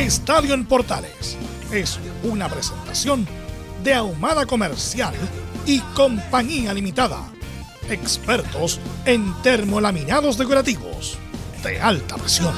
[0.00, 1.36] Estadio en Portales
[1.70, 3.26] es una presentación
[3.84, 5.14] de Ahumada Comercial
[5.66, 7.30] y Compañía Limitada.
[7.90, 11.18] Expertos en termolaminados decorativos
[11.62, 12.54] de alta presión.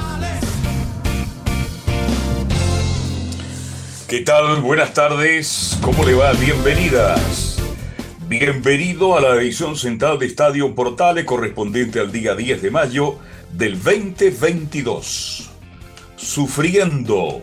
[4.07, 4.61] ¿Qué tal?
[4.61, 5.77] Buenas tardes.
[5.81, 6.31] ¿Cómo le va?
[6.31, 7.57] Bienvenidas.
[8.29, 13.17] Bienvenido a la edición central de Estadio Portales correspondiente al día 10 de mayo
[13.51, 15.52] del 2022.
[16.23, 17.41] Sufriendo.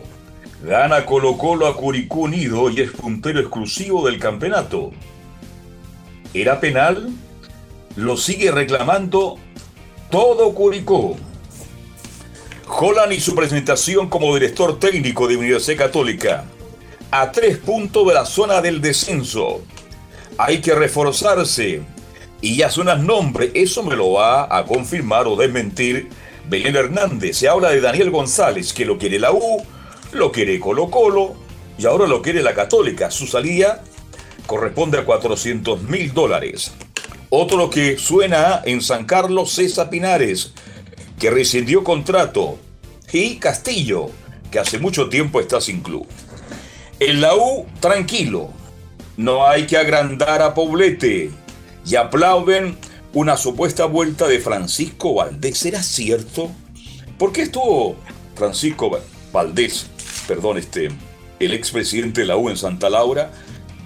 [0.63, 4.91] Gana Colo Colo a Curicú Unido y es puntero exclusivo del campeonato.
[6.33, 7.11] ¿Era penal?
[7.95, 9.37] Lo sigue reclamando
[10.09, 11.15] todo Curicó.
[12.67, 16.45] Holland y su presentación como director técnico de Universidad Católica.
[17.11, 19.61] A tres puntos de la zona del descenso.
[20.39, 21.83] Hay que reforzarse.
[22.41, 23.51] Y ya suenan nombres.
[23.53, 26.09] Eso me lo va a confirmar o desmentir
[26.51, 27.37] Belén Hernández.
[27.37, 29.65] Se habla de Daniel González, que lo quiere la U,
[30.11, 31.33] lo quiere Colo Colo
[31.77, 33.09] y ahora lo quiere la Católica.
[33.09, 33.81] Su salida
[34.47, 36.73] corresponde a 400 mil dólares.
[37.29, 40.51] Otro que suena en San Carlos, César Pinares,
[41.17, 42.59] que rescindió contrato.
[43.13, 44.09] Y Castillo,
[44.51, 46.05] que hace mucho tiempo está sin club.
[46.99, 48.49] En la U, tranquilo.
[49.15, 51.31] No hay que agrandar a Poblete.
[51.85, 52.77] Y aplauden
[53.13, 55.57] una supuesta vuelta de Francisco Valdés.
[55.57, 56.51] ¿Será cierto?
[57.17, 57.95] ¿Por qué estuvo
[58.35, 58.91] Francisco
[59.31, 59.87] Valdés,
[60.27, 60.89] perdón, este,
[61.39, 63.31] el expresidente de la U en Santa Laura?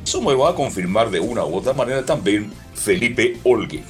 [0.04, 3.84] Eso me va a confirmar de una u otra manera también Felipe Olgue.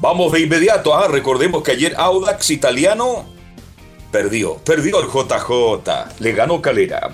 [0.00, 3.24] Vamos de inmediato, ah, recordemos que ayer Audax Italiano
[4.10, 7.12] perdió, perdió el JJ, le ganó Calera.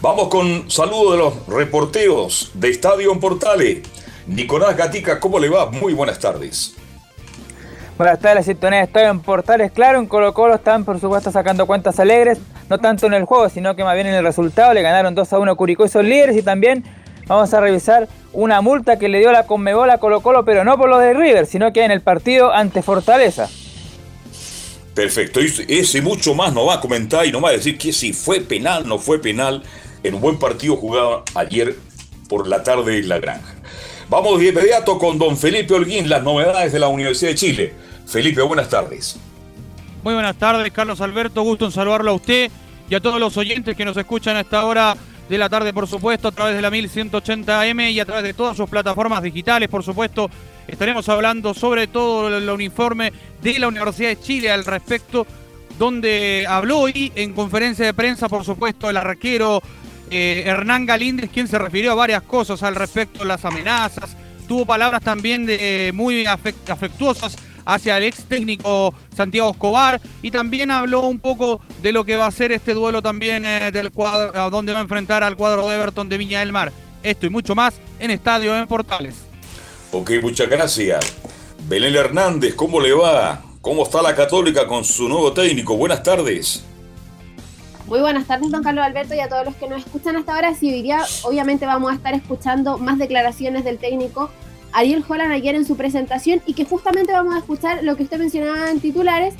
[0.00, 3.78] Vamos con saludo de los reporteros de Estadio en Portales.
[4.26, 5.70] Nicolás Gatica, ¿cómo le va?
[5.70, 6.74] Muy buenas tardes.
[7.96, 9.70] Buenas tardes, sintonía Estadio en Portales.
[9.70, 13.48] Claro, en Colo Colo están por supuesto sacando cuentas alegres, no tanto en el juego,
[13.48, 14.74] sino que más bien en el resultado.
[14.74, 16.82] Le ganaron 2 a 1 a Curicó y son líderes y también
[17.26, 20.76] vamos a revisar una multa que le dio la Conmebol a Colo Colo, pero no
[20.76, 23.48] por lo de River, sino que en el partido ante Fortaleza.
[24.94, 28.12] Perfecto, ese mucho más nos va a comentar y nos va a decir que si
[28.12, 29.62] fue penal, no fue penal
[30.02, 31.76] en un buen partido jugado ayer
[32.28, 33.54] por la tarde en La Granja.
[34.08, 37.72] Vamos de inmediato con don Felipe Holguín, las novedades de la Universidad de Chile.
[38.06, 39.18] Felipe, buenas tardes.
[40.02, 42.50] Muy buenas tardes, Carlos Alberto, gusto en saludarlo a usted
[42.90, 44.94] y a todos los oyentes que nos escuchan a esta hora
[45.28, 48.58] de la tarde, por supuesto, a través de la 1180M y a través de todas
[48.58, 50.28] sus plataformas digitales, por supuesto.
[50.68, 53.10] Estaremos hablando sobre todo el uniforme
[53.42, 55.26] de la Universidad de Chile al respecto,
[55.78, 59.62] donde habló hoy en conferencia de prensa, por supuesto, el arquero
[60.14, 64.16] eh, Hernán Galíndez, quien se refirió a varias cosas al respecto las amenazas.
[64.46, 71.00] Tuvo palabras también de, muy afectuosas hacia el ex técnico Santiago Escobar y también habló
[71.00, 74.72] un poco de lo que va a ser este duelo también eh, del cuadro, donde
[74.72, 76.72] va a enfrentar al cuadro de Everton de Viña del Mar.
[77.02, 79.16] Esto y mucho más en Estadio en Portales.
[79.92, 81.14] Ok, muchas gracias.
[81.68, 83.42] Belén Hernández, ¿cómo le va?
[83.60, 85.76] ¿Cómo está la Católica con su nuevo técnico?
[85.76, 86.64] Buenas tardes.
[87.86, 90.54] Muy buenas tardes, don Carlos Alberto, y a todos los que nos escuchan hasta ahora.
[90.54, 90.92] Sí, hoy
[91.24, 94.30] obviamente vamos a estar escuchando más declaraciones del técnico
[94.72, 98.18] Ariel Holland ayer en su presentación y que justamente vamos a escuchar lo que usted
[98.18, 99.34] mencionaba en titulares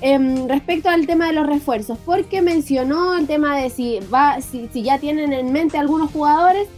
[0.00, 4.68] em, respecto al tema de los refuerzos, porque mencionó el tema de si, va, si,
[4.82, 6.68] ya tienen en mente algunos jugadores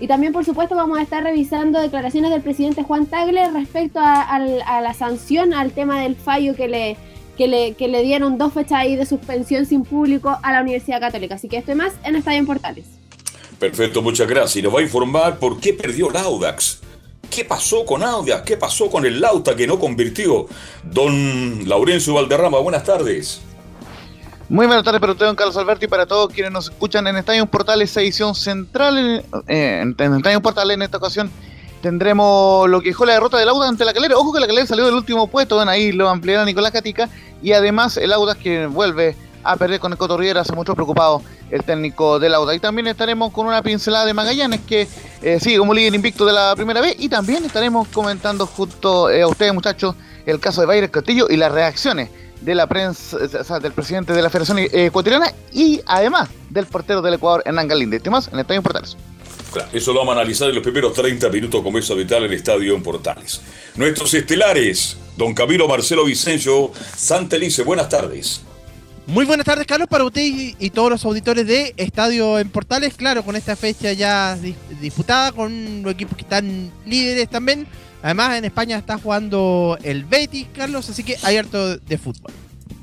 [0.00, 4.38] y también por supuesto vamos a estar revisando declaraciones del presidente Juan Tagle respecto a,
[4.38, 6.96] la sanción, al tema del fallo que le,
[7.42, 11.00] que le, que le dieron dos fechas ahí de suspensión sin público a la Universidad
[11.00, 11.34] Católica.
[11.34, 12.84] Así que esto y más en Estadio en Portales.
[13.58, 14.56] Perfecto, muchas gracias.
[14.58, 16.78] Y nos va a informar por qué perdió el Audax.
[17.28, 18.44] ¿Qué pasó con Audia?
[18.44, 20.46] ¿Qué pasó con el Lauta que no convirtió?
[20.84, 23.40] Don Laurencio Valderrama, buenas tardes.
[24.48, 27.16] Muy buenas tardes para usted, don Carlos Alberto, y para todos quienes nos escuchan en
[27.16, 31.28] Estadio Portales, edición central eh, en, en Estadio Portales en esta ocasión
[31.82, 34.16] tendremos lo que dejó la derrota del Audas ante la Calera.
[34.16, 37.10] Ojo que la Calera salió del último puesto, van ahí lo ampliará Nicolás Catica.
[37.42, 41.20] Y además el Audas que vuelve a perder con el Cotorriera, se mucho preocupado
[41.50, 42.56] el técnico del Audas.
[42.56, 44.88] Y también estaremos con una pincelada de Magallanes que
[45.20, 46.96] eh, sigue como líder invicto de la primera vez.
[46.98, 51.36] Y también estaremos comentando junto eh, a ustedes, muchachos, el caso de Bayres Castillo y
[51.36, 52.08] las reacciones
[52.40, 53.18] de la prensa,
[53.60, 58.00] del presidente de la Federación Ecuatoriana y además del portero del Ecuador, Hernán Galinde.
[58.00, 58.96] Temas en Estadio Portales.
[59.52, 62.30] Claro, eso lo vamos a analizar en los primeros 30 minutos como es habitual en
[62.30, 63.42] el Estadio en Portales.
[63.76, 68.40] Nuestros estelares, don Camilo Marcelo Vicencio Santelice, buenas tardes.
[69.06, 72.94] Muy buenas tardes, Carlos, para usted y, todos los auditores de Estadio en Portales.
[72.94, 74.38] Claro, con esta fecha ya
[74.80, 77.66] disputada, con los equipos que están líderes también.
[78.00, 82.32] Además, en España está jugando el Betis, Carlos, así que hay harto de fútbol.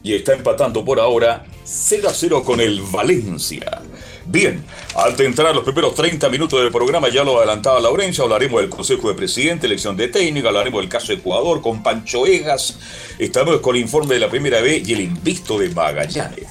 [0.04, 3.82] Y está empatando por ahora 0 a 0 con el Valencia.
[4.32, 4.64] Bien,
[4.96, 9.08] al entrar los primeros 30 minutos del programa, ya lo adelantaba Laurencia, hablaremos del Consejo
[9.08, 12.78] de Presidente, elección de técnica, hablaremos del caso Ecuador con Pancho Egas,
[13.18, 16.46] estamos con el informe de la primera vez y el invisto de Magallanes.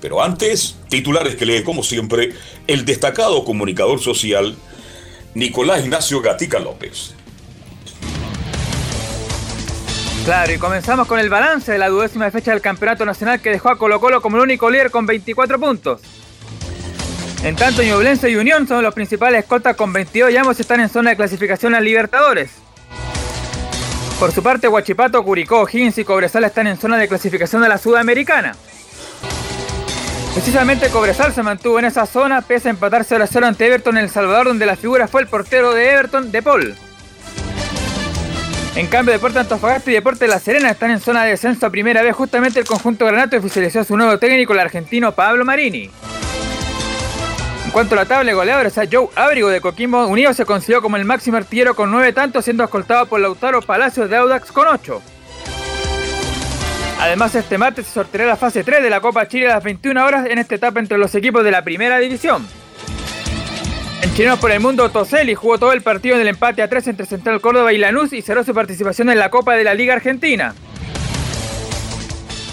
[0.00, 2.32] Pero antes, titulares que lee como siempre
[2.66, 4.56] el destacado comunicador social
[5.34, 7.12] Nicolás Ignacio Gatica López.
[10.24, 13.68] Claro, y comenzamos con el balance de la duodécima fecha del Campeonato Nacional que dejó
[13.68, 16.00] a Colo Colo como el único líder con 24 puntos.
[17.42, 20.88] En tanto, Ñublense y Unión son los principales escoltas con 22 y ambos están en
[20.88, 22.50] zona de clasificación a Libertadores.
[24.18, 27.78] Por su parte, Huachipato, Curicó, Higgins y Cobresal están en zona de clasificación a la
[27.78, 28.56] Sudamericana.
[30.34, 34.04] Precisamente Cobresal se mantuvo en esa zona pese a empatarse a 0 ante Everton en
[34.04, 36.74] El Salvador donde la figura fue el portero de Everton, De Paul.
[38.74, 42.02] En cambio, Deporte Antofagasta y Deporte La Serena están en zona de descenso a primera
[42.02, 42.14] vez.
[42.14, 45.90] Justamente el conjunto granato oficializó a su nuevo técnico, el argentino Pablo Marini.
[47.68, 50.80] En cuanto a la tabla de goleadores, a Joe Abrigo de Coquimbo Unido se consiguió
[50.80, 54.68] como el máximo artillero con nueve tantos, siendo escoltado por Lautaro Palacios de Audax con
[54.68, 55.02] 8.
[56.98, 60.02] Además, este martes se sorteará la fase 3 de la Copa Chile a las 21
[60.02, 62.48] horas en esta etapa entre los equipos de la primera división.
[64.00, 66.88] En Chilenos por el Mundo, Toseli jugó todo el partido en el empate a 3
[66.88, 69.92] entre Central Córdoba y Lanús y cerró su participación en la Copa de la Liga
[69.92, 70.54] Argentina.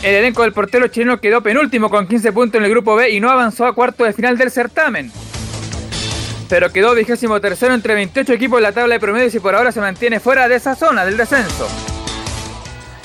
[0.01, 3.19] El elenco del portero chileno quedó penúltimo con 15 puntos en el grupo B y
[3.19, 5.11] no avanzó a cuarto de final del certamen.
[6.47, 9.71] Pero quedó vigésimo tercero entre 28 equipos en la tabla de promedios y por ahora
[9.71, 11.67] se mantiene fuera de esa zona del descenso.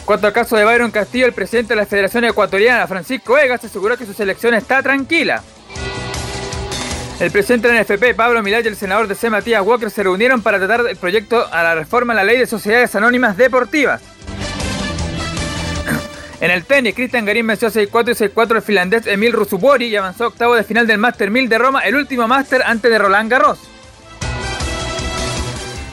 [0.04, 3.96] Cuanto al caso de Byron Castillo, el presidente de la Federación Ecuatoriana, Francisco Egas, aseguró
[3.96, 5.42] que su selección está tranquila.
[7.20, 10.02] El presidente de la NFP, Pablo Milay, y el senador de C, Matías Walker, se
[10.02, 14.02] reunieron para tratar el proyecto a la reforma a la ley de sociedades anónimas deportivas.
[16.40, 20.28] En el tenis, Cristian Garín venció 6-4 y 6-4 el finlandés Emil Rusubori y avanzó
[20.28, 23.58] octavo de final del Master 1000 de Roma, el último Master antes de Roland Garros.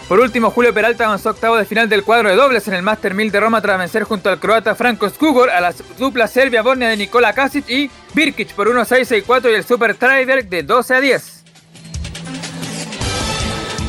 [0.07, 3.13] Por último, Julio Peralta avanzó octavo de final del cuadro de dobles en el Master
[3.13, 6.95] 1000 de Roma tras vencer junto al croata Franco Skugor a la dupla Serbia-Bornia de
[6.95, 11.43] Nikola Kasic y Birkic por 1-6-6-4 y el Super Treiberg de 12 a 10.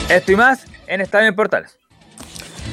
[0.09, 1.79] Esto y más en Estadio Portales.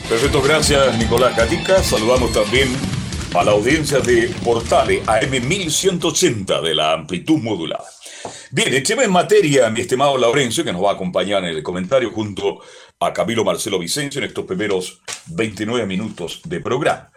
[0.10, 1.84] Perfecto, gracias Nicolás Gatica.
[1.84, 2.95] Saludamos también
[3.38, 7.84] a la audiencia de Portales AM 1180 de la amplitud modulada.
[8.52, 12.12] Bien, echemos en materia, mi estimado Laurencio, que nos va a acompañar en el comentario
[12.12, 12.62] junto
[13.00, 17.12] a Camilo Marcelo Vicencio en estos primeros 29 minutos de programa.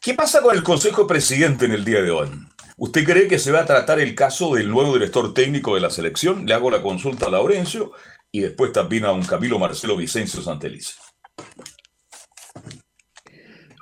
[0.00, 2.28] ¿Qué pasa con el Consejo Presidente en el día de hoy?
[2.76, 5.90] ¿Usted cree que se va a tratar el caso del nuevo director técnico de la
[5.90, 6.46] selección?
[6.46, 7.90] Le hago la consulta a Laurencio
[8.30, 10.94] y después también a un Camilo Marcelo Vicencio Santelice.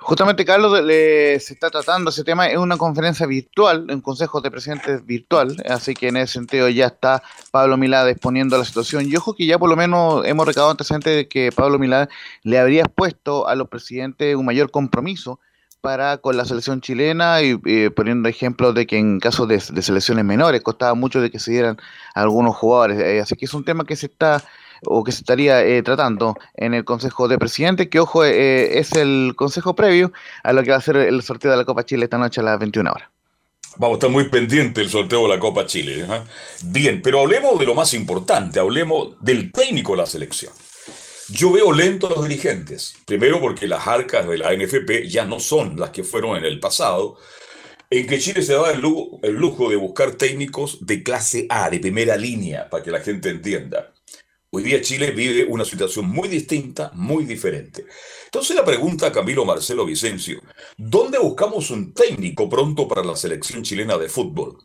[0.03, 4.51] Justamente, Carlos, le, se está tratando ese tema en una conferencia virtual, en Consejo de
[4.51, 9.07] Presidentes virtual, así que en ese sentido ya está Pablo Milá exponiendo la situación.
[9.07, 12.09] Y ojo que ya por lo menos hemos recabado antecedentes de que Pablo Milá
[12.45, 15.39] le habría expuesto a los presidentes un mayor compromiso
[15.81, 17.57] para con la selección chilena y
[17.91, 21.79] poniendo ejemplos de que en caso de, selecciones menores costaba mucho de que se dieran
[22.15, 22.99] algunos jugadores.
[23.01, 24.43] Eh, así que es un tema que se está
[24.87, 28.93] o que se estaría eh, tratando en el Consejo de Presidentes, que ojo, eh, es
[28.93, 32.05] el consejo previo a lo que va a ser el sorteo de la Copa Chile
[32.05, 33.09] esta noche a las 21 horas.
[33.77, 36.05] Vamos a estar muy pendientes del sorteo de la Copa Chile.
[36.09, 36.23] ¿eh?
[36.65, 40.53] Bien, pero hablemos de lo más importante, hablemos del técnico de la selección.
[41.29, 42.95] Yo veo lento a los dirigentes.
[43.07, 46.59] Primero porque las arcas de la NFP ya no son las que fueron en el
[46.59, 47.19] pasado,
[47.89, 51.71] en que Chile se da el lujo, el lujo de buscar técnicos de clase A,
[51.71, 53.93] de primera línea, para que la gente entienda.
[54.53, 57.87] Hoy día Chile vive una situación muy distinta, muy diferente.
[58.25, 60.41] Entonces la pregunta a Camilo Marcelo Vicencio,
[60.77, 64.59] ¿dónde buscamos un técnico pronto para la selección chilena de fútbol?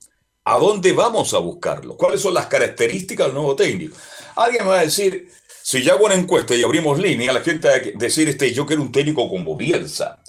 [0.44, 1.96] ¿A dónde vamos a buscarlo?
[1.98, 3.96] ¿Cuáles son las características del nuevo técnico?
[4.36, 5.30] Alguien me va a decir,
[5.62, 8.82] si hago una encuesta y abrimos línea, la gente va a decir, este, yo quiero
[8.82, 10.20] un técnico como Bielsa,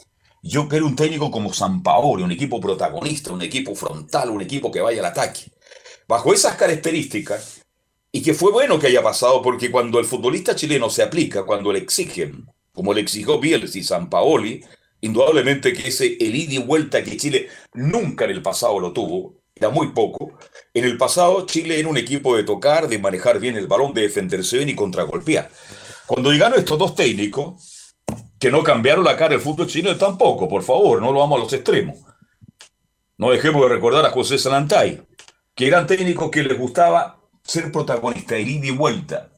[0.42, 4.70] yo quiero un técnico como San Paolo, un equipo protagonista, un equipo frontal, un equipo
[4.70, 5.50] que vaya al ataque.
[6.06, 7.65] Bajo esas características,
[8.12, 11.72] y que fue bueno que haya pasado, porque cuando el futbolista chileno se aplica, cuando
[11.72, 14.64] le exigen, como le exigió Bielsa y San Paoli,
[15.00, 19.34] indudablemente que ese el ida y vuelta que Chile nunca en el pasado lo tuvo,
[19.54, 20.38] era muy poco.
[20.74, 24.02] En el pasado Chile era un equipo de tocar, de manejar bien el balón, de
[24.02, 25.50] defenderse bien y contragolpear.
[26.06, 27.94] Cuando llegaron estos dos técnicos,
[28.38, 31.44] que no cambiaron la cara del fútbol chileno tampoco, por favor, no lo vamos a
[31.44, 31.98] los extremos.
[33.16, 35.02] No dejemos de recordar a José Salantay,
[35.54, 39.30] que eran técnicos que les gustaba ser protagonista, ir y vuelta.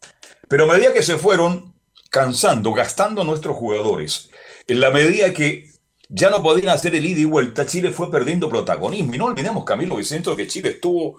[0.49, 1.75] Pero a medida que se fueron
[2.11, 4.31] cansando, gastando nuestros jugadores,
[4.67, 5.71] en la medida que
[6.09, 9.15] ya no podían hacer el ida y vuelta, Chile fue perdiendo protagonismo.
[9.15, 11.19] Y no olvidemos, Camilo Vicente, que Chile estuvo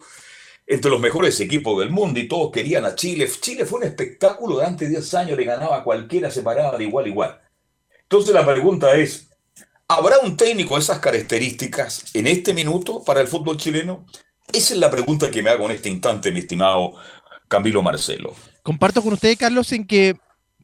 [0.66, 3.30] entre los mejores equipos del mundo y todos querían a Chile.
[3.40, 6.78] Chile fue un espectáculo de antes de 10 años, le ganaba a cualquiera, se paraba
[6.78, 7.42] de igual a igual.
[8.04, 9.30] Entonces la pregunta es,
[9.88, 14.06] ¿habrá un técnico de esas características en este minuto para el fútbol chileno?
[14.52, 16.94] Esa es la pregunta que me hago en este instante, mi estimado
[17.48, 18.34] Camilo Marcelo.
[18.64, 20.16] Comparto con usted, Carlos, en que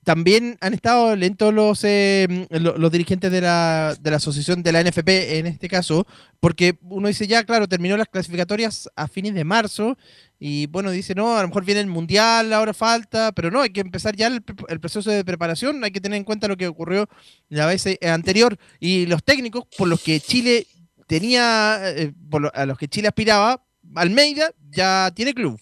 [0.05, 4.83] también han estado lentos los, eh, los, dirigentes de la, de la, asociación de la
[4.83, 6.05] NFP en este caso,
[6.39, 9.97] porque uno dice ya, claro, terminó las clasificatorias a fines de marzo
[10.39, 13.71] y bueno, dice, no, a lo mejor viene el Mundial, ahora falta, pero no, hay
[13.71, 17.09] que empezar ya el, proceso de preparación, hay que tener en cuenta lo que ocurrió
[17.49, 20.67] la vez eh, anterior y los técnicos por los que Chile
[21.07, 22.13] tenía, eh,
[22.53, 25.59] a los que Chile aspiraba, Almeida ya tiene club.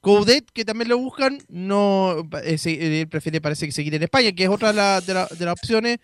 [0.00, 4.50] Coudet, que también lo buscan, no eh, prefiere parece que seguir en España, que es
[4.50, 5.98] otra de, las opciones.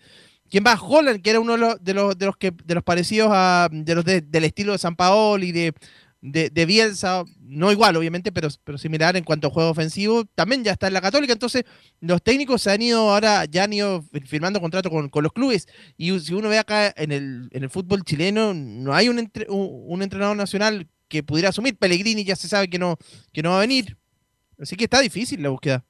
[0.49, 0.79] ¿Quién va?
[0.81, 4.05] Holland, que era uno de los, de los, que, de los parecidos a de los
[4.05, 5.73] del estilo de San Paolo y de,
[6.21, 10.71] de, Bielsa, no igual obviamente, pero, pero similar en cuanto a juego ofensivo, también ya
[10.71, 11.63] está en la Católica, entonces
[12.01, 16.17] los técnicos se han ido ahora, ya han ido firmando contrato con, los clubes, y
[16.19, 20.35] si uno ve acá en el, en el fútbol chileno, no hay un, un entrenador
[20.35, 21.77] nacional que pudiera asumir.
[21.77, 22.97] Pellegrini ya se sabe que no,
[23.33, 23.97] que no va a venir.
[24.57, 25.83] Así que está difícil la búsqueda.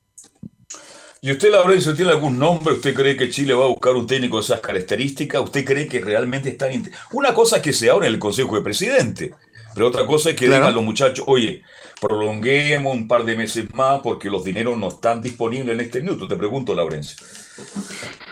[1.21, 2.75] ¿Y usted, Laurencio, tiene algún nombre?
[2.75, 5.41] ¿Usted cree que Chile va a buscar un técnico de esas características?
[5.41, 6.69] ¿Usted cree que realmente está...
[7.11, 9.33] Una cosa es que se abra en el Consejo de Presidente,
[9.73, 11.63] pero otra cosa es que digan los muchachos, oye,
[11.99, 16.25] prolonguemos un par de meses más porque los dineros no están disponibles en este minuto.
[16.25, 17.17] Te pregunto, Laurencio.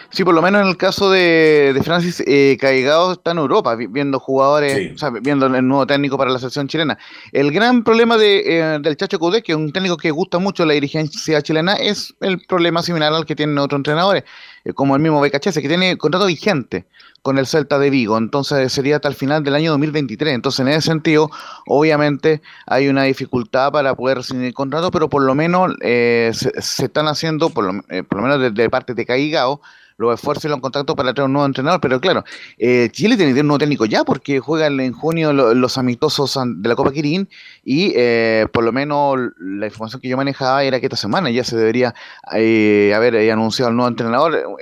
[0.09, 4.19] Sí, por lo menos en el caso de, Francis eh, Caigado está en Europa, viendo
[4.19, 6.97] jugadores, o sea, viendo el nuevo técnico para la selección chilena.
[7.33, 10.65] El gran problema de, eh, del Chacho Cudé, que es un técnico que gusta mucho
[10.65, 14.23] la dirigencia chilena, es el problema similar al que tienen otros entrenadores,
[14.63, 16.87] eh, como el mismo BKHS, que tiene contrato vigente
[17.21, 20.33] con el Celta de Vigo, entonces sería hasta el final del año 2023.
[20.33, 21.29] Entonces, en ese sentido,
[21.67, 26.51] obviamente hay una dificultad para poder rescindir el contrato, pero por lo menos se,
[26.85, 29.59] están haciendo, por lo, por lo menos de, de parte de Caigado,
[29.97, 32.23] los esfuerzos y los contactos para traer un nuevo entrenador, pero claro,
[32.57, 36.37] eh, Chile tiene que tener un nuevo técnico ya porque juegan en junio los, amistosos
[36.45, 37.27] de la Copa Kirin
[37.63, 41.43] y eh, por lo menos la información que yo manejaba era que esta semana ya
[41.43, 41.93] se debería
[42.33, 44.57] eh, haber anunciado el nuevo entrenador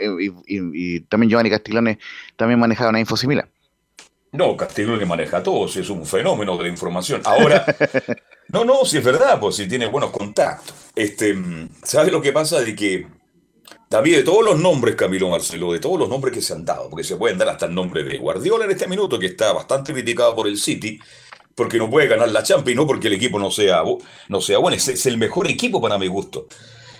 [0.47, 1.99] y, también Giovanni Castiglione
[2.35, 3.47] también manejaba una info similar.
[4.31, 7.21] No, Castiglione maneja todo, si es un fenómeno de la información.
[7.23, 7.65] Ahora,
[8.49, 10.73] no, no, si es verdad, pues si tiene buenos contactos.
[10.95, 11.35] Este,
[11.83, 12.59] ¿Sabes lo que pasa?
[12.61, 13.07] De que
[13.95, 16.89] David, de todos los nombres, Camilo Marcelo, de todos los nombres que se han dado,
[16.89, 19.93] porque se pueden dar hasta el nombre de Guardiola en este minuto, que está bastante
[19.93, 20.99] criticado por el City,
[21.55, 23.83] porque no puede ganar la Champions, no porque el equipo no sea,
[24.27, 26.47] no sea bueno, es, el mejor equipo para mi gusto.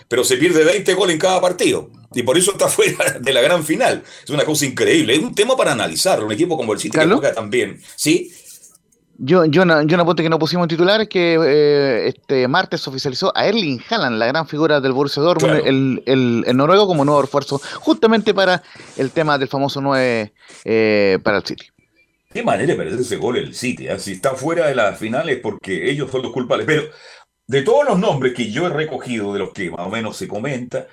[0.08, 1.90] Pero se pierde 20 goles en cada partido.
[2.14, 4.02] Y por eso está fuera de la gran final.
[4.24, 5.16] Es una cosa increíble.
[5.16, 6.24] Es un tema para analizar.
[6.24, 7.82] Un equipo como el City que juega también.
[7.98, 8.32] ¿Sí?
[9.18, 13.80] Yo, yo, una, yo que no pusimos titular que eh, este martes oficializó a Erling
[13.90, 18.62] Haaland, la gran figura del Borussia Dortmund, el, el, noruego como nuevo refuerzo, justamente para
[18.98, 20.34] el tema del famoso 9
[20.66, 21.66] eh, para el City.
[22.34, 23.98] Qué manera de perder ese gol el City, ¿eh?
[24.00, 26.66] si está fuera de las finales porque ellos son los culpables.
[26.68, 26.84] Pero
[27.48, 30.28] de todos los nombres que yo he recogido, de los que más o menos se
[30.28, 30.88] comenta,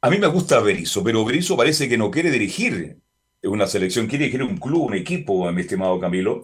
[0.00, 2.98] a mí me gusta Berizzo, pero Berizzo parece que no quiere dirigir
[3.44, 6.40] una selección, quiere dirigir un club, un equipo, mi estimado Camilo.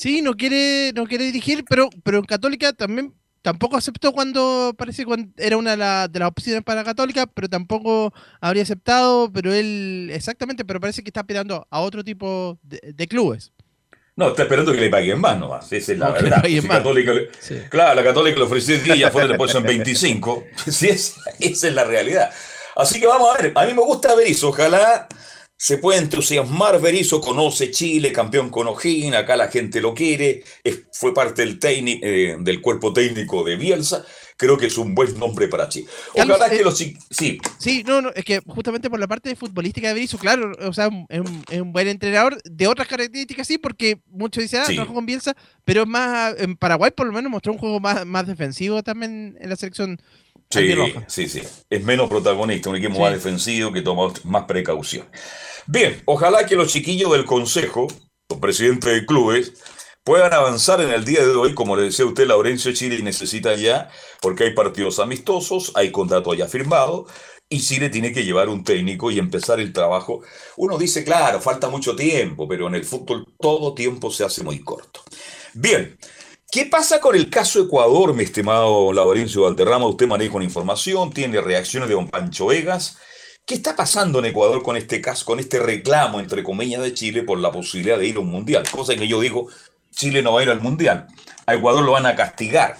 [0.00, 5.04] Sí, no quiere, no quiere dirigir, pero, pero en Católica también tampoco aceptó cuando parece
[5.04, 5.76] que era una de,
[6.18, 11.20] las opciones para Católica, pero tampoco habría aceptado, pero él, exactamente, pero parece que está
[11.20, 13.52] aspirando a otro tipo de, clubes.
[14.16, 15.70] No, está esperando que le paguen más nomás.
[15.70, 16.44] Esa es la verdad.
[16.46, 17.12] Si Católica
[17.68, 20.44] Claro, la Católica le ofreció 10 y afuera le son 25.
[20.66, 22.30] Sí, es, esa es la realidad.
[22.74, 23.52] Así que vamos a ver.
[23.54, 24.48] A mí me gusta ver eso.
[24.48, 25.08] Ojalá
[25.60, 30.42] se pueda entusiasmar Berizzo, conoce Chile, campeón con O'Higgins, acá la gente lo quiere,
[30.90, 34.02] fue parte del, eh, del cuerpo técnico de Bielsa,
[34.38, 35.86] creo que es un buen nombre para Chile.
[36.14, 36.96] Ojalá que eh, los sí.
[37.58, 40.88] Sí, no, no, es que justamente por la parte futbolística de Berizzo, claro, o sea,
[41.10, 44.78] es un, buen entrenador de otras características, sí, porque muchos dicen, ah, sí.
[44.78, 45.36] con Bielsa,
[45.66, 49.50] pero más, en Paraguay por lo menos mostró un juego más, más defensivo también en
[49.50, 50.00] la selección.
[50.48, 50.74] Sí,
[51.06, 51.42] sí, sí.
[51.68, 55.06] Es menos protagonista, un equipo más defensivo que toma más precaución.
[55.66, 57.88] Bien, ojalá que los chiquillos del Consejo,
[58.28, 59.52] los presidentes de clubes,
[60.04, 63.90] puedan avanzar en el día de hoy, como le decía usted, Laurencio Chile necesita ya,
[64.20, 67.06] porque hay partidos amistosos, hay contrato ya firmado,
[67.48, 70.22] y Chile tiene que llevar un técnico y empezar el trabajo.
[70.56, 74.60] Uno dice, claro, falta mucho tiempo, pero en el fútbol todo tiempo se hace muy
[74.60, 75.02] corto.
[75.52, 75.98] Bien,
[76.50, 79.86] ¿qué pasa con el caso Ecuador, mi estimado Laurencio Valterrama?
[79.86, 82.98] Usted maneja una información, tiene reacciones de don Pancho Vegas.
[83.44, 87.22] ¿Qué está pasando en Ecuador con este caso, con este reclamo, entre comillas, de Chile
[87.22, 88.62] por la posibilidad de ir a un mundial?
[88.70, 89.48] Cosa que yo digo,
[89.90, 91.08] Chile no va a ir al mundial.
[91.46, 92.76] A Ecuador lo van a castigar.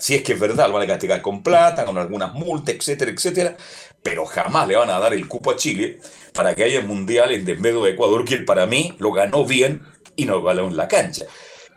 [0.00, 3.12] Si es que es verdad, lo van a castigar con plata, con algunas multas, etcétera,
[3.12, 3.56] etcétera.
[4.02, 6.00] Pero jamás le van a dar el cupo a Chile
[6.34, 9.82] para que haya mundial en desmedio de Ecuador, que para mí lo ganó bien
[10.16, 11.24] y no ganó en la cancha.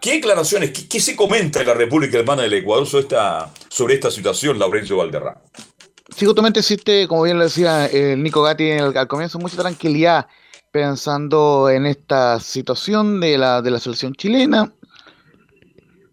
[0.01, 4.11] ¿Qué declaraciones, qué, se comenta en la República Hermana del Ecuador sobre esta, sobre esta
[4.11, 5.41] situación, Laurencio Valderrama?
[6.17, 10.25] Sí, justamente existe, como bien lo decía el Nico Gatti al comienzo, mucha tranquilidad
[10.71, 14.73] pensando en esta situación de la, de la selección chilena.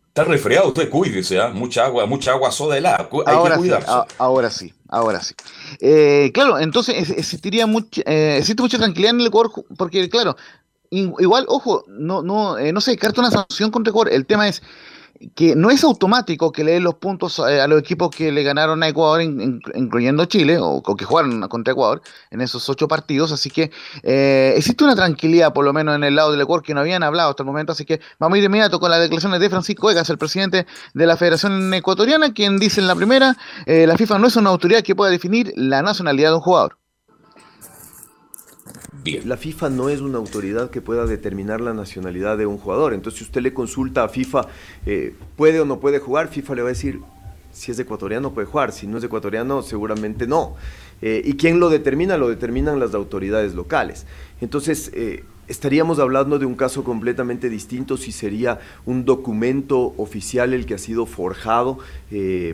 [0.08, 1.48] Está resfriado, usted cuídese, ¿eh?
[1.54, 3.90] mucha agua, mucha agua soda helada, hay ahora que cuidarse.
[3.90, 5.34] Sí, ahora sí, ahora sí.
[5.80, 10.36] Eh, claro, entonces existiría mucha, eh, existe mucha tranquilidad en el Ecuador, porque claro,
[10.90, 14.62] igual, ojo, no, no, no se descarta una sanción contra Ecuador, el tema es
[15.34, 18.82] que no es automático que le den los puntos a, los equipos que le ganaron
[18.82, 23.32] a Ecuador, incluyendo Chile, o, que jugaron contra Ecuador en esos ocho partidos.
[23.32, 23.70] Así que
[24.02, 27.02] eh, existe una tranquilidad, por lo menos en el lado del Ecuador, que no habían
[27.02, 27.72] hablado hasta el momento.
[27.72, 31.06] Así que vamos a ir inmediato con las declaraciones de Francisco Egas, el presidente de
[31.06, 34.82] la Federación Ecuatoriana, quien dice en la primera: eh, la FIFA no es una autoridad
[34.82, 36.78] que pueda definir la nacionalidad de un jugador.
[39.24, 42.94] La FIFA no es una autoridad que pueda determinar la nacionalidad de un jugador.
[42.94, 44.46] Entonces, si usted le consulta a FIFA,
[44.86, 46.28] eh, ¿puede o no puede jugar?
[46.28, 47.00] FIFA le va a decir,
[47.52, 50.56] si es ecuatoriano puede jugar, si no es ecuatoriano seguramente no.
[51.02, 52.16] Eh, ¿Y quién lo determina?
[52.16, 54.06] Lo determinan las autoridades locales.
[54.40, 60.66] Entonces, eh, estaríamos hablando de un caso completamente distinto si sería un documento oficial el
[60.66, 61.78] que ha sido forjado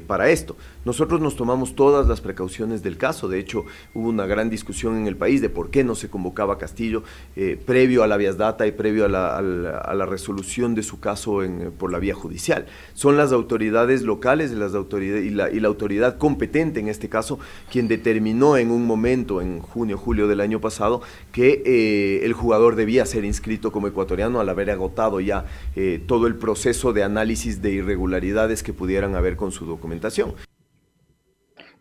[0.06, 0.56] para esto.
[0.84, 5.06] Nosotros nos tomamos todas las precauciones del caso, de hecho hubo una gran discusión en
[5.06, 7.02] el país de por qué no se convocaba Castillo
[7.36, 11.72] eh, previo a la vías data y previo a la, resolución de su caso en,
[11.78, 12.66] por la vía judicial.
[12.94, 17.38] Son las autoridades locales las autoridades, y, la, autoridad competente en este caso
[17.70, 22.76] quien determinó en un momento, en junio, julio del año pasado, que eh, el jugador
[22.80, 25.44] debía ser inscrito como ecuatoriano al haber agotado ya
[25.76, 30.34] eh, todo el proceso de análisis de irregularidades que pudieran haber con su documentación.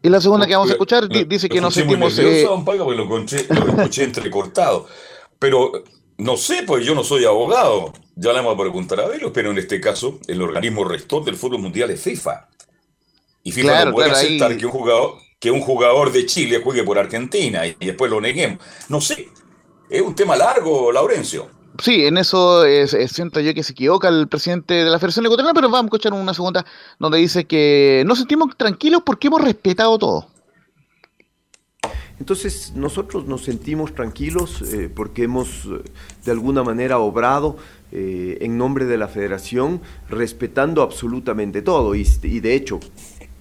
[0.02, 2.18] Y la segunda que vamos a escuchar dice que nos sentimos...
[2.20, 2.46] Eh...
[2.46, 4.88] Lo, lo escuché entrecortado.
[5.40, 5.84] Pero
[6.18, 7.94] no sé, pues yo no soy abogado.
[8.16, 11.36] Ya le vamos a preguntar a Velos, pero en este caso el organismo rector del
[11.36, 12.50] fútbol mundial es FIFA.
[13.44, 17.00] Y FIFA no puede aceptar que, un jugador, que un jugador de Chile juegue por
[17.00, 18.60] Argentina y después lo neguemos.
[18.90, 19.30] No sé.
[19.90, 21.48] Es un tema largo, Laurencio.
[21.80, 22.64] Sí, en eso
[23.08, 26.14] siento yo que se equivoca el presidente de la Federación Ecuatoriana, pero vamos a escuchar
[26.14, 26.66] una segunda
[27.00, 30.28] donde dice que nos sentimos tranquilos porque hemos respetado todo.
[32.20, 35.82] Entonces nosotros nos sentimos tranquilos eh, porque hemos eh,
[36.26, 37.56] de alguna manera obrado
[37.92, 42.82] eh, en nombre de la federación respetando absolutamente todo y, y de hecho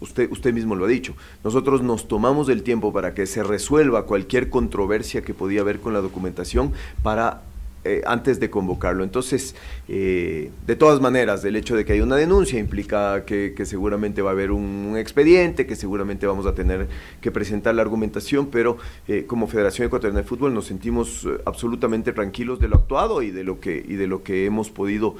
[0.01, 4.07] Usted, usted, mismo lo ha dicho, nosotros nos tomamos el tiempo para que se resuelva
[4.07, 7.43] cualquier controversia que podía haber con la documentación para
[7.89, 9.03] eh, antes de convocarlo.
[9.03, 9.55] Entonces,
[9.89, 14.31] eh, de todas maneras, el hecho de que haya una denuncia implica que, seguramente va
[14.31, 16.87] a haber un, expediente, que seguramente vamos a tener
[17.23, 22.61] que presentar la argumentación, pero eh, como Federación Ecuatoriana de Fútbol nos sentimos absolutamente tranquilos
[22.61, 25.17] de lo actuado y de lo que, y de lo que hemos podido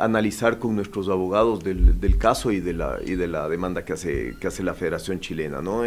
[0.00, 3.92] analizar con nuestros abogados del, del, caso y de la, y de la demanda que
[3.92, 5.62] hace, que hace la Federación Chilena.
[5.62, 5.84] ¿no?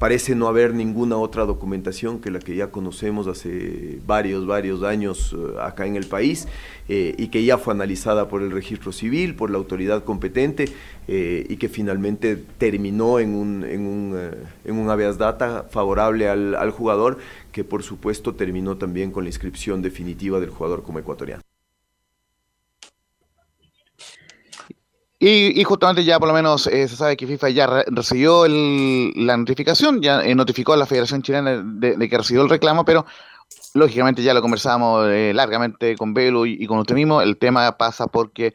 [0.00, 5.36] Parece no haber ninguna otra documentación que la que ya conocemos hace varios, varios años
[5.38, 6.48] eh, acá en el país
[6.88, 10.70] eh, y que ya fue analizada por el registro civil, por la autoridad competente
[11.06, 14.18] eh, y que finalmente terminó en un, en un,
[14.64, 17.18] en un habeas data favorable al, al jugador,
[17.52, 21.42] que por supuesto terminó también con la inscripción definitiva del jugador como ecuatoriano.
[25.22, 30.00] Y, justamente ya por lo menos eh, se sabe que FIFA ya recibió la notificación,
[30.00, 33.04] ya eh, notificó a la Federación Chilena de, que recibió el reclamo, pero
[33.74, 38.06] lógicamente ya lo conversábamos eh, largamente con Velo y, con usted mismo, el tema pasa
[38.06, 38.54] porque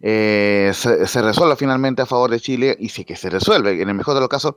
[0.00, 3.94] se, se, resuelve finalmente a favor de Chile y si que se resuelve, en el
[3.96, 4.54] mejor de los casos,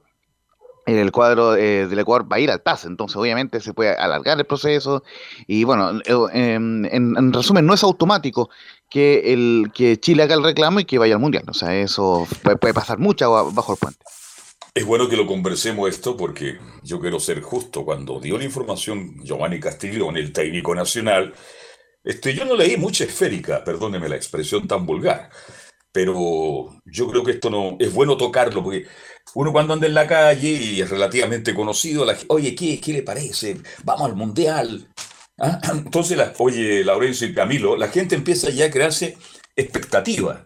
[0.86, 4.46] el cuadro del Ecuador va a ir al TAS, entonces obviamente se puede alargar el
[4.46, 5.04] proceso.
[5.46, 6.00] Y bueno,
[6.34, 8.50] en resumen no es automático
[8.89, 11.43] que, el, que Chile haga el reclamo y que vaya al Mundial.
[11.47, 13.99] O sea, eso puede, pasar mucha bajo el puente.
[14.73, 17.86] Es bueno que lo conversemos esto porque yo quiero ser justo.
[17.86, 21.34] Cuando dio la información Giovanni Castillo, el técnico nacional,
[22.04, 25.30] este, yo no leí mucha esférica, perdóneme la expresión tan vulgar,
[25.91, 28.86] pero yo creo que esto no es bueno tocarlo porque
[29.36, 33.04] uno cuando anda en la calle y es relativamente conocido, la, oye, ¿qué, ¿qué le
[33.04, 33.58] parece?
[33.84, 34.88] Vamos al mundial.
[35.71, 39.17] Entonces, la, oye, Laurencio y Camilo, la gente empieza ya a crearse
[39.56, 40.45] expectativa.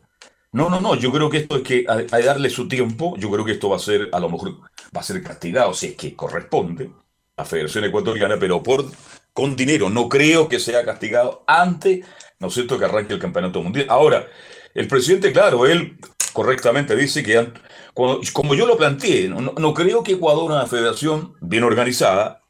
[0.51, 3.31] No, no, no, yo creo que esto es que hay que darle su tiempo, yo
[3.31, 4.59] creo que esto va a ser, a lo mejor,
[4.95, 6.91] va a ser castigado, si es que corresponde
[7.37, 8.85] a Federación Ecuatoriana, pero por
[9.33, 9.89] con dinero.
[9.89, 12.05] No creo que sea castigado antes,
[12.39, 13.87] ¿no es cierto?, que arranque el Campeonato Mundial.
[13.89, 14.27] Ahora,
[14.75, 15.97] el presidente, claro, él
[16.33, 17.51] correctamente dice que,
[17.95, 22.43] como yo lo planteé, no, no creo que Ecuador, una federación bien organizada,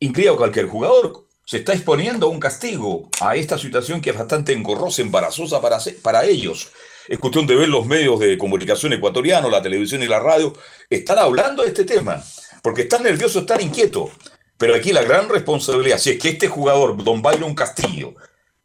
[0.00, 4.18] inscriba a cualquier jugador se está exponiendo a un castigo, a esta situación que es
[4.18, 6.68] bastante engorrosa, embarazosa para, para ellos.
[7.08, 10.52] Es cuestión de ver los medios de comunicación ecuatorianos, la televisión y la radio,
[10.90, 12.22] están hablando de este tema,
[12.62, 14.10] porque están nerviosos, están inquietos.
[14.58, 18.14] Pero aquí la gran responsabilidad, si es que este jugador, Don Byron Castillo,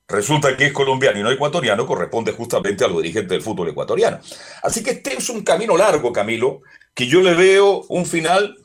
[0.10, 4.19] resulta que es colombiano y no ecuatoriano, corresponde justamente a los dirigentes del fútbol ecuatoriano.
[4.62, 8.58] Así que este es un camino largo, Camilo, que yo le veo un final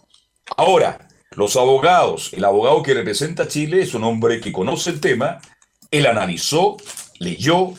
[0.57, 1.08] ahora.
[1.38, 5.40] Los abogados, el abogado que representa a Chile es un hombre que conoce el tema,
[5.88, 6.77] él analizó,
[7.20, 7.74] leyó,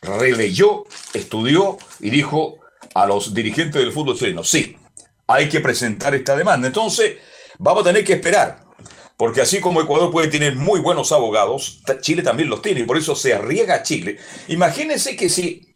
[0.00, 2.60] releyó, estudió y dijo
[2.94, 4.78] a los dirigentes del fútbol chileno, sí,
[5.26, 6.66] hay que presentar esta demanda.
[6.66, 7.18] Entonces,
[7.58, 8.64] vamos a tener que esperar,
[9.18, 12.96] porque así como Ecuador puede tener muy buenos abogados, Chile también los tiene y por
[12.96, 14.16] eso se arriesga a Chile.
[14.48, 15.74] Imagínense que si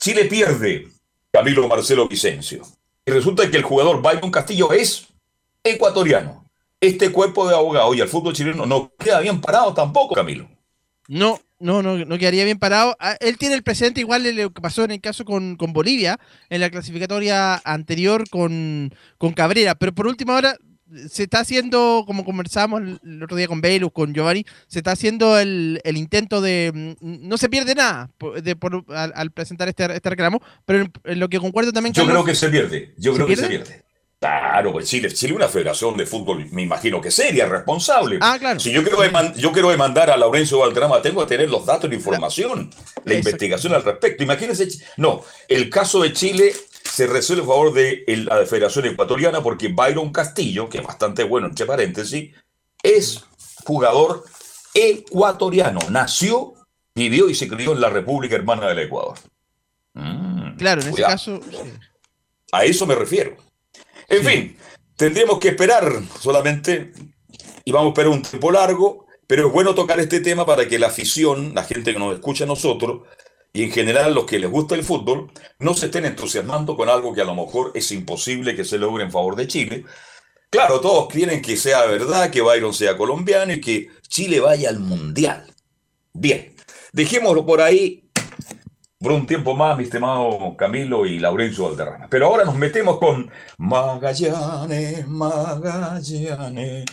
[0.00, 0.88] Chile pierde
[1.30, 2.62] Camilo Marcelo Vicencio
[3.04, 5.08] y resulta que el jugador Byron Castillo es
[5.62, 6.43] ecuatoriano,
[6.86, 10.48] este cuerpo de abogados y el fútbol chileno no queda bien parado tampoco, Camilo.
[11.08, 12.96] No, no, no, no quedaría bien parado.
[12.98, 16.18] Ah, él tiene el presente igual de lo que pasó en el caso con, Bolivia,
[16.48, 19.74] en la clasificatoria anterior con, con Cabrera.
[19.74, 20.56] Pero por última hora
[21.08, 25.38] se está haciendo, como conversamos el otro día con Velus, con Giovanni, se está haciendo
[25.38, 26.96] el, intento de.
[27.00, 28.10] Mm, no se pierde nada
[28.42, 28.56] de,
[28.88, 31.94] al, presentar este, este, reclamo, pero en, lo que concuerdo también.
[31.94, 32.94] Yo creo que se pierde.
[32.98, 33.83] Yo creo que se pierde.
[34.24, 38.18] Claro, pues Chile, Chile una federación de fútbol, me imagino que seria, responsable.
[38.22, 38.58] Ah, claro.
[38.58, 38.98] Si yo quiero,
[39.36, 42.70] yo quiero demandar a Laurencio Valderrama, tengo que tener los datos, la información,
[43.04, 44.22] la investigación al respecto.
[44.22, 49.68] Imagínense, no, el caso de Chile se resuelve a favor de la Federación Ecuatoriana porque
[49.68, 52.34] Byron Castillo, que es bastante bueno, entre paréntesis,
[52.82, 53.26] es
[53.66, 54.24] jugador
[54.72, 55.80] ecuatoriano.
[55.90, 56.54] Nació,
[56.94, 59.18] vivió y se crió en la República Hermana del Ecuador.
[59.92, 61.40] Mm, claro, en ese caso.
[62.52, 63.43] A eso me refiero.
[64.16, 64.56] En fin,
[64.96, 66.92] tendríamos que esperar solamente,
[67.64, 70.78] y vamos a esperar un tiempo largo, pero es bueno tocar este tema para que
[70.78, 73.02] la afición, la gente que nos escucha a nosotros,
[73.52, 77.12] y en general los que les gusta el fútbol, no se estén entusiasmando con algo
[77.12, 79.84] que a lo mejor es imposible que se logre en favor de Chile.
[80.50, 84.78] Claro, todos quieren que sea verdad, que Byron sea colombiano y que Chile vaya al
[84.78, 85.52] Mundial.
[86.12, 86.54] Bien,
[86.92, 88.03] dejémoslo por ahí
[89.04, 92.06] por un tiempo más, mi estimado Camilo y Laurencio Valderrama.
[92.08, 96.86] Pero ahora nos metemos con Magallanes, Magallanes,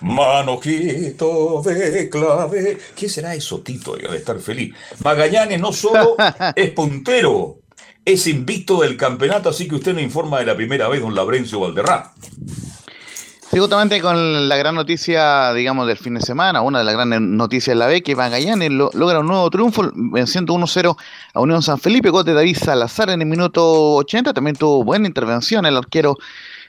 [0.00, 2.78] Manojito de clave.
[2.96, 3.96] ¿Qué será eso, Tito?
[3.96, 4.74] Debe estar feliz.
[5.04, 6.16] Magallanes no solo
[6.56, 7.58] es puntero,
[8.02, 11.60] es invicto del campeonato, así que usted nos informa de la primera vez, don Laurencio
[11.60, 12.14] Valderrama.
[13.50, 17.22] Sí, justamente con la gran noticia, digamos, del fin de semana, una de las grandes
[17.22, 20.94] noticias de la B, que Magallanes logra un nuevo triunfo, venciendo 1-0
[21.32, 25.06] a Unión San Felipe, gol de David Salazar en el minuto 80, también tuvo buena
[25.06, 26.18] intervención el arquero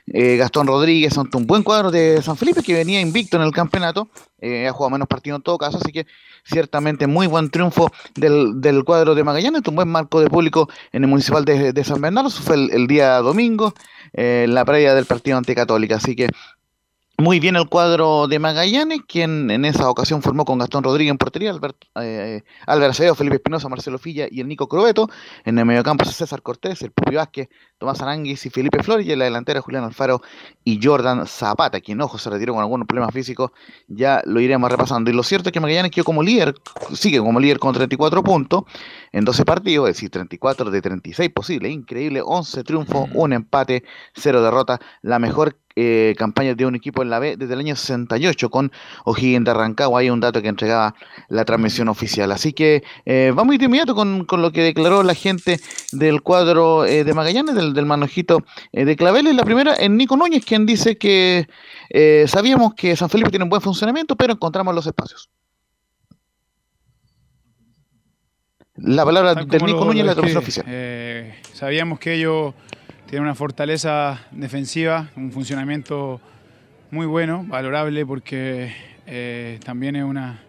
[0.07, 3.51] eh, Gastón Rodríguez, ante un buen cuadro de San Felipe que venía invicto en el
[3.51, 4.07] campeonato,
[4.39, 6.07] eh, ha jugado menos partidos en todo caso, así que
[6.45, 11.09] ciertamente muy buen triunfo del, cuadro de Magallanes, un buen marco de público en el
[11.09, 13.73] municipal de, San Bernardo, eso fue el, día domingo,
[14.13, 16.29] eh, en la previa del partido ante Católica, así que
[17.19, 21.17] muy bien el cuadro de Magallanes, quien en esa ocasión formó con Gastón Rodríguez en
[21.17, 25.09] portería, Albert, eh, Álvaro Acevedo, Felipe Espinosa, Marcelo Filla y el Nico Crobeto.
[25.43, 29.05] En el mediocampo César Cortés, el Pupi Vázquez, Tomás Aranguis y Felipe Flores.
[29.05, 30.21] Y en la delantera Julián Alfaro
[30.63, 33.51] y Jordan Zapata, quien ojo se retiró con algunos problemas físicos.
[33.87, 35.11] Ya lo iremos repasando.
[35.11, 36.55] Y lo cierto es que Magallanes quedó como líder,
[36.93, 38.63] sigue como líder con 34 puntos
[39.11, 41.71] en 12 partidos, es decir, 34 de 36 posibles.
[41.73, 43.83] Increíble, 11 triunfos, un empate,
[44.15, 44.79] 0 derrota.
[45.01, 48.71] La mejor eh, campañas de un equipo en la B desde el año 68 con
[49.05, 50.01] O'Higgins de Rancagua.
[50.01, 50.95] Hay un dato que entregaba
[51.29, 52.31] la transmisión oficial.
[52.31, 55.59] Así que eh, vamos de inmediato con, lo que declaró la gente
[55.91, 59.35] del cuadro eh, de Magallanes, del, del manojito de Claveles.
[59.35, 61.47] La primera en Nico Núñez, quien dice que
[62.27, 65.29] sabíamos que San Felipe tiene un buen funcionamiento, pero encontramos los espacios.
[68.75, 70.65] La palabra del Nico Núñez, la transmisión oficial.
[71.53, 72.53] sabíamos que ellos
[73.09, 76.21] tiene una fortaleza defensiva, un funcionamiento
[76.91, 78.71] muy bueno, valorable, porque
[79.07, 80.39] eh, también es una,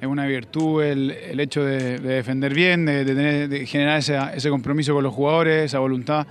[0.00, 5.66] es una virtud el, hecho de, defender bien, de, generar ese, compromiso con los jugadores,
[5.66, 6.26] esa voluntad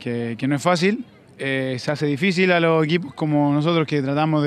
[0.00, 1.04] que, no es fácil.
[1.38, 4.46] Eh, se hace difícil a los equipos como nosotros que tratamos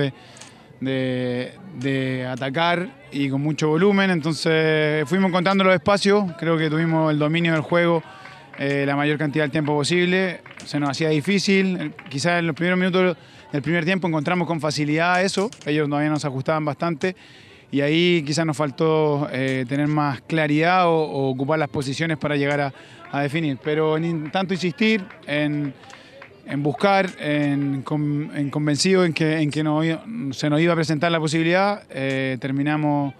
[0.82, 7.20] de, atacar y con mucho volumen, entonces fuimos encontrando los espacios, creo que tuvimos el
[7.20, 8.02] dominio del juego
[8.62, 10.42] eh, la mayor cantidad de tiempo posible.
[10.66, 11.94] Se nos hacía difícil.
[12.10, 13.16] Quizás en los primeros minutos
[13.54, 15.50] del primer tiempo encontramos con facilidad eso.
[15.66, 17.16] Ellos todavía nos ajustaban bastante.
[17.72, 22.74] Y ahí quizás nos faltó eh, tener más claridad o, ocupar las posiciones para llegar
[23.14, 23.58] a, definir.
[23.64, 25.74] Pero en tanto insistir, en,
[26.58, 29.64] buscar, en, convencido en que, en que
[30.34, 33.14] se nos iba a presentar la posibilidad, eh, terminamos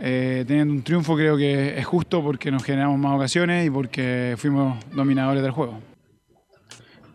[0.00, 4.34] eh, teniendo un triunfo creo que es justo porque nos generamos más ocasiones y porque
[4.38, 5.80] fuimos dominadores del juego.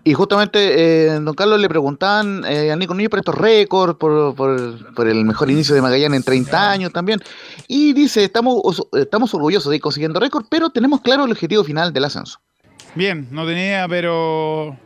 [0.05, 4.35] Y justamente, eh, don Carlos, le preguntaban eh, a Nico Núñez por estos récords, por,
[4.35, 7.21] por, el mejor inicio de Magallanes en 30 años también.
[7.69, 11.93] Y dice, estamos, estamos orgullosos de ir consiguiendo récords, pero tenemos claro el objetivo final
[11.93, 12.39] del ascenso.
[12.95, 14.77] Bien, no tenía, pero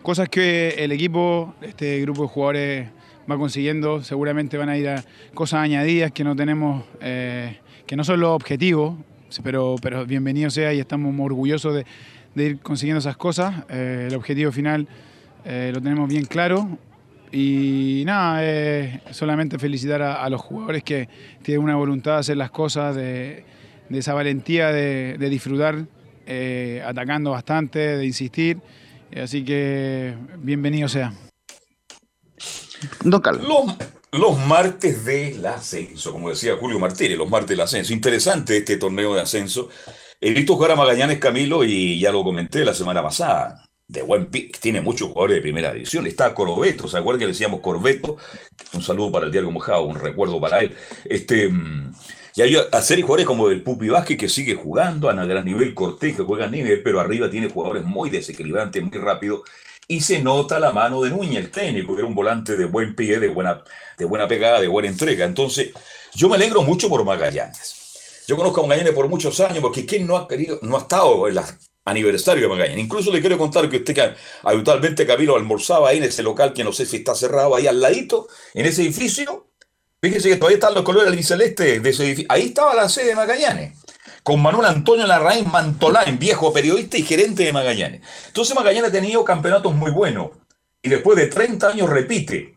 [0.00, 2.88] cosas que el equipo, este grupo de jugadores
[3.30, 4.02] va consiguiendo.
[4.02, 8.30] Seguramente van a ir a cosas añadidas que no tenemos, eh, que no son los
[8.30, 8.96] objetivos,
[9.42, 13.64] pero, pero bienvenido sea y estamos muy orgullosos de, ir consiguiendo esas cosas.
[13.68, 14.86] Eh, el objetivo final
[15.44, 16.78] eh, lo tenemos bien claro.
[17.32, 18.40] Y nada,
[19.10, 21.08] solamente felicitar a, los jugadores que
[21.42, 23.44] tienen una voluntad de hacer las cosas, de,
[23.90, 25.86] esa valentía de, de disfrutar
[26.86, 28.58] atacando bastante, de insistir.
[29.20, 31.12] Así que bienvenido sea.
[33.22, 33.76] Carlos.
[34.12, 37.92] Los, martes del ascenso, como decía Julio Martínez, los martes del ascenso.
[37.92, 39.68] Interesante este torneo de ascenso.
[40.20, 43.62] He visto jugar a Magallanes Camilo y ya lo comenté la semana pasada.
[43.88, 46.06] De buen pick, tiene muchos jugadores de primera división.
[46.06, 48.16] Está Corbeto, ¿se acuerdan que le decíamos Corbeto?
[48.72, 50.74] Un saludo para el Diario Mojado, un recuerdo para él.
[51.04, 51.48] Este.
[51.48, 51.94] Mm,
[52.36, 55.72] y hay a serie jugadores como el Pupi Vázquez que sigue jugando a gran nivel,
[55.72, 59.40] Cortés que juega a nivel, pero arriba tiene jugadores muy desequilibrantes, muy rápidos
[59.88, 62.96] y se nota la mano de Núñez, el técnico, que era un volante de buen
[62.96, 63.62] pie, de buena,
[63.96, 65.24] de buena pegada, de buena entrega.
[65.24, 65.72] Entonces,
[66.14, 68.24] yo me alegro mucho por Magallanes.
[68.26, 71.28] Yo conozco a Magallanes por muchos años, porque ¿quién no ha querido, no ha estado
[71.28, 71.44] en el
[71.84, 72.84] aniversario de Magallanes?
[72.84, 76.72] Incluso le quiero contar que usted habitualmente Camilo almorzaba ahí en ese local que no
[76.72, 79.46] sé si está cerrado, ahí al ladito, en ese edificio.
[80.02, 82.26] Fíjese que todavía están los colores albiceleste de ese edificio.
[82.28, 83.85] Ahí estaba la sede de Magallanes
[84.26, 88.00] con Manuel Antonio Larraín Mantolán, viejo periodista y gerente de Magallanes.
[88.26, 90.30] Entonces Magallanes ha tenido campeonatos muy buenos
[90.82, 92.56] y después de 30 años repite.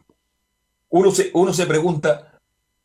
[0.89, 2.39] Uno se, uno se pregunta,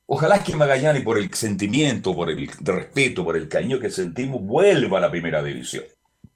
[0.04, 4.98] ojalá que Magallanes por el sentimiento, por el respeto, por el cariño que sentimos, vuelva
[4.98, 5.84] a la primera división.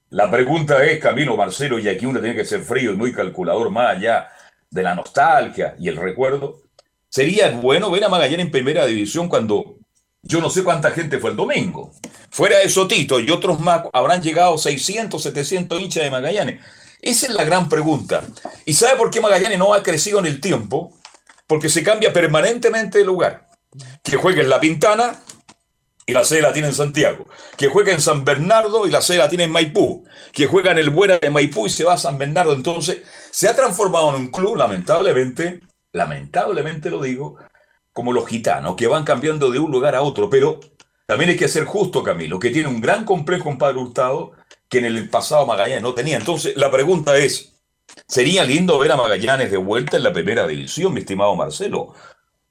[0.09, 3.69] La pregunta es, Camilo Marcelo, y aquí uno tiene que ser frío y muy calculador
[3.69, 4.27] más allá
[4.71, 6.63] de la nostalgia y el recuerdo,
[7.09, 9.78] ¿sería bueno ver a Magallanes en primera división cuando
[10.29, 11.91] yo no sé cuánta gente fue el domingo.
[12.29, 16.61] Fuera de Sotito y otros más, habrán llegado 600, 700 hinchas de Magallanes.
[17.01, 18.21] Esa es la gran pregunta.
[18.63, 20.95] ¿Y sabe por qué Magallanes no ha crecido en el tiempo?
[21.47, 23.49] Porque se cambia permanentemente de lugar.
[24.03, 25.19] Que juegue en La Pintana
[26.05, 27.27] y la sede la tiene en Santiago.
[27.57, 30.05] Que juegue en San Bernardo y la sede la tiene en Maipú.
[30.31, 32.53] Que juega en el Buena de Maipú y se va a San Bernardo.
[32.53, 32.99] Entonces,
[33.31, 35.61] se ha transformado en un club, lamentablemente,
[35.91, 37.37] lamentablemente lo digo,
[37.99, 40.61] como los gitanos, que van cambiando de un lugar a otro, pero
[41.05, 44.31] también hay que ser justo, Camilo, que tiene un gran complejo en Padre Hurtado
[44.69, 46.15] que en el pasado Magallanes no tenía.
[46.15, 47.59] Entonces, la pregunta es,
[48.07, 51.93] ¿sería lindo ver a Magallanes de vuelta en la primera división, mi estimado Marcelo?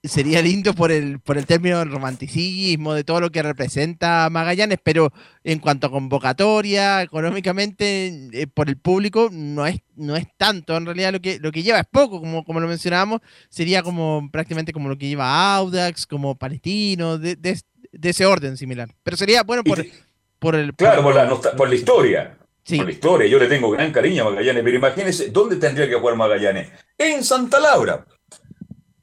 [0.02, 4.78] Sería lindo por el, por el término del romanticismo, de todo lo que representa Magallanes,
[4.82, 5.12] pero
[5.44, 10.76] en cuanto a convocatoria, económicamente, eh, por el público, no es, no es tanto.
[10.76, 14.28] En realidad lo que, lo que lleva es poco, como, como lo mencionábamos, sería como
[14.30, 17.60] prácticamente como lo que lleva Audax, como Palestino, de, de,
[17.92, 18.88] de ese orden similar.
[19.02, 19.84] Pero sería bueno por,
[20.38, 20.74] por el...
[20.74, 22.38] Claro, por, la, por la historia.
[22.68, 25.94] Por la historia, yo le tengo gran cariño a Magallanes, pero imagínense, ¿dónde tendría que
[25.94, 26.68] jugar Magallanes?
[26.98, 28.04] En Santa Laura.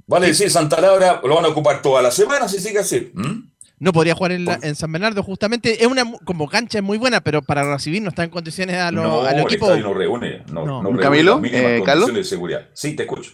[0.08, 3.12] Vale decir, Santa Laura lo van a ocupar toda la semana si sigue así.
[3.14, 3.56] ¿Mm?
[3.78, 5.84] No podría jugar en, la, en, San Bernardo, justamente.
[5.84, 8.92] Es una como cancha es muy buena, pero para recibir no está en condiciones a,
[8.92, 9.76] lo, no, al equipo.
[9.76, 10.82] no reúne, no, no.
[10.82, 12.14] no Camilo, eh, Carlos.
[12.14, 12.70] De seguridad.
[12.74, 13.32] Sí, te escucho.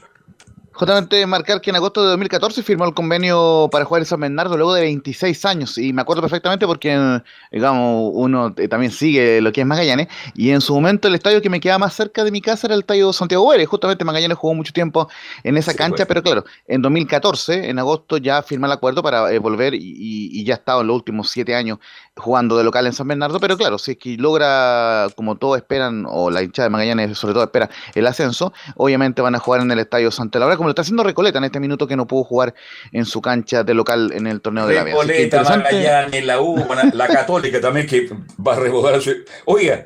[0.74, 4.56] Justamente marcar que en agosto de 2014 firmó el convenio para jugar en San Bernardo
[4.56, 5.78] luego de 26 años.
[5.78, 10.08] Y me acuerdo perfectamente porque, digamos, uno también sigue lo que es Magallanes.
[10.34, 12.76] Y en su momento el estadio que me quedaba más cerca de mi casa era
[12.76, 13.68] el estadio Santiago Vélez.
[13.68, 15.10] Justamente Magallanes jugó mucho tiempo
[15.44, 19.32] en esa sí, cancha, pero claro, en 2014, en agosto, ya firmó el acuerdo para
[19.32, 21.80] eh, volver y, y, ya ha estado en los últimos siete años
[22.16, 23.40] jugando de local en San Bernardo.
[23.40, 27.34] Pero claro, si es que logra, como todos esperan, o la hinchada de Magallanes sobre
[27.34, 30.74] todo espera, el ascenso, obviamente van a jugar en el estadio Santa Laura, como lo
[30.74, 32.54] está haciendo Recoleta en este minuto que no pudo jugar
[32.92, 34.84] en su cancha de local en el torneo de la.
[34.84, 38.10] Recoleta, Magallanes, la U, la Católica también que
[38.46, 39.00] va a rebotar.
[39.46, 39.86] Oiga,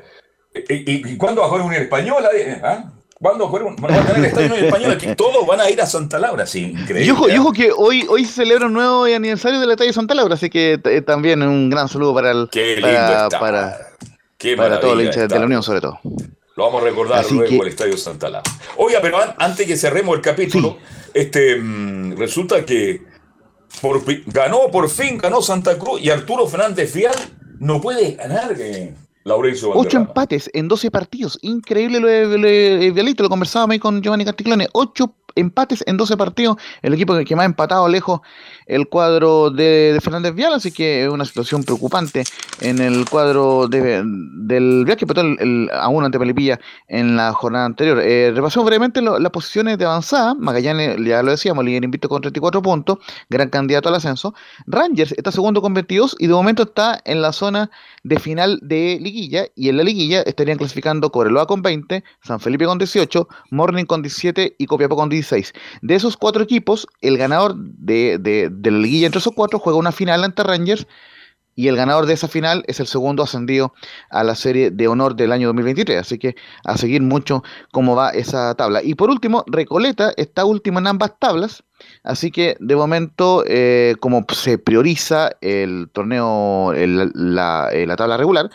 [0.68, 2.24] ¿y, y cuándo va a jugar un español?
[2.62, 2.92] ¿Ah?
[3.18, 4.98] ¿Cuándo juega un, van a tener estadio español?
[4.98, 7.04] Que todos van a ir a Santa Laura, sí, increíble.
[7.06, 10.14] Y ojo, y ojo que hoy, hoy se celebra un nuevo aniversario del estadio Santa
[10.14, 13.40] Laura, así que también un gran saludo para el Qué para, está.
[13.40, 13.78] para,
[14.36, 15.34] Qué para todos los hinchas está.
[15.34, 15.98] de la Unión sobre todo.
[16.56, 18.50] Lo vamos a recordar Así luego que- el Estadio Santa Laura.
[18.78, 20.78] Oiga, pero an- antes que cerremos el capítulo,
[21.12, 23.02] este mm, resulta que
[23.82, 27.14] por ganó, por fin ganó Santa Cruz y Arturo Fernández Fial
[27.60, 31.38] no puede ganar eh, Laurencio Ocho empates en 12 partidos.
[31.42, 34.68] Increíble lo de, Vialito, lo conversábamos ahí con Giovanni Casticlone.
[34.72, 36.56] Ocho empates en 12 partidos.
[36.80, 38.20] El equipo que, que más ha empatado lejos
[38.66, 42.24] el cuadro de, de Fernández Vial, así que es una situación preocupante
[42.60, 47.32] en el cuadro de- del Vial que el, el- a uno ante Melipilla en la
[47.32, 48.00] jornada anterior.
[48.02, 48.32] Eh,
[48.64, 50.34] brevemente las posiciones de avanzada.
[50.34, 52.98] Magallanes, ya lo decíamos, líder invicto con 34 puntos,
[53.28, 54.34] gran candidato al ascenso.
[54.66, 57.70] Rangers está segundo con 22 y de momento está en la zona
[58.02, 62.64] de final de liguilla y en la liguilla estarían clasificando Cobreloa con 20, San Felipe
[62.66, 65.52] con 18, Morning con 17 y Copiapó con 16.
[65.82, 69.78] De esos cuatro equipos, el ganador de, de- de la liguilla entre esos cuatro juega
[69.78, 70.86] una final ante Rangers
[71.58, 73.72] y el ganador de esa final es el segundo ascendido
[74.10, 75.98] a la serie de honor del año 2023.
[75.98, 77.42] Así que a seguir mucho
[77.72, 78.82] cómo va esa tabla.
[78.82, 81.64] Y por último, Recoleta está último en ambas tablas.
[82.04, 88.18] Así que de momento, eh, como se prioriza el torneo, el- la, eh, la tabla
[88.18, 88.50] regular,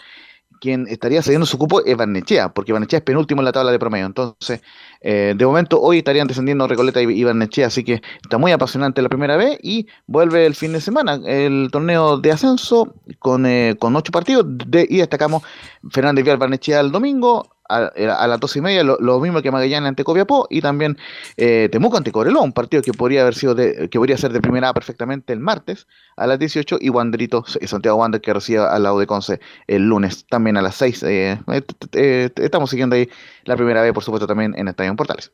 [0.61, 3.79] quien estaría cediendo su cupo es Barnechea, porque Barnechea es penúltimo en la tabla de
[3.79, 4.05] promedio.
[4.05, 4.61] Entonces,
[5.01, 9.01] eh, de momento, hoy estarían descendiendo Recoleta y, y Barnechea, así que está muy apasionante
[9.01, 13.75] la primera vez y vuelve el fin de semana el torneo de ascenso con, eh,
[13.79, 15.43] con ocho partidos y destacamos
[15.89, 17.47] Fernández Vial Barnechea el domingo.
[17.71, 20.97] A, las dos y media, lo, mismo que Magallanes ante Copiapó y también
[21.37, 24.73] eh, Temuco ante Coreló, un partido que podría haber sido que podría ser de primera
[24.73, 29.07] perfectamente el martes a las 18 y Wanderito, Santiago Wander que recibe al lado de
[29.07, 31.03] Conce el lunes también a las 6.
[31.03, 31.61] eh, eh,
[31.93, 33.09] eh, estamos siguiendo ahí
[33.45, 35.31] la primera vez, por supuesto, también en Estadio Portales.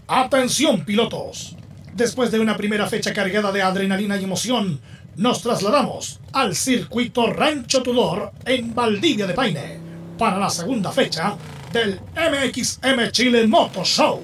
[0.09, 1.55] Atención pilotos.
[1.95, 4.81] Después de una primera fecha cargada de adrenalina y emoción,
[5.17, 9.79] nos trasladamos al circuito Rancho Tudor en Valdivia de Paine
[10.19, 11.37] para la segunda fecha
[11.73, 14.21] del MXM Chile Moto Show.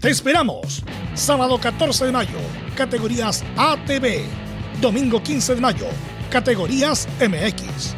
[0.00, 0.82] Te esperamos.
[1.14, 2.38] Sábado 14 de mayo,
[2.74, 4.24] categorías ATV.
[4.80, 5.86] Domingo 15 de mayo,
[6.30, 7.94] categorías MX.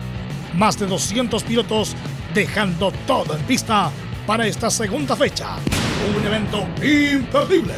[0.54, 1.94] Más de 200 pilotos
[2.34, 3.90] dejando todo en pista
[4.26, 5.56] para esta segunda fecha.
[6.16, 7.74] Un evento imperdible.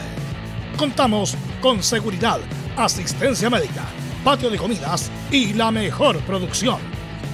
[0.76, 2.40] Contamos con seguridad,
[2.76, 3.84] asistencia médica,
[4.24, 6.78] patio de comidas y la mejor producción.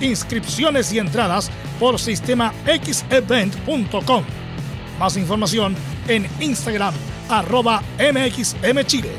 [0.00, 4.24] Inscripciones y entradas por sistema xevent.com.
[4.98, 5.76] Más información
[6.08, 6.94] en Instagram
[7.28, 9.12] arroba mxmchile.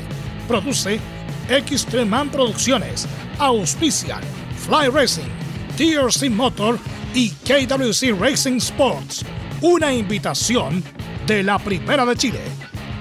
[0.48, 1.00] Produce
[1.48, 3.06] Xtreman Producciones.
[3.38, 4.20] Auspician
[4.56, 5.28] Fly Racing,
[5.76, 6.78] TRC Motor
[7.14, 9.24] y KWC Racing Sports.
[9.60, 10.82] Una invitación
[11.26, 12.63] de la Primera de Chile.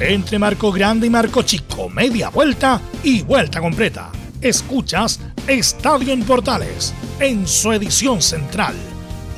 [0.00, 4.10] Entre Marco Grande y Marco Chico, media vuelta y vuelta completa.
[4.40, 8.74] Escuchas Estadio en Portales en su edición central.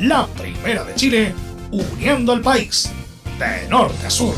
[0.01, 1.35] La primera de Chile,
[1.71, 2.91] uniendo al país
[3.39, 4.35] de norte a sur.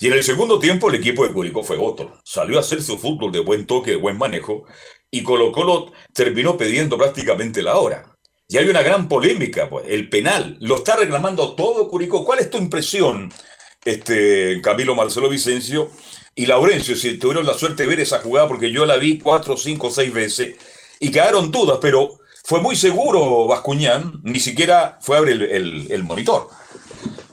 [0.00, 2.20] Y en el segundo tiempo el equipo de Curicó fue otro.
[2.22, 4.66] Salió a hacer su fútbol de buen toque, de buen manejo,
[5.10, 8.04] y Colo Colo terminó pidiendo prácticamente la hora.
[8.48, 10.56] Y hay una gran polémica, pues, el penal.
[10.60, 12.24] Lo está reclamando todo Curicó.
[12.24, 13.32] ¿Cuál es tu impresión,
[13.84, 15.90] este, Camilo Marcelo Vicencio
[16.34, 18.48] y Laurencio, si tuvieron la suerte de ver esa jugada?
[18.48, 20.56] Porque yo la vi cuatro, cinco, seis veces
[21.00, 26.48] y quedaron dudas, pero fue muy seguro Bascuñán, ni siquiera fue a abrir el, monitor.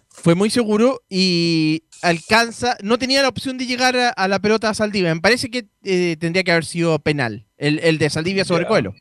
[0.09, 4.69] Fue muy seguro y alcanza, no tenía la opción de llegar a, a la pelota
[4.69, 5.13] a Saldivia.
[5.13, 8.67] Me parece que eh, tendría que haber sido penal, el, el de Saldivia sobre Ya.
[8.69, 8.93] Coelho.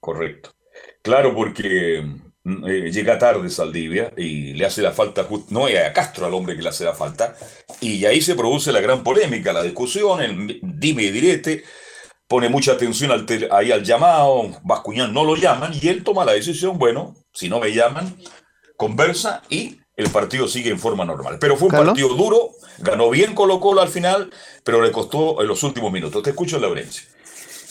[0.00, 0.52] Correcto.
[1.02, 2.02] Claro, porque
[2.44, 6.34] mm, eh, llega tarde Saldivia y le hace la falta, no es a Castro al
[6.34, 7.36] hombre que le hace la falta,
[7.80, 11.64] y ahí se produce la gran polémica, la discusión, el dime y direte,
[12.28, 16.24] pone mucha atención al tel- ahí al llamado, Bascuñán no lo llaman y él toma
[16.24, 18.16] la decisión, bueno, si no me llaman,
[18.76, 21.38] conversa y el partido sigue en forma normal.
[21.40, 21.88] Pero fue un ¿Carlos?
[21.88, 24.30] partido duro, ganó bien Colo Colo al final,
[24.64, 26.22] pero le costó en los últimos minutos.
[26.22, 27.06] Te escucho, Laurencio.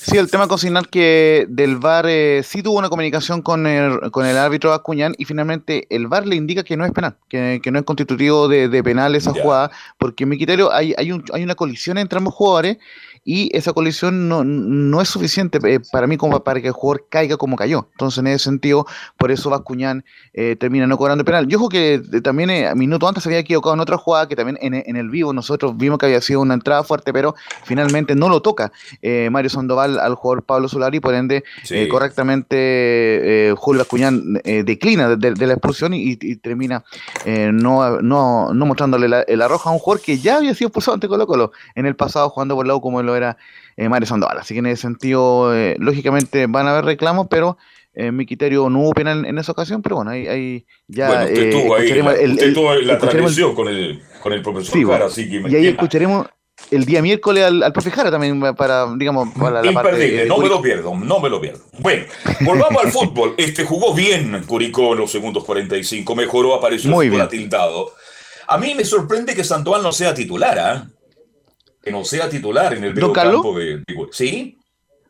[0.10, 4.26] Sí, el tema consignar que del VAR eh, sí tuvo una comunicación con el, con
[4.26, 7.70] el árbitro Bascuñán y finalmente el VAR le indica que no es penal, que, que
[7.70, 11.24] no es constitutivo de, de penal esa jugada, porque en mi criterio hay, hay, un-
[11.32, 12.78] hay una colisión entre ambos jugadores
[13.24, 17.05] y esa colisión no, no es suficiente eh, para mí como para que el jugador
[17.09, 17.88] caiga como cayó.
[17.91, 18.86] Entonces, en ese sentido,
[19.17, 20.03] por eso Bascuñán
[20.34, 21.47] eh, termina no cobrando penal.
[21.47, 24.36] Yo creo que eh, también eh, minuto antes se había equivocado en otra jugada que
[24.36, 28.15] también en, en el vivo nosotros vimos que había sido una entrada fuerte, pero finalmente
[28.15, 31.76] no lo toca eh, Mario Sandoval al jugador Pablo Solari, por ende, Sí.
[31.76, 36.84] eh, correctamente Julio Bascuñán eh, declina de, la expulsión y, y termina
[37.26, 40.67] eh, no, no, no mostrándole la, la roja a un jugador que ya había sido
[40.67, 43.38] expulsado ante Colo Colo en el pasado jugando por el lado como lo era
[43.78, 44.38] eh, Mario Sandoval.
[44.38, 47.57] Así que en ese sentido, eh, lógicamente van a haber reclamos, pero
[47.93, 51.07] eh, en mi criterio no hubo penal en esa ocasión, pero bueno, ahí, ahí ya
[51.07, 54.41] bueno, usted eh, tuvo ahí el- usted el- tuvo la transmisión con el, con el
[54.41, 56.28] profesor Sí, Jara, así que y ahí escucharemos
[56.72, 60.38] el día miércoles al, al profe Jara también para, digamos, para la parte Imperdible, no
[60.39, 61.62] me lo pierdo, no me lo pierdo.
[61.80, 62.03] Bueno,
[62.41, 63.34] volvamos al fútbol.
[63.38, 67.24] Este jugó bien Curicó en los segundos 45, mejoró, apareció Muy el bien.
[67.24, 67.93] atildado.
[68.47, 70.88] A mí me sorprende que Sandoval no sea titular, ¿ah?
[71.82, 74.59] Que no sea titular en el ¿Don medio campo de, de- ¿Sí?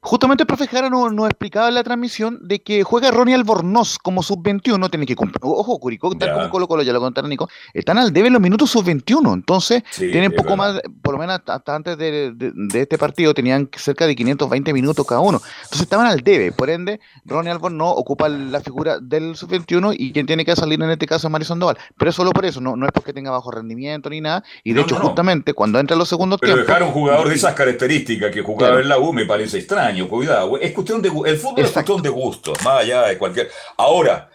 [0.01, 3.97] Justamente el profe Jara nos, nos explicaba en la transmisión de que juega Ronnie Albornoz
[3.97, 5.39] como sub-21, tiene que cumplir.
[5.41, 6.33] Ojo, Curicó, tal Ya.
[6.35, 9.83] como Colo Colo, ya lo contaron Nico, están al debe en los minutos sub-21, entonces
[9.91, 10.73] Sí, tienen poco verdad.
[10.73, 14.15] más, por lo menos hasta, hasta antes de, de- de este partido, tenían cerca de
[14.15, 15.41] 520 minutos cada uno.
[15.63, 20.25] Entonces estaban al debe, por ende, Ronnie Albornoz ocupa la figura del sub-21 y quien
[20.25, 21.77] tiene que salir en este caso es Mario Sandoval.
[21.97, 24.71] Pero es solo por eso, no, no es porque tenga bajo rendimiento ni nada, y
[24.71, 25.07] de No, hecho, no, no.
[25.07, 26.67] justamente cuando entra en los segundos Pero tiempos.
[26.67, 28.81] dejar un jugador de esas características que jugaba Claro.
[28.81, 30.57] en la U me parece extraño, cuidado.
[30.57, 33.49] Es cuestión de el fútbol es cuestión de gustos, más allá de cualquier.
[33.77, 34.29] Ahora,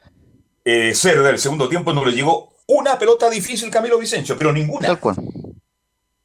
[0.65, 4.89] eh, Cerda el segundo tiempo no le llegó una pelota difícil Camilo Vicencio, pero ninguna.
[4.89, 5.17] Tal cual.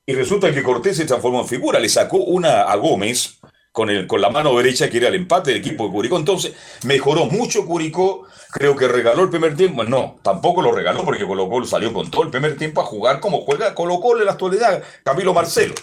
[0.06, 3.40] Y resulta que Cortés se transformó en figura, le sacó una a Gómez
[3.72, 6.18] con, el, con la mano derecha que era el empate del equipo de Curicó.
[6.18, 6.54] Entonces
[6.84, 9.84] mejoró mucho Curicó, creo que regaló el primer tiempo.
[9.84, 13.20] No, tampoco lo regaló porque Colo Colo salió con todo el primer tiempo a jugar
[13.20, 15.76] como juega Colo Colo en la actualidad, Camilo Marcelo.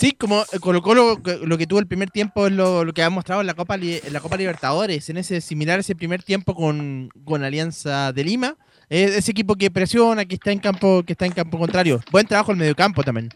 [0.00, 2.92] Sí, como eh, Colo Colo, que- lo que tuvo el primer tiempo es lo, lo
[2.94, 5.94] que ha mostrado en la Copa en la Copa Libertadores, en ese similar a ese
[5.94, 8.56] primer tiempo con, con Alianza de Lima,
[8.88, 12.00] es ese equipo que presiona, que está en campo, que está en campo contrario.
[12.10, 13.28] Buen trabajo en medio campo también.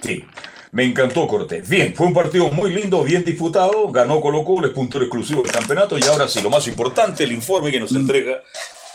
[0.00, 0.24] Sí,
[0.70, 1.68] me encantó Cortés.
[1.68, 5.50] Bien, fue un partido muy lindo, bien disputado, ganó Colo Colo, es puntero exclusivo del
[5.50, 8.40] campeonato y ahora sí, lo más importante, el informe que nos entrega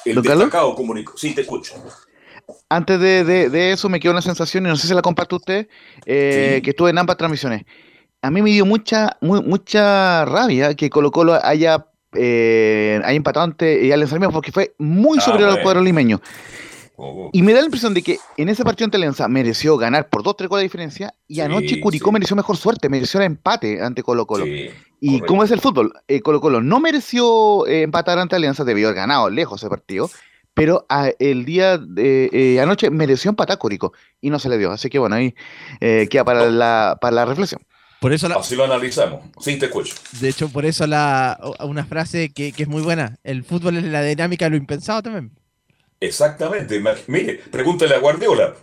[0.05, 1.17] el destacado comunicó.
[1.17, 1.73] Sí, te escucho.
[2.69, 5.35] Antes de, de- de eso me quedó una sensación, y no sé si la comparte
[5.35, 5.67] usted,
[6.05, 6.61] eh, Sí.
[6.61, 7.63] que estuve en ambas transmisiones.
[8.21, 13.43] A mí me dio mucha, mu- mucha rabia que Colo Colo haya, eh, haya empatado
[13.43, 16.21] ante Alianza porque fue muy Ah, superior al cuadro limeño.
[16.97, 20.07] Oh, Y me da la impresión de que en ese partido ante Alianza mereció ganar
[20.09, 22.13] por dos, tres goles de diferencia y Sí, anoche Curicó sí.
[22.13, 24.45] mereció mejor suerte, mereció el empate ante Colo Colo.
[25.01, 25.91] ¿Y cómo es el fútbol?
[26.07, 30.09] Eh, Colo Colo no mereció empatar ante Alianza, debió haber ganado lejos ese partido,
[30.55, 34.71] pero ah, el día de eh, anoche mereció empatar Curicó y no se le dio.
[34.71, 35.35] Así que bueno, ahí
[35.81, 37.61] eh, queda para la, para la reflexión.
[37.99, 39.23] Por eso, la- Así lo analizamos.
[39.39, 39.93] Sí, te escucho.
[40.19, 43.17] de hecho, por eso la, una frase que, que es muy buena.
[43.23, 45.31] El fútbol es la dinámica de lo impensado también.
[45.99, 46.81] Exactamente.
[47.07, 48.53] Mire, pregúntale a Guardiola.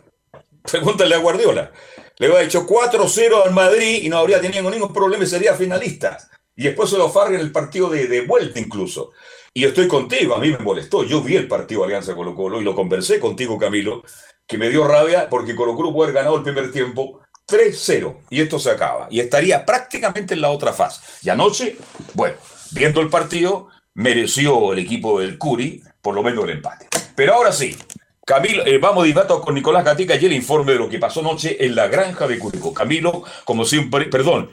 [0.70, 1.72] Pregúntale a Guardiola.
[2.18, 6.18] Le había hecho 4-0 al Madrid y no habría tenido ningún problema y sería finalista.
[6.54, 9.10] Y después se lo farga en el partido de, de vuelta incluso.
[9.54, 11.04] Y estoy contigo, a mí me molestó.
[11.04, 14.02] Yo vi el partido Alianza Colo Colo y lo conversé contigo, Camilo,
[14.46, 18.40] que me dio rabia porque Colo Colo puede haber ganado el primer tiempo 3-0 y
[18.40, 19.08] esto se acaba.
[19.10, 21.02] Y estaría prácticamente en la otra fase.
[21.22, 21.76] Y anoche,
[22.14, 22.36] bueno,
[22.72, 26.88] viendo el partido, mereció el equipo del Curi por lo menos el empate.
[27.14, 27.76] Pero ahora sí,
[28.24, 31.64] Camilo, eh, vamos inmediato con Nicolás Gatica y el informe de lo que pasó anoche
[31.64, 32.72] en la granja de Curicó.
[32.72, 34.50] Camilo, como siempre, perdón,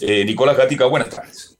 [0.00, 1.56] eh, Nicolás Gatica, buenas tardes.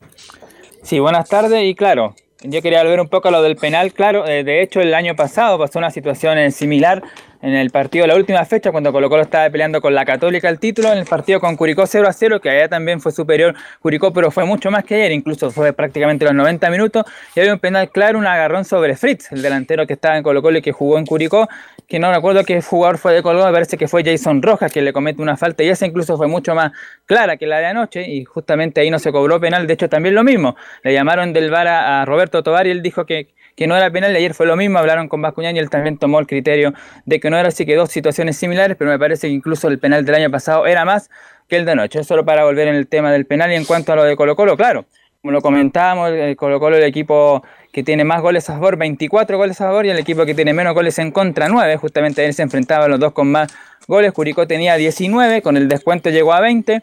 [0.83, 4.27] Sí, buenas tardes y claro, yo quería volver un poco a lo del penal, claro,
[4.27, 7.03] eh, de hecho el año pasado pasó una situación similar
[7.43, 10.59] en el partido la última fecha, cuando Colo Colo estaba peleando con la Católica el
[10.59, 14.13] título, en el partido con Curicó 0 a 0, que allá también fue superior Curicó,
[14.13, 17.59] pero fue mucho más que ayer, incluso fue prácticamente los 90 minutos, y había un
[17.59, 20.73] penal claro, un agarrón sobre Fritz, el delantero que estaba en Colo Colo y que
[20.73, 21.49] jugó en Curicó,
[21.89, 24.83] que no recuerdo qué jugador fue de Colo Colo, parece que fue Jason Rojas, que
[24.83, 26.73] le comete una falta, y esa incluso fue mucho más
[27.07, 30.15] clara que la de anoche, y justamente ahí no se cobró penal, de hecho también
[30.15, 33.29] lo mismo, le llamaron del VAR a, a Roberto Tobar y él dijo que
[33.61, 36.19] que no era penal, ayer fue lo mismo, hablaron con Bascuñán y él también tomó
[36.19, 36.73] el criterio
[37.05, 39.79] de que no era así que dos situaciones similares, pero me parece que incluso el
[39.79, 41.11] penal del año pasado era más
[41.47, 42.03] que el de anoche.
[42.03, 44.35] Solo para volver en el tema del penal y en cuanto a lo de Colo
[44.35, 44.87] Colo, claro,
[45.21, 49.37] como lo comentábamos, el Colo Colo el equipo que tiene más goles a favor, 24
[49.37, 51.77] goles a favor, y el equipo que tiene menos goles en contra, 9.
[51.77, 53.53] Justamente él se enfrentaba a los dos con más
[53.87, 54.13] goles.
[54.13, 56.83] Curicó tenía 19, con el descuento llegó a 20.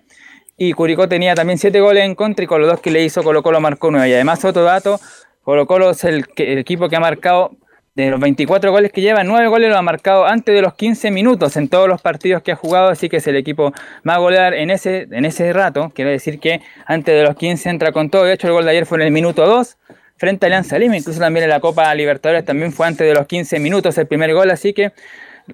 [0.59, 3.23] Y Curicó tenía también 7 goles en contra y con los dos que le hizo
[3.23, 4.09] Colo Colo marcó 9.
[4.09, 4.99] Y además otro dato,
[5.47, 7.55] Colo Colo es el, equipo que ha marcado,
[7.95, 11.09] de los 24 goles que lleva, 9 goles lo ha marcado antes de los 15
[11.09, 13.71] minutos en todos los partidos que ha jugado, así que es el equipo
[14.03, 15.89] más goleador en ese, en ese rato.
[15.95, 18.25] Quiero decir que antes de los 15 entra con todo.
[18.25, 19.77] De hecho, el gol de ayer fue en el minuto 2
[20.17, 23.25] frente a Alianza Lima, incluso también en la Copa Libertadores también fue antes de los
[23.25, 24.91] 15 minutos el primer gol, así que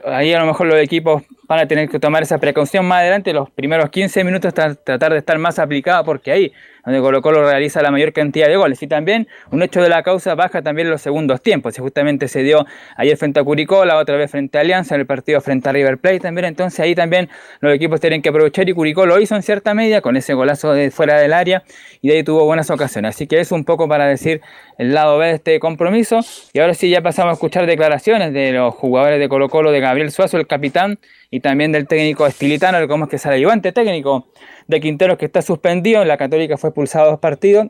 [0.07, 3.33] ahí a lo mejor los equipos van a tener que tomar esa precaución más adelante,
[3.33, 6.53] los primeros 15 minutos tratar de estar más aplicados porque ahí
[6.85, 8.81] donde Colo Colo realiza la mayor cantidad de goles.
[8.83, 11.77] Y también un hecho de la causa baja también los segundos tiempos.
[11.77, 12.65] Justamente se dio
[12.97, 15.71] ayer frente a Curicó, la otra vez frente a Alianza, en el partido frente a
[15.71, 16.45] River Plate también.
[16.45, 17.29] Entonces ahí también
[17.61, 20.73] los equipos tienen que aprovechar y Curicó lo hizo en cierta medida con ese golazo
[20.73, 21.63] de fuera del área
[22.01, 23.15] y de ahí tuvo buenas ocasiones.
[23.15, 24.41] Así que es un poco para decir
[24.77, 26.19] el lado B de este compromiso.
[26.51, 29.79] Y ahora sí ya pasamos a escuchar declaraciones de los jugadores de Colo Colo, de
[29.79, 30.99] Gabriel Suazo, el capitán,
[31.33, 34.27] y también del técnico estilitano, como es que sale ayudante técnico
[34.67, 36.05] de Quinteros que está suspendido.
[36.05, 37.69] La Católica fue expulsado dos partidos.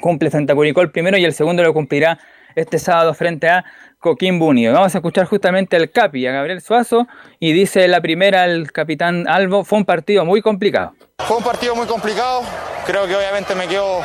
[0.00, 2.18] Cumple frente a Curicó el primero y el segundo lo cumplirá
[2.56, 3.64] este sábado frente a
[4.00, 4.72] Coquimbo Unido.
[4.72, 7.06] Vamos a escuchar justamente al Capi, a Gabriel Suazo,
[7.38, 10.94] y dice la primera el capitán Albo, fue un partido muy complicado.
[11.18, 12.42] Fue un partido muy complicado,
[12.86, 14.00] creo que obviamente me quedo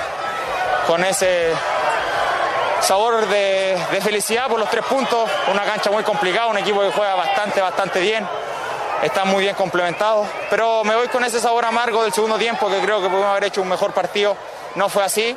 [0.85, 1.47] con ese
[2.81, 6.91] sabor de, de felicidad por los tres puntos, una cancha muy complicada, un equipo que
[6.91, 8.23] juega bastante, bastante bien
[9.01, 10.27] están muy bien complementados.
[10.49, 13.45] Pero me voy con ese sabor amargo del segundo tiempo, que creo que pudimos haber
[13.45, 14.35] hecho un mejor partido.
[14.75, 15.35] No fue así.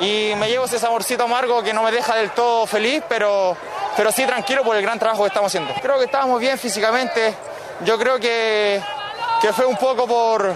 [0.00, 3.56] Y me llevo ese saborcito amargo que no me deja del todo feliz, pero,
[3.96, 5.72] pero sí tranquilo por el gran trabajo que estamos haciendo.
[5.80, 7.34] Creo que estábamos bien físicamente.
[7.84, 8.82] Yo creo que,
[9.40, 10.52] que fue un poco por,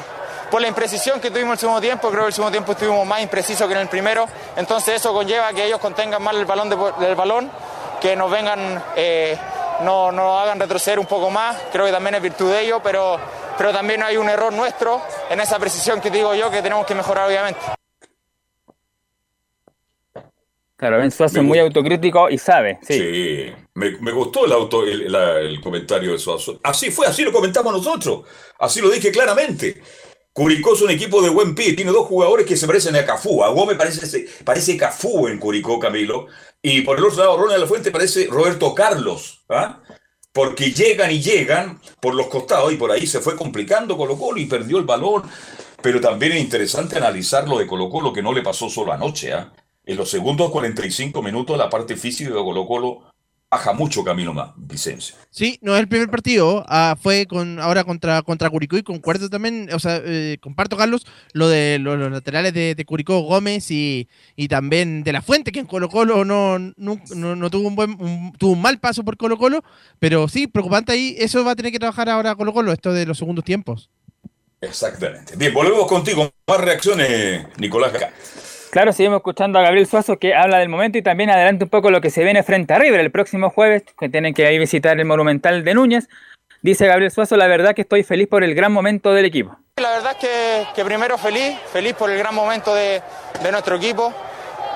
[0.51, 2.09] por la imprecisión que tuvimos el segundo tiempo.
[2.11, 4.27] Creo que el segundo tiempo estuvimos más imprecisos que en el primero.
[4.57, 6.69] Entonces eso conlleva que ellos contengan mal el balón
[6.99, 7.51] del balón,
[8.01, 8.83] que nos vengan...
[8.97, 9.39] Eh,
[9.83, 13.19] no nos hagan retroceder un poco más, creo que también es virtud de ellos, pero,
[13.57, 15.01] pero también hay un error nuestro
[15.31, 17.61] en esa precisión que digo yo que tenemos que mejorar obviamente.
[20.79, 22.79] Claro, Ben Suazo es muy autocrítico y sabe.
[22.83, 23.53] Sí, sí.
[23.75, 26.61] Me, me, gustó el, auto, el, la, el, comentario de Suazo.
[26.63, 28.23] Así fue, así lo comentamos nosotros.
[28.61, 29.83] Así lo dije claramente.
[30.39, 33.43] Curicó es un equipo de buen pie, tiene dos jugadores que se parecen a Cafú.
[33.43, 36.29] A Gómez parece, parece Cafú en Curicó, Camilo.
[36.63, 39.45] Y por el otro lado, Ronald Fuente parece Roberto Carlos.
[39.49, 39.83] ¿ah?
[40.33, 44.39] Porque llegan y llegan por los costados y por ahí se fue complicando Colo Colo
[44.39, 45.25] y perdió el balón.
[45.83, 49.33] Pero también es interesante analizar lo de Colo Colo que no le pasó solo anoche.
[49.33, 49.53] ¿ah?
[49.85, 53.13] En los segundos 45 minutos la parte física de Colo Colo
[53.51, 55.17] baja mucho camino más, Vicencio.
[55.31, 59.31] Sí, no es el primer partido, ah, fue con ahora contra, contra Curicó y concuerdo
[59.31, 63.71] también, o sea, eh, comparto, Carlos, lo de los, los laterales de, de, Curicó Gómez
[63.71, 67.69] y, y, también de la Fuente, que en Colo Colo no, no, no, no tuvo
[67.69, 69.65] un buen un, tuvo un mal paso por Colo Colo,
[69.99, 73.07] pero sí, preocupante ahí, eso va a tener que trabajar ahora Colo Colo, esto de
[73.07, 73.89] los segundos tiempos.
[74.61, 75.37] Exactamente.
[75.37, 76.31] Bien, volvemos contigo.
[76.47, 77.93] Más reacciones, Nicolás.
[78.71, 81.91] Claro, seguimos escuchando a Gabriel Suazo que habla del momento y también adelanta un poco
[81.91, 84.99] lo que se viene frente a River el próximo jueves, que tienen que ir visitar
[84.99, 86.09] el Monumental de Núñez.
[86.61, 89.57] Dice Gabriel Suazo, la verdad que estoy feliz por el gran momento del equipo.
[89.77, 93.01] La verdad es que, primero feliz, feliz por el gran momento de,
[93.43, 94.13] de nuestro equipo,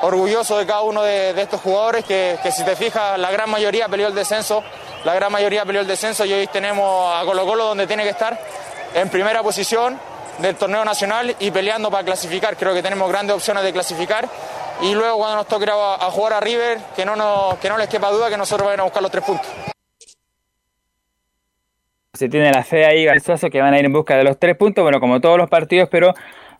[0.02, 3.50] orgulloso de cada uno de, de estos jugadores que, que, si te fijas la gran
[3.50, 4.62] mayoría peleó el descenso,
[5.04, 8.10] la gran mayoría peleó el descenso y hoy tenemos a Colo Colo donde tiene que
[8.10, 8.38] estar,
[8.94, 9.98] en primera posición,
[10.42, 12.56] del torneo nacional y peleando para clasificar.
[12.56, 14.28] Creo que tenemos grandes opciones de clasificar.
[14.82, 17.88] Y luego cuando nos toque a, jugar a River, que no, nos, que no les
[17.88, 19.46] quepa duda que nosotros vamos a buscar los tres puntos.
[22.14, 24.56] Se tiene la fe ahí, Garzuazo, que van a ir en busca de los tres
[24.56, 26.12] puntos, bueno, como todos los partidos, pero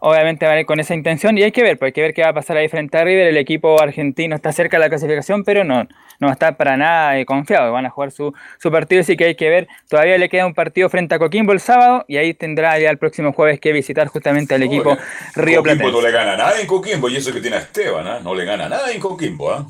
[0.05, 2.13] obviamente van a ir con esa intención y hay que ver, pues hay que ver
[2.13, 3.29] qué va a pasar ahí frente a River.
[3.29, 5.87] El equipo argentino está cerca de la clasificación, pero no,
[6.19, 7.73] no está para nada eh, confiado.
[7.73, 9.69] Van a jugar su, su partido, así que hay que ver.
[9.89, 12.99] Todavía le queda un partido frente a Coquimbo el sábado y ahí tendrá ya el
[12.99, 15.01] próximo jueves que visitar justamente al equipo no,
[15.37, 15.93] Río Coquimbo Platense.
[15.93, 18.21] no le gana nada en Coquimbo y eso que tiene a Esteban, ¿eh?
[18.25, 19.55] no le gana nada en Coquimbo.
[19.55, 19.65] ¿eh?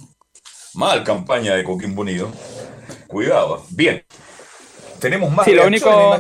[0.75, 2.33] Mal campaña de Coquimbo Unido.
[3.07, 3.67] Cuidado.
[3.69, 4.03] Bien.
[4.99, 6.19] tenemos más Sí, lo único-.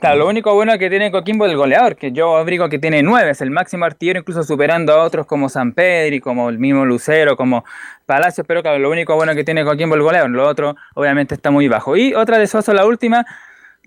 [0.00, 3.02] Claro, lo único bueno que tiene Coquimbo es el goleador, que yo abrigo que tiene
[3.02, 6.84] nueve, es el máximo artillero, incluso superando a otros como San Pedri, como el mismo
[6.84, 7.64] Lucero, como
[8.06, 11.50] Palacios, pero claro, lo único bueno que tiene Coquimbo el goleador, lo otro obviamente está
[11.50, 11.96] muy bajo.
[11.96, 13.26] Y otra de Suazo, la última,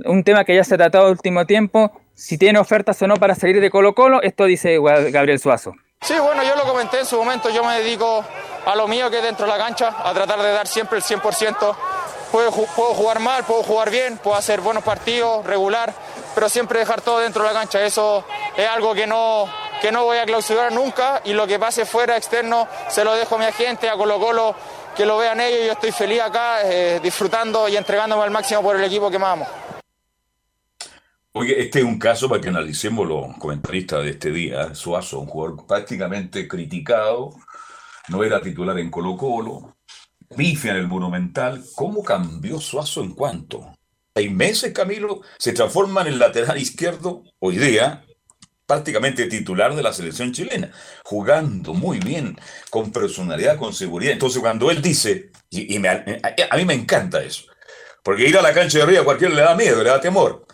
[0.04, 3.16] un tema que ya se ha tratado el último tiempo, si tiene ofertas o no
[3.16, 5.76] para salir de Colo Colo, esto dice Gabriel Suazo.
[6.02, 8.26] Sí, bueno, yo lo comenté en su momento, yo me dedico
[8.66, 11.04] a lo mío que es dentro de la cancha, a tratar de dar siempre el
[11.04, 11.76] 100%.
[12.32, 15.94] Puedo, ju- puedo jugar mal, puedo jugar bien, puedo hacer buenos partidos, regular,
[16.34, 17.84] pero siempre dejar todo dentro de la cancha.
[17.84, 18.24] Eso
[18.56, 19.48] es algo que no,
[19.82, 23.36] que no voy a clausurar nunca y lo que pase fuera, externo, se lo dejo
[23.36, 24.56] a mi agente, a Colo Colo,
[24.96, 25.66] que lo vean ellos.
[25.66, 29.40] Yo estoy feliz acá, eh, disfrutando y entregándome al máximo por el equipo que más.
[31.34, 34.74] Oye, este es un caso para que analicemos los comentaristas de este día.
[34.76, 37.32] Suazo, un jugador prácticamente criticado,
[38.10, 39.76] no era titular en Colo Colo,
[40.36, 41.64] pifia en el Monumental.
[41.76, 43.76] ¿Cómo cambió Suazo en cuánto?
[44.16, 48.04] Seis meses, Camilo, se transforma en el lateral izquierdo, hoy día,
[48.66, 50.72] prácticamente titular de la selección chilena,
[51.04, 52.38] jugando muy bien,
[52.70, 54.14] con personalidad, con seguridad.
[54.14, 56.02] Entonces, cuando él dice, y, y me- a,
[56.50, 57.44] a mí me encanta eso,
[58.04, 60.46] porque ir a la cancha de Río a cualquiera le da miedo, le da temor.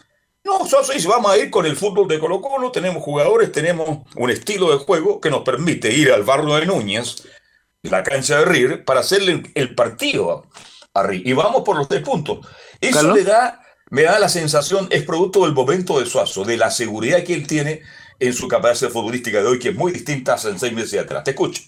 [0.43, 3.99] No, Suazo dice, vamos a ir con el fútbol de Colo Colo, tenemos jugadores, tenemos
[4.15, 7.27] un estilo de juego que nos permite ir al barrio de Núñez,
[7.83, 10.47] la cancha de River, para hacerle el, partido
[10.93, 11.27] a River.
[11.27, 12.45] Y vamos por los tres puntos.
[12.81, 13.15] Eso Carlos.
[13.17, 17.23] le da, me da la sensación, es producto del momento de Suazo, de la seguridad
[17.23, 17.81] que él tiene
[18.19, 21.23] en su capacidad futbolística de hoy, que es muy distinta a hace seis meses atrás.
[21.23, 21.63] Te escucho.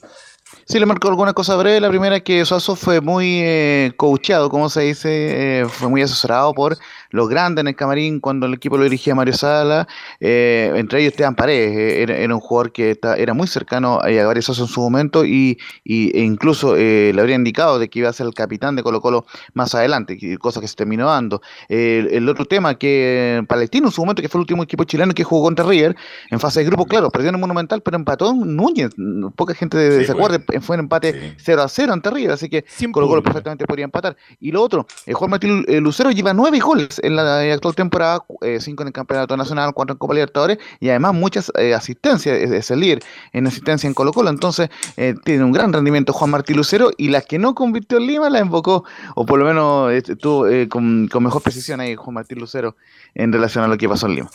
[0.71, 1.79] Sí, le marcó alguna cosa breve.
[1.81, 6.03] La primera es que Suazo fue muy eh, coacheado, como se dice, eh, fue muy
[6.03, 6.77] asesorado por
[7.09, 9.87] los grandes en el camarín cuando el equipo lo dirigía Mario Sala,
[10.19, 13.99] eh, entre ellos Esteban Paredes, eh, era, era un jugador que está- era muy cercano
[13.99, 17.89] a Gabriel Suazo en su momento y, y- e incluso eh, le habría indicado de
[17.89, 21.07] que iba a ser el capitán de Colo Colo más adelante, cosa que se terminó
[21.07, 21.41] dando.
[21.67, 25.15] El, el otro tema que Palestino en su momento, que fue el último equipo chileno
[25.15, 25.95] que jugó contra River,
[26.29, 28.91] en fase de grupo, claro, perdió en el Monumental, pero empató Núñez,
[29.35, 30.27] poca gente Sí, se pues.
[30.27, 33.65] acuerda, fue un empate 0 a 0 ante River, así que Sin Colo Colo perfectamente
[33.65, 34.15] podría empatar.
[34.39, 37.75] Y lo otro, el Juan Martín eh, Lucero lleva nueve goles en la eh, actual
[37.75, 41.73] temporada, eh, cinco en el Campeonato Nacional, cuatro en Copa Libertadores y además muchas eh,
[41.73, 42.99] asistencias, es, es el líder
[43.33, 47.09] en asistencia en Colo Colo, entonces eh, tiene un gran rendimiento Juan Martín Lucero y
[47.09, 48.83] las que no convirtió en Lima la invocó,
[49.15, 52.75] o por lo menos eh, estuvo eh, con, con mejor precisión ahí Juan Martín Lucero
[53.13, 54.29] en relación a lo que pasó en Lima.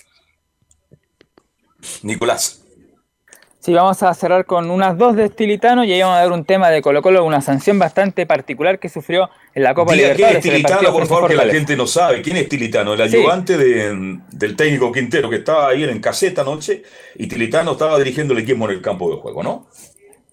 [2.03, 2.64] Nicolás.
[3.65, 6.45] Sí, vamos a cerrar con unas dos de Estilitano y ahí vamos a dar un
[6.45, 10.37] tema de Colo Colo, una sanción bastante particular que sufrió en la Copa Diga quién
[10.37, 10.45] es Libertadores.
[10.45, 12.21] en el Tilitano, partido por favor, que la gente no sabe.
[12.21, 12.93] ¿Quién es Tilitano?
[12.93, 13.17] El Sí.
[13.17, 16.83] ayudante de- del técnico Quintero que estaba ahí en caseta anoche
[17.15, 19.67] y Tilitano estaba dirigiendo el equipo en el campo de juego, ¿no?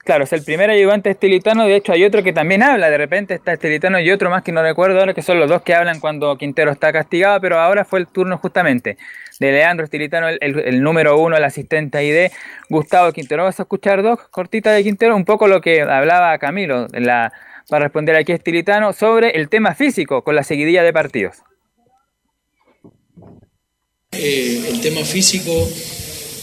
[0.03, 3.35] Claro, es el primer ayudante estilitano, de hecho hay otro que también habla, de repente
[3.35, 5.99] está estilitano y otro más que no recuerdo ahora, que son los dos que hablan
[5.99, 8.97] cuando Quintero está castigado, pero ahora fue el turno justamente
[9.41, 12.31] de Leandro Estilitano, el, el- número uno, el asistente ahí de
[12.69, 13.41] Gustavo Quintero.
[13.41, 17.33] Vamos a escuchar dos cortitas de Quintero, un poco lo que hablaba Camilo la,
[17.67, 21.37] para responder aquí a Estilitano sobre el tema físico con la seguidilla de partidos.
[24.11, 25.51] Eh, el tema físico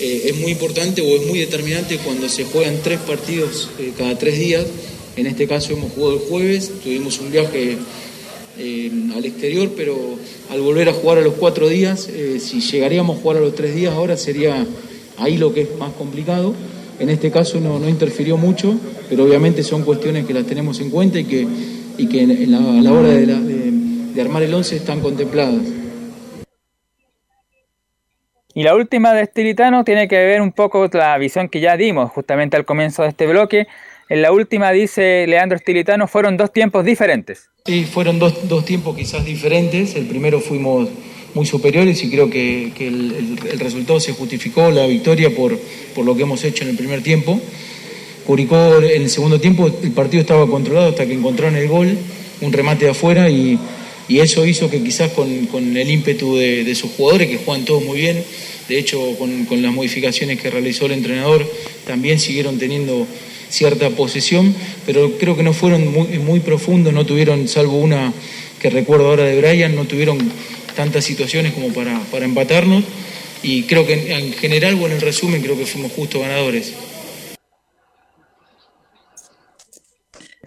[0.00, 4.18] eh, es muy importante o es muy determinante cuando se juegan tres partidos eh, cada
[4.18, 4.66] tres días.
[5.16, 7.78] En este caso hemos jugado el jueves, tuvimos un viaje
[8.58, 9.96] eh, al exterior, pero
[10.50, 13.54] al volver a jugar a los cuatro días, eh, si llegaríamos a jugar a los
[13.54, 14.66] tres días ahora sería
[15.18, 16.54] ahí lo que es más complicado.
[17.00, 18.74] En este caso no, no interfirió mucho,
[19.08, 21.46] pero obviamente son cuestiones que las tenemos en cuenta y que,
[21.96, 23.70] y que en- la- a la hora de, la- de-
[24.14, 25.62] de armar el 11 están contempladas.
[28.54, 32.10] Y la última de Estilitano tiene que ver un poco la visión que ya dimos
[32.10, 33.68] justamente al comienzo de este bloque.
[34.08, 37.48] En la última dice Leandro Estilitano, fueron dos tiempos diferentes.
[37.66, 39.94] Sí, fueron dos, dos tiempos quizás diferentes.
[39.94, 40.88] El primero fuimos
[41.34, 45.58] muy superiores y creo que, que el, el- el resultado se justificó, la victoria, por,
[45.94, 47.38] por lo que hemos hecho en el primer tiempo.
[48.26, 51.96] Curicó en el segundo tiempo el partido estaba controlado hasta que encontraron el gol,
[52.40, 53.58] un remate de afuera y,
[54.06, 57.64] y eso hizo que quizás con, con el ímpetu de, de sus jugadores, que juegan
[57.64, 58.22] todos muy bien,
[58.68, 61.46] de hecho con, con las modificaciones que realizó el entrenador,
[61.86, 63.06] también siguieron teniendo
[63.50, 64.54] cierta posesión,
[64.86, 68.12] pero creo que no fueron muy, muy profundos, no tuvieron, salvo una
[68.60, 70.18] que recuerdo ahora de Brian, no tuvieron
[70.74, 72.84] tantas situaciones como para, para empatarnos
[73.42, 76.72] y creo que en, en general, bueno, en resumen, creo que fuimos justos ganadores.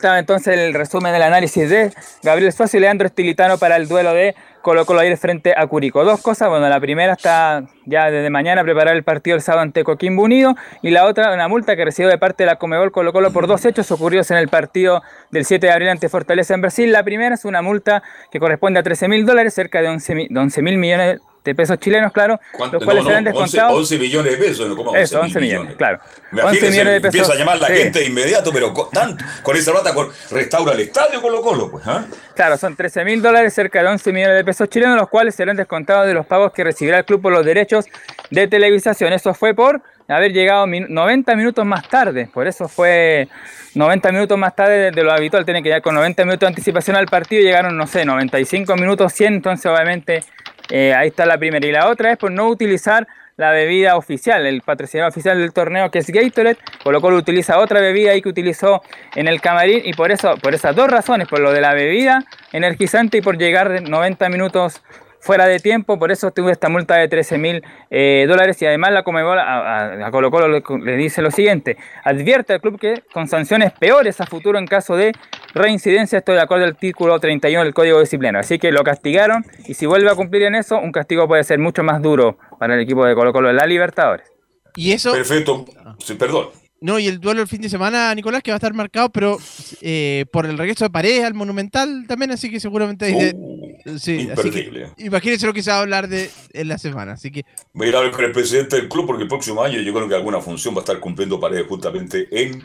[0.02, 1.94] Está entonces el resumen del análisis de
[2.24, 4.34] Gabriel Suazo y Leandro Estilitano para el duelo de
[4.64, 6.04] Colo Colo ayer frente a Curicó.
[6.04, 9.84] Dos cosas, bueno, la primera está ya desde mañana preparar el partido el sábado ante
[9.84, 13.14] Coquimbo Unido y la otra una multa que recibió de parte de la Comebol Colo
[13.14, 16.62] Colo por dos hechos ocurridos en el partido del 7 de abril ante Fortaleza en
[16.62, 16.92] Brasil.
[16.92, 20.78] La primera es una multa que corresponde a 13 mil dólares, cerca de 11 mil
[20.80, 22.40] millones de pesos chilenos, claro,
[22.72, 23.80] los cuales No, serán no, 11, descontados.
[23.80, 24.76] 11 millones de pesos, ¿no?
[24.76, 26.00] ¿Cómo Eso, 11 11 millones, claro.
[26.32, 27.16] Me 11 imagínese, millones de pesos.
[27.16, 27.74] Empieza a llamar la sí.
[27.74, 31.72] gente de inmediato, pero con, tanto, con esa plata con- restaura el estadio Colo Colo,
[31.72, 32.06] pues, ¿ah?
[32.36, 35.56] Claro, son 13 mil dólares, cerca de 11 millones de pesos chilenos, los cuales serán
[35.58, 37.86] descontados de los pagos que recibirá el club por los derechos
[38.30, 39.12] de televisación.
[39.14, 43.30] Eso fue por haber llegado min- 90 minutos más tarde, por eso fue
[43.76, 46.98] 90 minutos más tarde de, lo habitual, tiene que llegar con 90 minutos de anticipación
[46.98, 50.24] al partido, llegaron, no sé, 95 minutos 100, entonces obviamente
[50.72, 51.66] eh, ahí está la primera.
[51.68, 53.08] Y la otra es por no utilizar
[53.38, 57.80] la bebida oficial, el patrocinador oficial del torneo que es Gatorade, Colo Colo utiliza otra
[57.80, 58.84] bebida ahí que utilizó
[59.16, 62.24] en el camarín y por eso, por esas dos razones, por lo de la bebida
[62.52, 64.84] energizante y por llegar de 90 minutos
[65.22, 68.92] fuera de tiempo, por eso tuvo esta multa de 13 mil eh, dólares y además
[68.92, 72.80] la Comebol a, a- a Colo Colo le, le dice lo siguiente, advierte al club
[72.80, 75.14] que con sanciones peores a futuro en caso de
[75.54, 79.76] reincidencia, esto de acuerdo al artículo 31 del Código Disciplinario, así que lo castigaron y
[79.76, 82.82] si vuelve a cumplir en eso, un castigo puede ser mucho más duro para el
[82.82, 84.28] equipo de Colo Colo en la Libertadores.
[84.76, 85.12] Y eso.
[85.14, 85.66] Perfecto.
[86.00, 86.48] Sí, perdón.
[86.84, 89.38] No, y el duelo el fin de semana, Nicolás, que va a estar marcado, pero
[89.82, 93.06] eh, por el regreso de Paredes al Monumental también, así que seguramente.
[93.06, 94.88] hay de- sí, así que Imperdible.
[94.98, 97.12] imagínense lo que se va a hablar de en la semana.
[97.14, 99.64] Así que Voy a ir a hablar con el presidente del club porque el próximo
[99.64, 102.64] año yo creo que alguna función va a estar cumpliendo paredes justamente en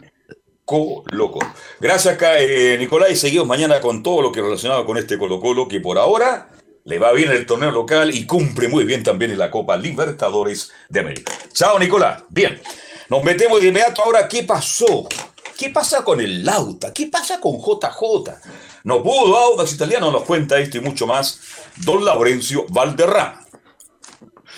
[0.65, 1.53] Colo Colo.
[1.79, 5.69] Gracias, eh, Nicolás, y seguimos mañana con todo lo que relacionado con este Colo Colo
[5.69, 6.49] que por ahora
[6.85, 9.77] le va bien en el torneo local y cumple muy bien también en la Copa
[9.77, 11.33] Libertadores de América.
[11.53, 12.23] Chao, Nicolás.
[12.31, 12.59] Bien,
[13.09, 14.27] nos metemos de inmediato ahora.
[14.29, 15.09] ¿Qué pasó?
[15.59, 16.93] ¿Qué pasa con el Lauta?
[16.93, 18.33] ¿Qué pasa con JJ?
[18.85, 21.41] No pudo Audax Italiano, nos cuenta esto y mucho más
[21.85, 23.41] don Laurencio Valderrama.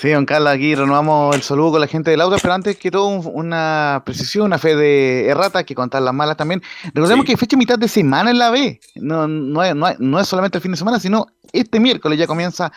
[0.00, 2.88] Sí, don Carlos, aquí renovamos el saludo con la gente del auto, pero antes que
[2.90, 6.62] todo un- una precisión, una fe de errata, que contar las malas también.
[6.94, 10.28] Recordemos que hay fecha mitad de semana en la B, no, no, no, no es
[10.28, 12.70] solamente el fin de semana, sino este miércoles ya comienza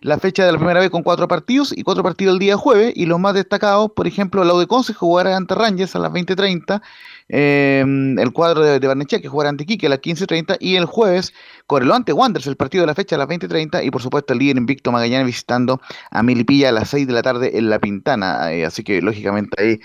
[0.00, 2.92] la fecha de la primera vez con cuatro partidos y cuatro partidos el día jueves,
[2.96, 6.82] y los más destacados, por ejemplo, el Audeconce jugará ante Rangers a las 20.30,
[7.28, 7.84] eh,
[8.18, 11.32] el cuadro de, de Barnechea que jugará ante Quique a las 15.30 y el jueves
[11.66, 14.38] Coreló ante Wanderers, el partido de la fecha a las 20.30 y por supuesto el
[14.38, 18.52] líder invicto Magallanes visitando a Milipilla a las 6 de la tarde en La Pintana.
[18.52, 19.78] Eh, así que lógicamente ahí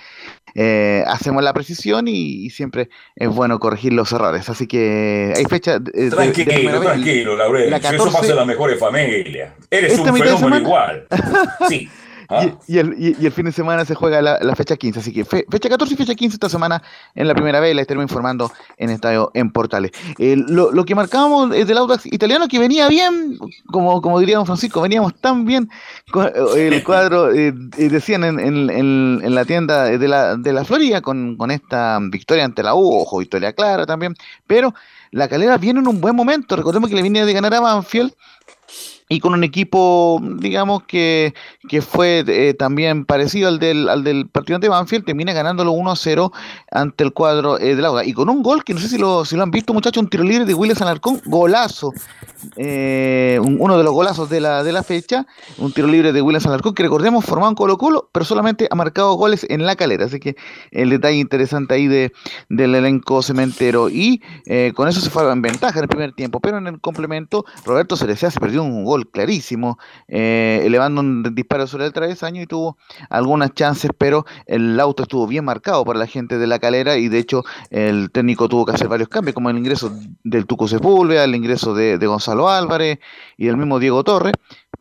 [0.55, 4.47] eh, hacemos la precisión y, y siempre es bueno corregir los errores.
[4.49, 7.71] Así que hay fecha de, de- de Tranquilo, tranquilo, Laurencio.
[7.71, 9.53] La Eso 14 pasa en las mejores familias.
[9.69, 11.07] Eres un fenómeno igual.
[11.67, 11.89] Sí.
[12.29, 12.45] ¿Ah?
[12.67, 14.99] Y, y el, y- y el fin de semana se juega la, la fecha 15,
[14.99, 16.81] así que fe- fecha 14 y fecha 15 esta semana
[17.15, 19.91] en la primera vez, la estaremos informando en Estadio en Portales.
[20.17, 24.37] Eh, lo, lo que marcábamos es del Audax italiano que venía bien, como, como diría
[24.37, 25.69] don Francisco, veníamos tan bien,
[26.11, 30.35] con eh, el cuadro, eh, eh, decían en, en- en- en la tienda de la,
[30.35, 34.15] de la Florida, con, con esta victoria ante la U, ojo, victoria clara también,
[34.47, 34.73] pero
[35.11, 38.13] la calera viene en un buen momento, recordemos que le viene de ganar a Banfield,
[39.13, 41.33] y con un equipo, digamos, que,
[41.69, 46.31] que fue eh, también parecido al del, al del partido ante Banfield, termina ganándolo 1-0
[46.71, 48.03] ante el cuadro eh, del Auda.
[48.05, 50.09] Y con un gol que no sé si lo, si lo han visto, muchachos, un
[50.09, 51.91] tiro libre de Willis Alarcón, golazo.
[52.57, 55.25] Eh, un- uno de los golazos de la, de la fecha,
[55.57, 58.75] un tiro libre de Willis Alarcón, que recordemos formado en Colo Colo, pero solamente ha
[58.75, 60.05] marcado goles en la calera.
[60.05, 60.35] Así que
[60.71, 62.11] el detalle interesante ahí de,
[62.49, 63.89] del elenco cementero.
[63.89, 64.21] Y
[64.75, 67.95] con eso se fue en ventaja en el primer tiempo, pero en el complemento, Roberto
[67.95, 69.77] Cerecea se perdió un gol clarísimo,
[70.07, 72.77] eh, elevando un disparo sobre el travesaño y tuvo
[73.09, 77.09] algunas chances, pero el auto estuvo bien marcado para la gente de la calera y
[77.09, 79.91] de hecho el técnico tuvo que hacer varios cambios, como el ingreso
[80.23, 82.99] del Tuco Sepúlveda, el ingreso de, Gonzalo Álvarez
[83.37, 84.33] y del mismo Diego Torres,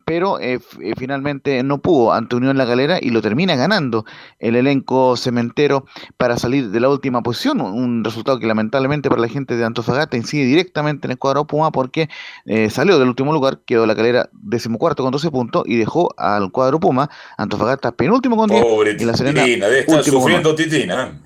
[0.05, 4.05] pero eh, eh, finalmente no pudo ante Unión La Galera y lo termina ganando
[4.39, 5.85] el elenco cementero
[6.17, 10.17] para salir de la última posición, un- resultado que lamentablemente para la gente de Antofagasta
[10.17, 12.09] incide directamente en el cuadro Puma porque
[12.45, 16.51] eh, salió del último lugar, quedó La Calera decimocuarto con 12 puntos y dejó al
[16.51, 20.23] cuadro Puma, Antofagasta penúltimo con 10 Pobre y La Serena Titina, debe estar último con
[20.31, 20.55] sufriendo.
[20.55, 21.19] Titina.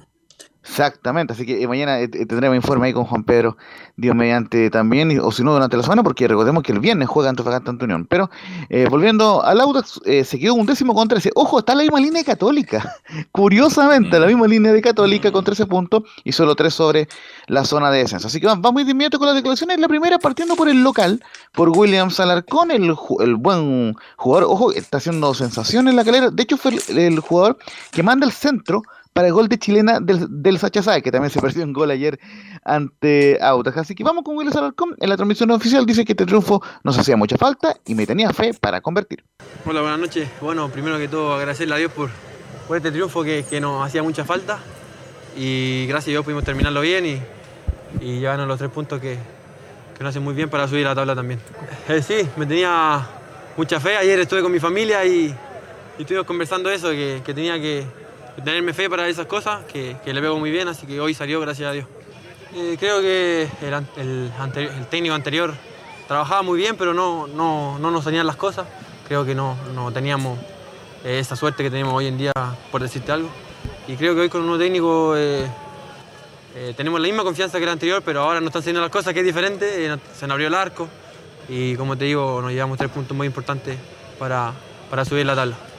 [0.70, 3.56] Exactamente, así que eh, mañana eh, eh, tendremos informe ahí con Juan Pedro,
[3.96, 7.08] Dios mediante también, y- o si no durante la semana, porque recordemos que el viernes
[7.08, 8.06] juega Antofagasta ante Unión.
[8.10, 8.30] Pero
[8.70, 11.32] eh, volviendo al Audax, eh, se quedó un décimo con 13.
[11.36, 12.96] Ojo, está en la misma línea de Católica.
[13.32, 17.08] Curiosamente, la misma línea de Católica con 13 puntos y solo 3 sobre
[17.48, 18.28] la zona de descenso.
[18.28, 19.80] Así que vamos vamos de inmediato con las declaraciones.
[19.80, 24.98] La primera partiendo por el local, por Williams Alarcón, el, el buen jugador, ojo, está
[24.98, 26.30] haciendo sensación en la calera.
[26.30, 27.58] De hecho, fue el, el jugador
[27.92, 28.84] que manda el centro
[29.18, 32.20] para el gol de chilena del, del Sacha que también se perdió un gol ayer
[32.64, 33.78] ante Audax.
[33.78, 34.96] Así que vamos con Willis Alarcón.
[35.00, 38.32] En la transmisión oficial dice que este triunfo nos hacía mucha falta y me tenía
[38.32, 39.24] fe para convertir.
[39.66, 40.30] Hola, buenas noches.
[40.40, 42.12] Bueno, primero que todo agradecerle a Dios por,
[42.68, 44.60] por este triunfo que, que nos hacía mucha falta
[45.36, 47.20] y gracias a Dios pudimos terminarlo bien y,
[48.00, 49.18] y llevarnos los tres puntos que,
[49.98, 51.40] que nos hacen muy bien para subir a la tabla también.
[51.90, 53.04] Eh, sí, me tenía
[53.58, 53.98] mucha fe.
[53.98, 55.36] Ayer estuve con mi familia y,
[55.98, 58.06] y estuvimos conversando eso, que, que tenía que
[58.44, 61.40] tenerme fe para esas cosas, que, que le pego muy bien, así que hoy salió,
[61.40, 61.86] gracias a Dios.
[62.56, 65.54] Eh, creo que el, el técnico anterior
[66.08, 68.66] trabajaba muy bien, pero no, no, no nos salían las cosas.
[69.08, 70.40] Creo que no, no teníamos
[71.04, 72.32] eh, esa suerte que tenemos hoy en día,
[72.72, 73.30] por decirte algo.
[73.88, 75.46] Y creo que hoy con un nuevo técnico eh,
[76.76, 79.20] tenemos la misma confianza que el anterior, pero ahora nos están saliendo las cosas, que
[79.20, 79.98] es diferente.
[80.16, 80.88] se nos abrió el arco
[81.48, 83.78] y, como te digo, nos llevamos tres puntos muy importantes
[84.18, 84.54] para,
[84.90, 85.77] para subir la tabla.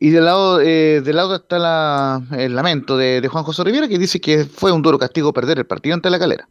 [0.00, 3.98] Y del lado, eh, del lado está la- el lamento de, Juan José Rivera, que
[3.98, 6.48] dice que fue un duro castigo perder el partido ante la calera.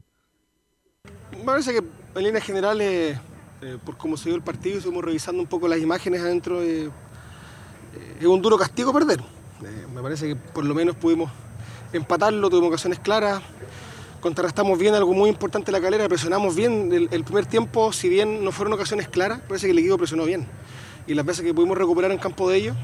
[1.32, 3.18] Me parece que en líneas generales,
[3.62, 6.90] eh, por cómo se dio el partido, estuvimos revisando un poco las imágenes adentro, eh,
[8.20, 9.20] es un duro castigo perder.
[9.20, 11.32] Eh, me parece que por lo menos pudimos
[11.94, 13.42] empatarlo, tuvimos ocasiones claras,
[14.20, 18.10] contrarrestamos bien algo muy importante en la calera, presionamos bien el, el primer tiempo, si
[18.10, 20.46] bien no fueron ocasiones claras, parece que el equipo presionó bien.
[21.08, 22.76] Y las veces que pudimos recuperar en campo de ellos,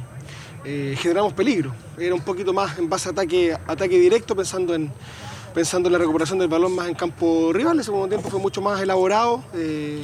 [0.66, 1.74] eh, generamos peligro.
[1.97, 4.91] Era un poquito más en base a ataque, ataque directo, pensando en,
[5.53, 7.78] pensando en la recuperación del balón más en campo rival.
[7.78, 9.43] El segundo tiempo fue mucho más elaborado.
[9.53, 10.03] eh,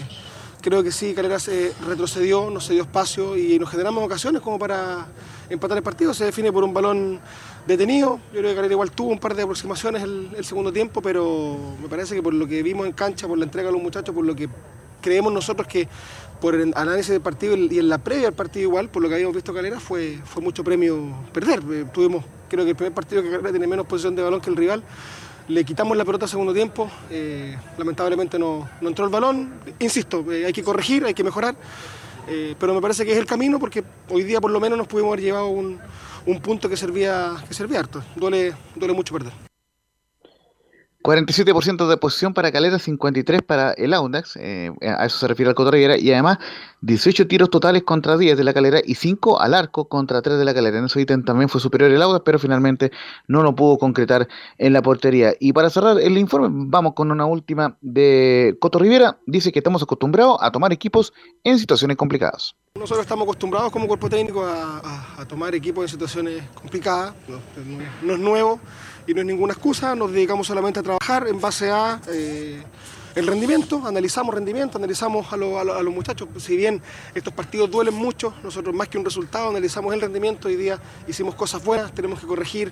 [0.62, 5.08] creo que sí, Calera se retrocedió, nos dio espacio y nos generamos ocasiones como para
[5.50, 6.14] empatar el partido.
[6.14, 7.20] Se define por un balón
[7.66, 8.20] detenido.
[8.34, 11.58] Yo creo que Calera igual tuvo un par de aproximaciones el, el segundo tiempo, pero
[11.82, 14.14] me parece que por lo que vimos en cancha, por la entrega de los muchachos,
[14.14, 14.50] por lo que
[15.02, 15.88] creemos nosotros que
[16.40, 19.16] por el análisis del partido y en la previa al partido igual, por lo que
[19.16, 21.62] habíamos visto Calera, fue, fue mucho premio perder.
[21.72, 24.50] Eh, tuvimos, creo que el primer partido que Calera tiene menos posición de balón que
[24.50, 24.84] el rival.
[25.48, 29.52] Le quitamos la pelota al segundo tiempo, eh, lamentablemente no, no entró el balón.
[29.80, 31.56] Insisto, eh, hay que corregir, hay que mejorar,
[32.60, 35.14] pero me parece que es el camino porque hoy día por lo menos nos pudimos
[35.14, 35.80] haber llevado un,
[36.28, 38.04] un punto que servía, que servía harto.
[38.16, 39.49] Duele, duele mucho perder.
[41.04, 45.56] 47% de posición para Calera, 53 para el Audax, eh, a eso se refiere al
[45.56, 46.40] Coto Rivera, y además
[46.82, 50.44] 18 tiros totales contra 10 de la Calera y 5 al arco contra 3 de
[50.44, 50.78] la Calera.
[50.78, 52.92] En ese ítem también fue superior el Audax, pero finalmente
[53.28, 54.28] no lo pudo concretar
[54.58, 55.34] en la portería.
[55.40, 59.20] Y para cerrar el informe, vamos con una última de Coto Rivera.
[59.26, 61.14] Dice que estamos acostumbrados a tomar equipos
[61.46, 62.56] en situaciones complicadas.
[62.76, 67.14] Nosotros estamos acostumbrados como cuerpo técnico a, tomar equipos en situaciones complicadas,
[68.04, 68.60] no es nuevo
[69.10, 72.62] y no es ninguna excusa, nos dedicamos solamente a trabajar en base a eh,
[73.16, 76.80] el rendimiento, analizamos rendimiento, analizamos a, lo- a lo- a los muchachos, si bien
[77.16, 81.34] estos partidos duelen mucho, nosotros más que un resultado analizamos el rendimiento, hoy día hicimos
[81.34, 82.72] cosas buenas, tenemos que corregir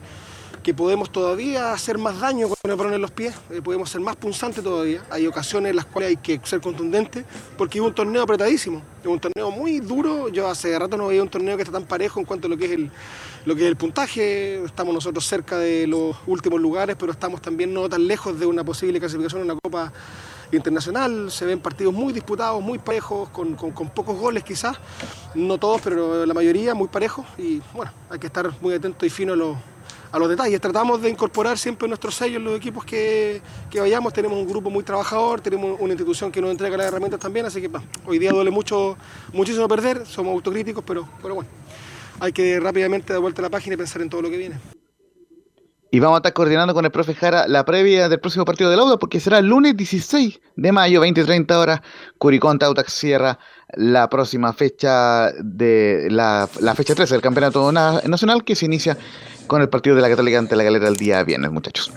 [0.61, 4.01] que podemos todavía hacer más daño con el balón en los pies, eh, podemos ser
[4.01, 5.01] más punzantes todavía.
[5.09, 7.23] Hay ocasiones en las cuales hay que ser contundente
[7.57, 10.27] porque es un torneo apretadísimo, es un torneo muy duro.
[10.27, 12.57] Yo hace rato no veía un torneo que está tan parejo en cuanto a lo
[12.57, 12.91] que es el,
[13.47, 14.61] lo que es el puntaje.
[14.65, 18.61] Estamos nosotros cerca de los últimos lugares, pero estamos también no tan lejos de una
[18.65, 19.93] posible clasificación en una Copa
[20.51, 21.31] Internacional.
[21.31, 24.77] Se ven partidos muy disputados, muy parejos, con, con- pocos goles quizás.
[25.33, 27.25] No todos, pero la mayoría muy parejos.
[27.37, 29.57] Y bueno, hay que estar muy atento y fino a los
[30.09, 30.61] a los detalles.
[30.61, 34.13] Tratamos de incorporar siempre nuestros sellos en los equipos que, que vayamos.
[34.13, 37.59] Tenemos un grupo muy trabajador, tenemos una institución que nos entrega las herramientas también, así
[37.61, 37.69] que
[38.05, 38.95] hoy día duele mucho,
[39.33, 41.49] muchísimo perder, somos autocríticos, pero, pero bueno,
[42.19, 44.55] hay que rápidamente dar vuelta a la página y pensar en todo lo que viene.
[45.89, 48.79] Y vamos a estar coordinando con el profe Jara la previa del próximo partido del
[48.79, 51.81] Audax, porque será el lunes 16 de mayo, 20-30 horas.
[52.17, 53.39] Curicó Audax cierra
[53.73, 58.97] la próxima fecha de la, la fecha 13 del Campeonato Na- Nacional, que se inicia
[59.47, 61.91] con el partido de la Católica ante la Galera el día viernes, muchachos.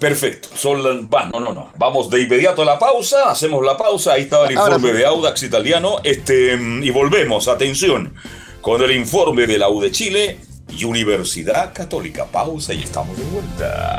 [0.00, 0.48] Perfecto.
[0.54, 1.70] Son va, no, no, no.
[1.76, 3.30] Vamos de inmediato a la pausa.
[3.30, 4.14] Hacemos la pausa.
[4.14, 4.96] Ahí estaba el informe sí.
[4.96, 5.96] de Audax italiano.
[6.02, 8.14] Este, mm, y volvemos, atención,
[8.60, 10.38] con el informe de la U de Chile
[10.68, 12.26] y Universidad Católica.
[12.26, 13.98] Pausa y estamos de vuelta.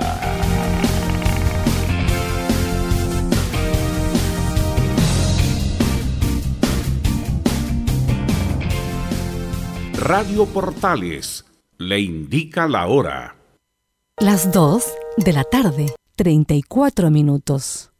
[9.96, 11.46] Radio Portales
[11.78, 13.36] le indica la hora.
[14.18, 14.84] Las 2
[15.18, 17.92] de la tarde, 34 minutos.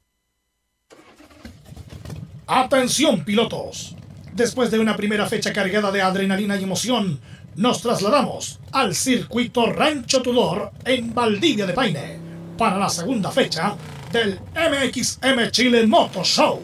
[2.48, 3.96] Atención pilotos.
[4.34, 7.20] Después de una primera fecha cargada de adrenalina y emoción,
[7.56, 12.20] nos trasladamos al circuito Rancho Tudor en Valdivia de Paine
[12.58, 13.76] para la segunda fecha
[14.12, 16.62] del MXM Chile Moto Show.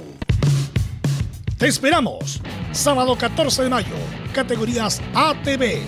[1.57, 2.39] Te esperamos.
[2.71, 3.95] Sábado 14 de mayo,
[4.33, 5.81] categorías ATV.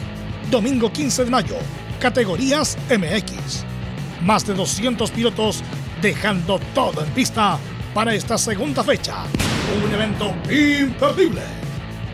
[0.52, 1.56] Domingo 15 de mayo,
[2.00, 3.64] categorías MX.
[4.24, 5.64] Más de 200 pilotos
[6.02, 7.58] dejando todo en pista
[7.94, 9.24] para esta segunda fecha.
[9.86, 11.69] Un evento imperdible.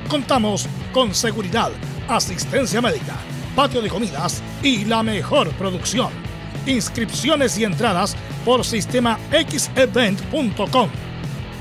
[0.10, 1.72] Contamos con seguridad,
[2.08, 3.16] asistencia médica,
[3.56, 6.10] patio de comidas y la mejor producción.
[6.68, 10.90] Inscripciones y entradas por sistema xevent.com.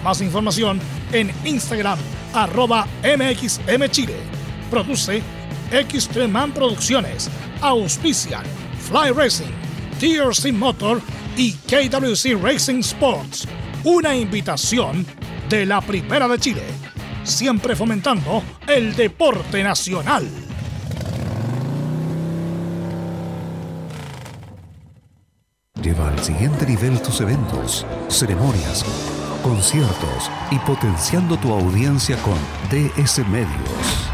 [0.03, 0.79] Más información
[1.13, 1.99] en Instagram
[2.35, 4.17] arroba mxmchile.
[4.71, 5.23] Produce
[5.71, 7.31] Xtreman Producciones.
[7.63, 8.45] Auspician
[8.79, 9.53] Fly Racing,
[9.99, 11.01] TRC Motor
[11.37, 13.49] y KWC Racing Sports.
[13.85, 15.07] Una invitación
[15.49, 16.84] de la Primera de Chile.
[17.25, 20.29] Siempre fomentando el deporte nacional.
[25.83, 28.85] Lleva al siguiente nivel tus eventos, ceremonias,
[29.43, 32.37] conciertos y potenciando tu audiencia con
[32.71, 34.14] DS Medios.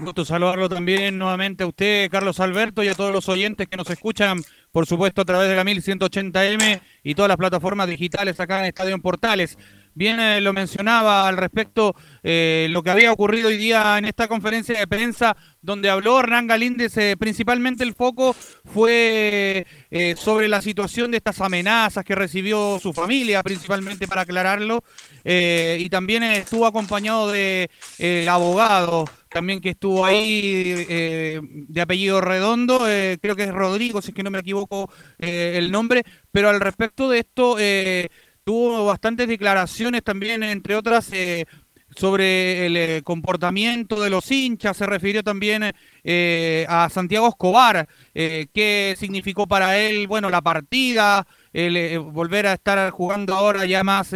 [0.00, 3.90] Gusto saludarlo también nuevamente a usted, Carlos Alberto, y a todos los oyentes que nos
[3.90, 4.38] escuchan,
[4.72, 8.94] por supuesto, a través de la 1180M y todas las plataformas digitales acá en Estadio
[8.94, 9.58] en Portales.
[9.94, 14.28] Bien eh, lo mencionaba al respecto eh, lo que había ocurrido hoy día en esta
[14.28, 18.34] conferencia de prensa donde habló Hernán Galíndez, eh, principalmente el foco
[18.64, 19.66] fue
[20.16, 24.82] sobre la situación de estas amenazas que recibió su familia, principalmente para aclararlo,
[25.24, 27.68] y también estuvo acompañado de
[27.98, 30.84] eh, abogado también que estuvo ahí
[31.68, 32.80] de apellido redondo,
[33.20, 37.08] creo que es Rodrigo, si es que no me equivoco el nombre, pero al respecto
[37.08, 37.56] de esto
[38.50, 41.46] tuvo bastantes declaraciones también, entre otras, eh,
[41.94, 45.72] sobre el eh, comportamiento de los hinchas, se refirió también
[46.02, 52.90] eh, a Santiago Escobar, qué significó para él, bueno, la partida, el volver a estar
[52.90, 54.10] jugando ahora ya más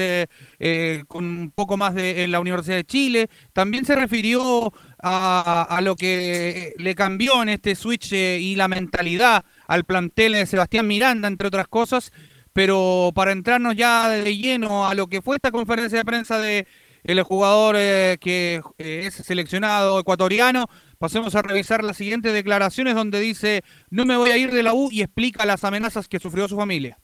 [1.06, 3.31] con un poco más de en la Universidad de Chile.
[3.52, 9.85] También se refirió a, lo que le cambió en este switch y la mentalidad al
[9.85, 12.11] plantel de Sebastián Miranda, entre otras cosas.
[12.55, 16.66] Pero para entrarnos ya de lleno a lo que fue esta conferencia de prensa de
[17.02, 20.66] el jugador eh, que eh, es seleccionado ecuatoriano,
[20.98, 24.72] pasemos a revisar las siguientes declaraciones donde dice no me voy a ir de la
[24.72, 26.98] U y explica las amenazas que sufrió su familia.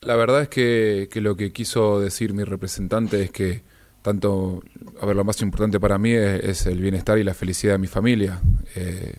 [0.00, 3.62] La verdad es que, lo que quiso decir mi representante es que
[4.00, 4.62] tanto,
[5.00, 7.88] a ver, lo más importante para mí es, el bienestar y la felicidad de mi
[7.88, 8.40] familia.
[8.74, 9.12] Eh,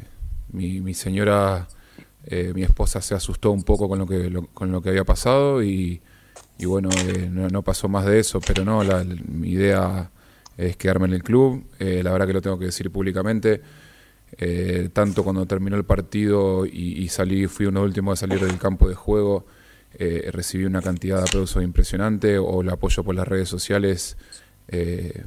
[0.50, 1.68] mi señora,
[2.28, 5.06] eh, mi esposa se asustó un poco con lo que, lo- con lo que había
[5.06, 6.02] pasado y,
[6.58, 10.12] y bueno, eh, no, no pasó más de eso, pero no, la, mi idea
[10.58, 13.62] es quedarme en el club, eh, la verdad que lo tengo que decir públicamente.
[14.40, 18.60] Eh, tanto cuando terminó el partido y, y salí, fui uno último a salir del
[18.60, 19.46] campo de juego,
[20.32, 24.16] recibí una cantidad de aplausos impresionante o el apoyo por las redes sociales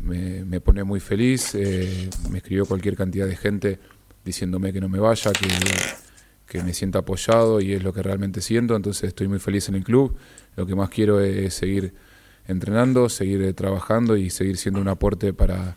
[0.00, 1.54] me, me pone muy feliz.
[1.54, 3.78] me escribió cualquier cantidad de gente
[4.24, 5.86] diciéndome que no me vaya, que,
[6.50, 8.74] que me sienta apoyado y es lo que realmente siento.
[8.74, 10.16] Entonces estoy muy feliz en el club.
[10.56, 11.94] Lo que más quiero es seguir
[12.48, 15.76] entrenando, seguir eh, trabajando y seguir siendo un aporte para,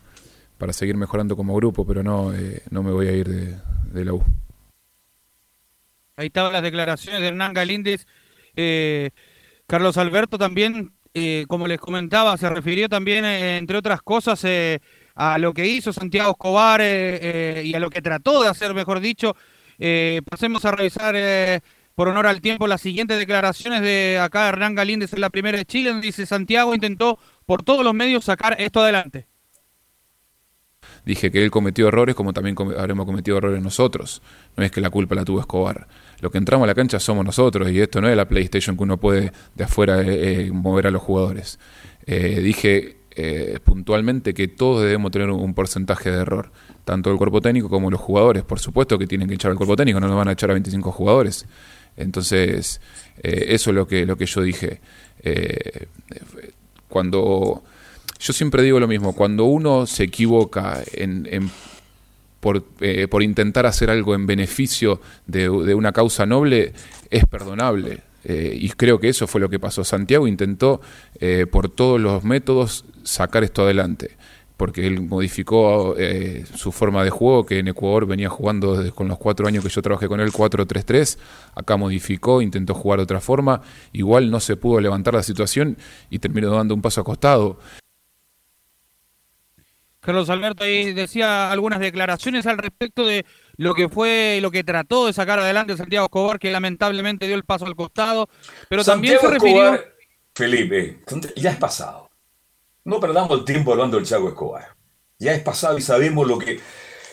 [0.58, 3.56] para seguir mejorando como grupo, pero no, eh, no me voy a ir de,
[3.94, 4.24] de la U.
[6.18, 8.08] Ahí estaban las declaraciones de Hernán Galíndez.
[8.56, 9.12] Eh,
[9.68, 14.80] Carlos Alberto también, eh, como les comentaba, se refirió también, eh, entre otras cosas, eh,
[15.16, 19.36] a lo que hizo Santiago Escobar y a lo que trató de hacer, mejor dicho.
[19.80, 21.62] Eh, pasemos a revisar, eh,
[21.96, 25.66] por honor al tiempo, las siguientes declaraciones de acá Hernán Galíndez en la primera de
[25.66, 29.28] Chile, donde dice Santiago intentó por todos los medios sacar esto adelante.
[31.06, 34.22] Dije que él cometió errores como también come- habremos cometido errores nosotros.
[34.56, 35.88] No es que la culpa la tuvo Escobar.
[36.22, 38.84] Lo que entramos a la cancha somos nosotros y esto no es la PlayStation que
[38.84, 41.60] uno puede de afuera eh, mover a los jugadores.
[42.06, 42.98] Dije
[43.64, 46.52] puntualmente que todos debemos tener un porcentaje de error,
[46.86, 48.44] tanto el cuerpo técnico como los jugadores.
[48.44, 50.54] Por supuesto que tienen que echar al cuerpo técnico, no nos van a echar a
[50.54, 51.46] 25 jugadores.
[51.98, 52.82] Entonces,
[53.22, 54.80] eh, eso es lo que, lo que yo dije.
[55.24, 55.88] Eh,
[56.90, 57.64] cuando
[58.20, 61.52] yo siempre digo lo mismo, cuando uno se equivoca en, en-
[62.40, 66.74] por, eh, por intentar hacer algo en beneficio de, una causa noble,
[67.10, 68.02] es perdonable.
[68.26, 69.84] Eh, y creo que eso fue lo que pasó.
[69.86, 70.82] Santiago intentó
[71.20, 74.12] eh, por todos los métodos sacar esto adelante,
[74.58, 79.08] porque él modificó eh, su forma de juego, que en Ecuador venía jugando desde con
[79.08, 81.18] los cuatro años que yo trabajé con él, 4-3-3,
[81.56, 83.62] acá modificó, intentó jugar de otra forma,
[83.92, 85.78] igual no se pudo levantar la situación
[86.10, 87.60] y terminó dando un paso acostado.
[90.00, 93.26] Carlos Alberto ahí decía algunas declaraciones al respecto de
[93.56, 97.46] lo que fue, lo que trató de sacar adelante Santiago Escobar, que lamentablemente dio el
[97.46, 98.28] paso al costado,
[98.68, 99.74] pero también Santiago se refirió...
[99.74, 99.94] Escobar,
[100.36, 101.00] Felipe,
[101.38, 102.03] ya es pasado.
[102.86, 104.76] No perdamos el tiempo hablando del Chago Escobar.
[105.18, 106.60] Ya es pasado y sabemos lo que.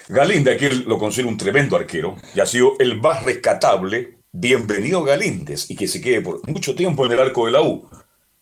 [0.09, 4.19] Galíndez, que él lo considera un tremendo arquero y ha sido el más rescatable.
[4.33, 7.89] Bienvenido Galíndez y que se quede por mucho tiempo en el arco de la U.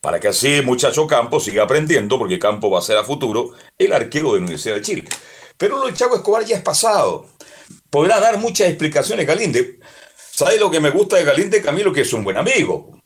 [0.01, 3.93] Para que así muchacho Campos siga aprendiendo, porque Campos va a ser a futuro el
[3.93, 5.05] arquero de la Universidad de Chile.
[5.59, 7.27] Pero lo del Chago Escobar ya es pasado.
[7.91, 9.77] Podrá dar muchas explicaciones Galíndez.
[10.17, 11.93] ¿Sabes lo que me gusta de Galíndez, Camilo?
[11.93, 12.98] Que es un buen amigo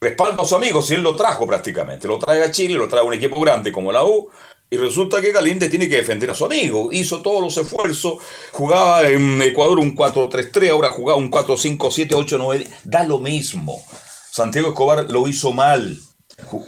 [0.00, 2.08] respalda a su amigo si él lo trajo prácticamente.
[2.08, 4.30] Lo trae a Chile, lo trae a un equipo grande como la U.
[4.70, 6.90] Y resulta que Galíndez tiene que defender a su amigo.
[6.92, 8.18] Hizo todos los esfuerzos.
[8.52, 12.68] Jugaba en Ecuador un 4-3-3, ahora jugaba un 4-5-7-8-9.
[12.84, 13.82] Da lo mismo.
[14.30, 15.98] Santiago Escobar lo hizo mal.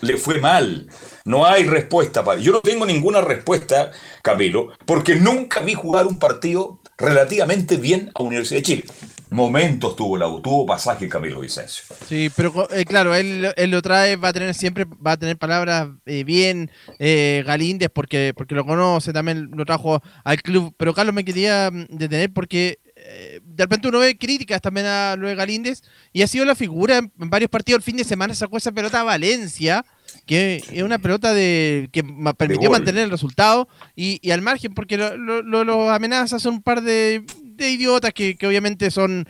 [0.00, 0.88] Le fue mal.
[1.26, 2.24] No hay respuesta.
[2.36, 3.92] Yo no tengo ninguna respuesta,
[4.22, 8.84] Camilo, porque nunca vi jugar un partido relativamente bien a Universidad de Chile.
[9.30, 11.84] Momentos tuvo la tuvo pasaje Camilo Vicencio.
[12.08, 15.38] Sí, pero eh, claro, él, él lo trae, va a tener siempre, va a tener
[15.38, 20.74] palabras eh, bien eh, Galíndez porque, porque lo conoce, también lo trajo al club.
[20.76, 25.16] Pero Carlos me quería mm, detener porque eh, de repente uno ve críticas también a
[25.16, 25.82] de Galíndez
[26.12, 27.78] y ha sido la figura en varios partidos.
[27.78, 29.84] El fin de semana sacó esa pelota a Valencia,
[30.30, 32.04] que es una pelota de que
[32.34, 36.54] permitió mantener el resultado y, y al margen, porque lo- lo- lo- los amenazas son
[36.54, 39.26] un par de, de idiotas que, que obviamente son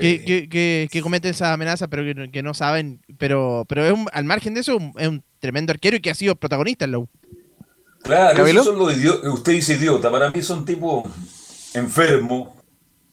[0.00, 3.00] que, que, que- que cometen esa amenaza, pero que, no- que no saben.
[3.18, 6.10] Pero, pero es un- al margen de eso, un- es un tremendo arquero y que
[6.10, 7.08] ha sido protagonista en la U.
[8.04, 11.10] Claro, son los Usted dice idiota, para mí son tipo
[11.74, 12.54] enfermo,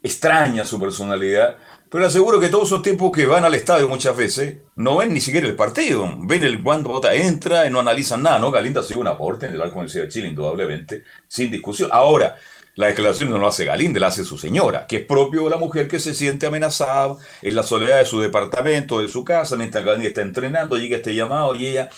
[0.04, 1.58] extraña su personalidad,
[1.94, 5.14] Pero le aseguro que todos esos tipos que van al estadio muchas veces no ven
[5.14, 6.12] ni siquiera el partido.
[6.22, 8.50] Ven el cuando Bota entra y no analizan nada, ¿no?
[8.50, 11.92] Galindo ha sido un aporte en el Arco de Chile, indudablemente, sin discusión.
[11.94, 12.36] Ahora,
[12.78, 15.58] la declaración no lo hace Galinde, la hace su señora, que es propio de la
[15.58, 19.86] mujer que se siente amenazada en la soledad de su departamento, de su casa, mientras
[19.86, 21.92] Galinde está entrenando, llega este llamado y ella,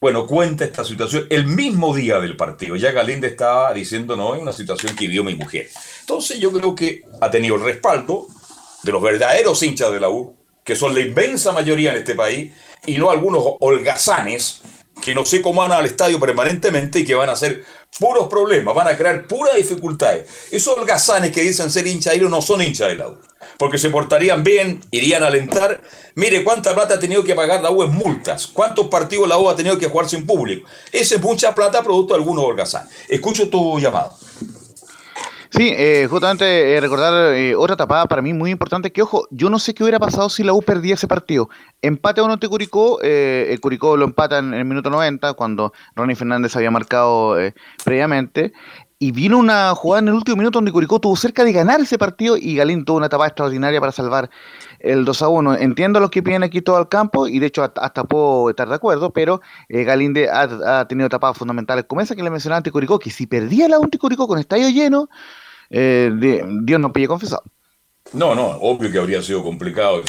[0.00, 2.76] bueno, cuenta esta situación el mismo día del partido.
[2.76, 5.68] Ya Galinde estaba diciendo, no, es una situación que vivió mi mujer.
[5.98, 8.28] Entonces yo creo que ha tenido el respaldo
[8.82, 12.52] de los verdaderos hinchas de la U, que son la inmensa mayoría en este país,
[12.86, 14.62] y no algunos holgazanes
[15.00, 17.64] que no sé cómo van al estadio permanentemente y que van a hacer
[17.98, 20.28] puros problemas, van a crear puras dificultades.
[20.50, 23.18] Esos holgazanes que dicen ser hinchas de no son hinchas de la U,
[23.58, 25.80] porque se portarían bien, irían a alentar.
[26.14, 29.48] Mire cuánta plata ha tenido que pagar la U en multas, cuántos partidos la U
[29.48, 30.68] ha tenido que jugar sin público.
[30.92, 32.92] Esa es mucha plata producto de algunos holgazanes.
[33.08, 34.16] Escucho tu llamado.
[35.50, 39.50] Sí, eh, justamente eh, recordar eh, otra tapada para mí muy importante, que ojo, yo
[39.50, 41.50] no sé qué hubiera pasado si la U perdía ese partido.
[41.82, 46.14] Empate a uno ante Curicó, el Curicó lo empata en, el minuto 90, cuando Ronnie
[46.14, 47.36] Fernández había marcado
[47.84, 48.52] previamente,
[49.00, 51.98] y vino una jugada en el último minuto donde Curicó tuvo cerca de ganar ese
[51.98, 54.30] partido y Galín tuvo una tapada extraordinaria para salvar
[54.78, 55.54] el 2 a 1.
[55.56, 58.74] Entiendo los que piden aquí todo al campo y de hecho hasta, puedo estar de
[58.74, 59.40] acuerdo, pero
[59.70, 63.68] Galinde ha, tenido tapadas fundamentales como esa que le mencionaba ante Curicó, que si perdía
[63.68, 65.08] la ante Curicó con estadio lleno,
[65.70, 67.44] eh, Dios no pille confesado.
[68.12, 70.02] No, no, obvio que habría sido complicado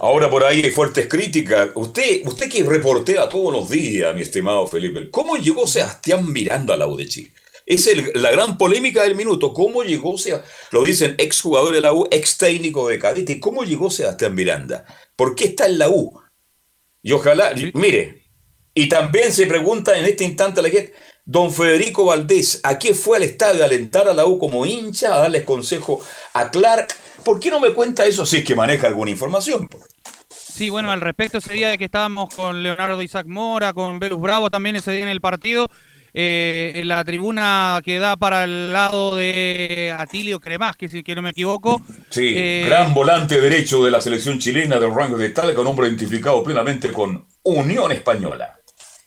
[0.00, 1.70] Ahora por ahí hay fuertes críticas.
[1.74, 6.76] Usted, usted que reportea todos los días, mi estimado Felipe, ¿cómo llegó Sebastián Miranda a
[6.76, 7.32] la U de Chile?
[7.64, 9.52] Es la gran polémica del minuto.
[9.52, 10.16] ¿Cómo llegó,
[10.72, 14.84] lo dicen exjugador de la U, ex técnico de cadete, ¿cómo llegó Sebastián Miranda?
[15.14, 16.18] ¿Por qué está en la U?
[17.02, 18.24] Y ojalá, mire,
[18.74, 20.94] y también se pregunta en este instante la gente,
[21.28, 25.14] Don Federico Valdés, ¿a qué fue al estadio a alentar a la U como hincha,
[25.14, 26.02] a darles consejo
[26.32, 26.88] a Clark?
[27.22, 29.68] ¿Por qué no me cuenta eso si es que maneja alguna información?
[30.30, 34.48] Sí, bueno, al respecto sería de que estábamos con Leonardo Isaac Mora, con Velus Bravo
[34.48, 35.68] también ese día en el partido,
[36.14, 41.14] eh, en la tribuna que da para el lado de Atilio Cremás, que si que
[41.14, 41.82] no me equivoco.
[42.08, 45.88] Sí, eh, gran volante derecho de la selección chilena del rango de tal, con hombre
[45.88, 48.57] identificado plenamente con Unión Española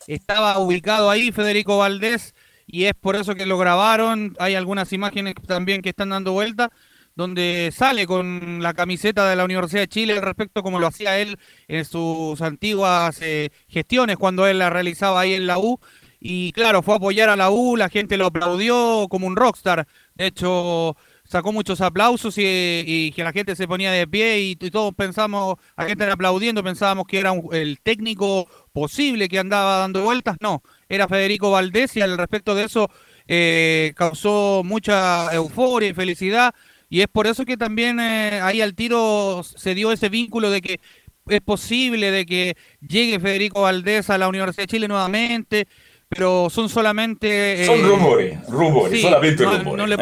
[0.08, 2.34] estaba ubicado ahí Federico Valdés
[2.68, 4.36] y es por eso que lo grabaron.
[4.40, 6.72] Hay algunas imágenes también que están dando vuelta
[7.16, 11.20] donde sale con la camiseta de la Universidad de Chile al respecto como lo hacía
[11.20, 11.38] él
[11.68, 15.80] en sus antiguas eh, gestiones cuando él la realizaba ahí en la U.
[16.20, 19.88] Y claro, fue apoyar a la U, la gente lo aplaudió como un rockstar.
[20.14, 20.96] De hecho,
[21.32, 25.86] sacó muchos aplausos y, que la gente se ponía de pie y, todos pensamos, la
[25.86, 31.50] gente aplaudiendo, pensábamos que era el técnico posible que andaba dando vueltas, no, era Federico
[31.50, 32.90] Valdés y al respecto de eso
[33.28, 36.54] eh, causó mucha euforia y felicidad
[36.90, 40.62] y es por eso que también eh, ahí al tiro se dio ese vínculo de
[40.62, 40.82] que
[41.28, 45.68] es posible de que llegue Federico Valdés a la Universidad de Chile nuevamente,
[46.10, 47.64] pero son solamente...
[47.64, 49.98] Eh, son rumores, rumores, solamente rumores.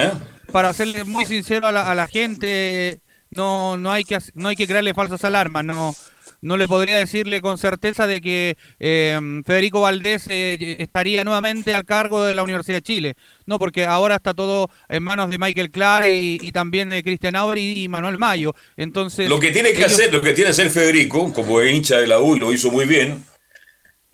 [0.52, 3.02] Para serle muy sincero a la, a la gente,
[3.32, 5.96] no, no, hay que, no hay que crearle falsas alarmas, no
[6.42, 11.86] no le podría decirle con certeza de que eh, Federico Valdés eh, estaría nuevamente al
[11.86, 13.16] cargo de la Universidad de Chile.
[13.46, 17.84] No, porque ahora está todo en manos de Michael Clark y, también de Cristian Aubry
[17.84, 18.56] y Manuel Mayo.
[18.78, 22.08] Entonces, lo que tiene que hacer, lo que tiene que hacer Federico, como hincha de
[22.08, 23.24] la U y lo hizo muy bien,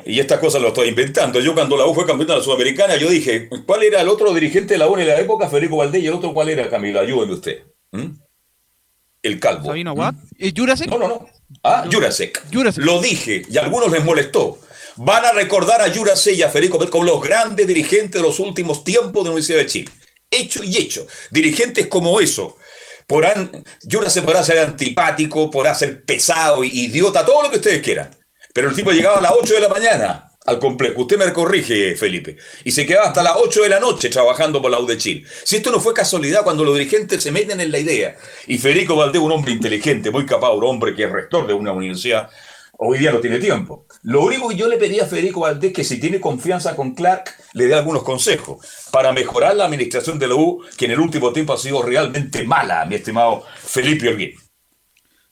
[0.05, 1.39] y estas cosas lo estoy inventando.
[1.39, 4.33] Yo cuando la U fue campeona de la Sudamericana, yo dije, ¿cuál era el otro
[4.33, 5.49] dirigente de la U en la época?
[5.49, 6.99] Federico Valdés y el otro, ¿cuál era, Camilo?
[6.99, 7.63] Ayúdeme usted.
[7.91, 8.11] ¿Mm?
[9.23, 9.65] El calvo.
[9.65, 10.15] ¿Sabino Watt?
[10.15, 10.45] ¿Mm?
[10.45, 10.87] ¿Y Jurasek?
[10.87, 11.27] No, no, no.
[11.63, 12.43] Ah, Jurasek.
[12.77, 14.59] Lo dije y a algunos les molestó.
[14.97, 18.83] Van a recordar a Jurasek y a Federico como los grandes dirigentes de los últimos
[18.83, 19.91] tiempos de la Universidad de Chile.
[20.29, 21.07] Hecho y hecho.
[21.31, 22.57] Dirigentes como eso.
[23.07, 28.09] Podrán, Jurasek podrá ser antipático, podrá ser pesado, idiota, todo lo que ustedes quieran.
[28.55, 31.01] Pero el tipo llegaba a las 8 de la mañana al complejo.
[31.01, 32.37] Usted me corrige, Felipe.
[32.63, 35.25] Y se quedaba hasta las 8 de la noche trabajando por la U de Chile.
[35.43, 38.15] Si esto no fue casualidad cuando los dirigentes se meten en la idea,
[38.47, 41.73] y Federico Valdés, un hombre inteligente, muy capaz, un hombre que es rector de una
[41.73, 42.29] universidad,
[42.77, 43.87] hoy día no tiene tiempo.
[44.03, 47.35] Lo único que yo le pedí a Federico Valdés que si tiene confianza con Clark,
[47.51, 51.33] le dé algunos consejos para mejorar la administración de la U, que en el último
[51.33, 54.44] tiempo ha sido realmente mala, mi estimado Felipe Olguín.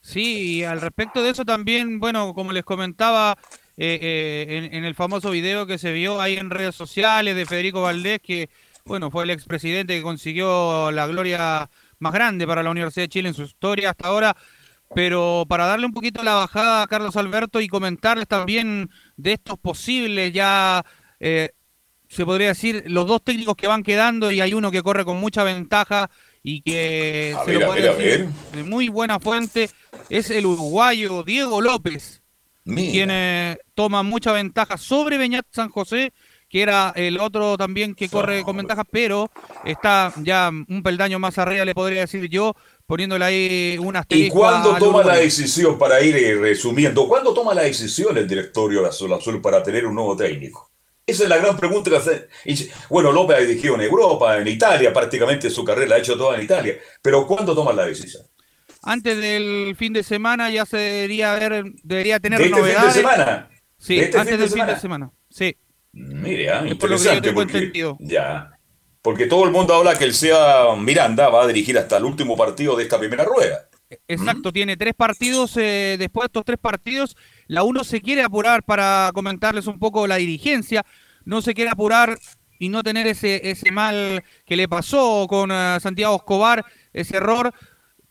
[0.04, 3.38] Sí, y al respecto de eso también, bueno, como les comentaba,
[3.78, 7.80] eh, eh, en, el famoso video que se vio ahí en redes sociales de Federico
[7.80, 8.50] Valdés, que
[8.84, 11.70] bueno, fue el expresidente que consiguió la gloria
[12.00, 14.36] más grande para la Universidad de Chile en su historia hasta ahora.
[14.94, 19.58] Pero para darle un poquito la bajada a Carlos Alberto y comentarles también de estos
[19.58, 20.84] posibles ya,
[21.18, 21.52] eh,
[22.08, 25.16] se podría decir, los dos técnicos que van quedando y hay uno que corre con
[25.18, 26.10] mucha ventaja
[26.44, 28.34] y que A se ver, lo a puede a decir ver.
[28.52, 29.70] de muy buena fuente,
[30.10, 32.22] es el uruguayo Diego López,
[32.64, 32.92] Mira.
[32.92, 36.12] quien eh, toma mucha ventaja sobre Beñat San José,
[36.48, 39.30] que era el otro también que corre con ventaja, pero
[39.64, 42.54] está ya un peldaño más arriba, le podría decir yo,
[42.86, 47.62] poniéndole ahí un ¿Y cuándo toma la decisión, para ir eh, resumiendo, cuándo toma la
[47.62, 50.73] decisión el directorio de Azul Azul para tener un nuevo técnico?
[51.06, 52.28] Esa es la gran pregunta que hace.
[52.88, 56.36] Bueno, López ha dirigido en Europa, en Italia, prácticamente su carrera la ha hecho toda
[56.38, 56.76] en Italia.
[57.02, 58.22] Pero ¿cuándo toma la decisión?
[58.82, 62.72] Antes del fin de semana ya se debería ver, debería tener ¿De este fin de
[62.72, 62.94] novedades.
[62.94, 63.50] semana?
[63.78, 65.10] Sí, ¿De este antes fin de del fin de semana.
[65.30, 65.56] Sí.
[65.92, 67.20] Mire, ah, Es por lo que yo interesante.
[67.28, 67.96] tengo porque- entendido.
[68.00, 68.50] Ya.
[69.02, 72.36] Porque todo el mundo habla que el SEA Miranda va a dirigir hasta el último
[72.36, 73.68] partido de esta primera rueda.
[74.08, 75.56] Exacto, tiene tres partidos.
[75.58, 77.14] eh, después de estos tres partidos,
[77.46, 80.84] la uno se quiere apurar para comentarles un poco la dirigencia.
[81.24, 82.18] No se quiere apurar
[82.58, 87.52] y no tener ese, ese mal que le pasó con eh, Santiago Escobar, ese error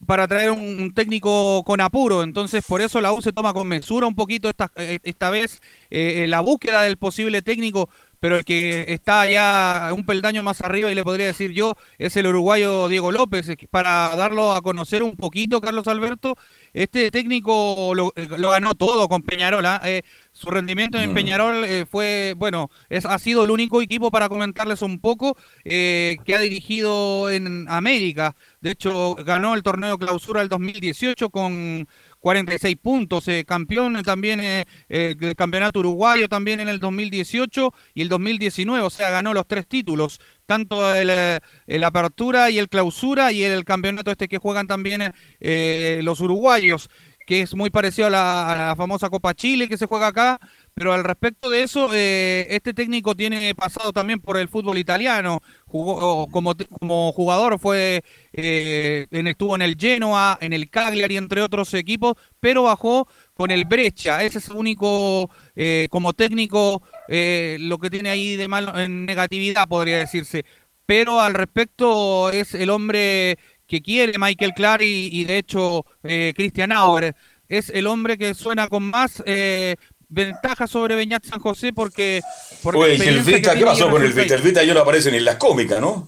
[0.05, 2.23] para traer un, técnico con apuro.
[2.23, 5.61] Entonces, por eso la U se toma con mesura un poquito esta, eh, esta vez
[5.89, 7.89] eh, la búsqueda del posible técnico,
[8.23, 12.15] pero el que está ya un peldaño más arriba y le podría decir yo es
[12.15, 13.45] el uruguayo Diego López.
[13.69, 16.37] Para darlo a conocer un poquito, Carlos Alberto,
[16.71, 19.65] este técnico lo, eh, lo ganó todo con Peñarol.
[19.65, 19.81] ¿ah?
[19.83, 21.13] Eh, su rendimiento en Mm.
[21.13, 26.17] Peñarol eh, fue, bueno, es, ha sido el único equipo para comentarles un poco eh,
[26.25, 28.35] que ha dirigido en América.
[28.59, 31.87] De hecho, ganó el torneo clausura del 2018 con
[32.23, 38.01] 46 puntos, eh, campeón también eh, eh, del campeonato uruguayo también en el 2018 y
[38.01, 42.69] el 2019, o sea, ganó los tres títulos, tanto el, eh, el apertura y el
[42.69, 46.89] clausura y el campeonato este que juegan también los uruguayos
[47.25, 50.39] que es muy parecido a la famosa Copa Chile que se juega acá,
[50.75, 55.41] pero al respecto de eso, eh, este técnico tiene pasado también por el fútbol italiano,
[55.67, 61.41] jugó como, como jugador, fue eh, en- estuvo en el Genoa, en el Cagliari, entre
[61.41, 67.57] otros equipos, pero bajó con el Brescia, ese es el único, eh, como técnico, eh,
[67.59, 70.43] lo que tiene ahí de mal en negatividad, podría decirse.
[70.85, 73.37] Pero al respecto es el hombre
[73.67, 77.15] que quiere Michael Clark y, y de hecho eh, Christian Auer.
[77.47, 79.75] Es el hombre que suena con más eh,
[80.13, 82.21] ventaja sobre Beñat San José porque...
[82.61, 83.55] porque Oye, ¿y el Vita?
[83.55, 84.35] ¿Qué pasó con el Vita?
[84.35, 86.07] El Vita ya no aparece ni en las cómicas, ¿no?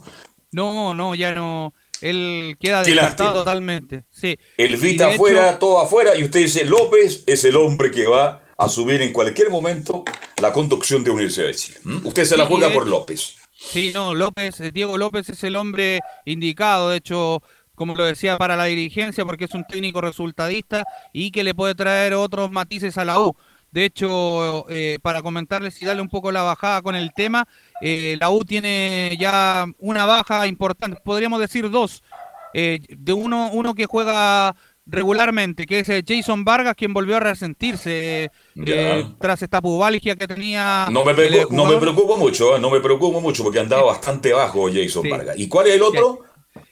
[0.52, 1.74] No, no, ya no.
[2.02, 4.04] Él queda descartado totalmente.
[4.12, 4.38] Sí.
[4.58, 8.06] El Vita de hecho- afuera, todo afuera, y usted dice, López es el hombre que
[8.06, 10.04] va a asumir en cualquier momento
[10.42, 11.80] la conducción de Universidad de Chile.
[11.84, 12.06] ¿Mm?
[12.06, 13.36] Usted se la juega por López.
[13.58, 17.42] Sí, no, López, Diego López es el hombre indicado, de hecho,
[17.74, 21.74] como lo decía, para la dirigencia, porque es un técnico resultadista y que le puede
[21.76, 23.36] traer otros matices a la U.
[23.76, 27.46] De hecho, eh, para comentarles y darle un poco la bajada con el tema,
[27.82, 32.02] eh, la U tiene ya una baja importante, podríamos decir dos,
[32.54, 38.32] eh, de uno, uno que juega regularmente, que es Jason Vargas, quien volvió a resentirse
[38.66, 40.88] eh, tras esta pubalgia que tenía.
[40.90, 44.70] No me, preocupo, no me preocupo mucho, no me preocupo mucho porque andaba bastante bajo
[44.70, 45.10] Jason Sí.
[45.10, 45.38] Vargas.
[45.38, 46.22] ¿Y cuál es el otro?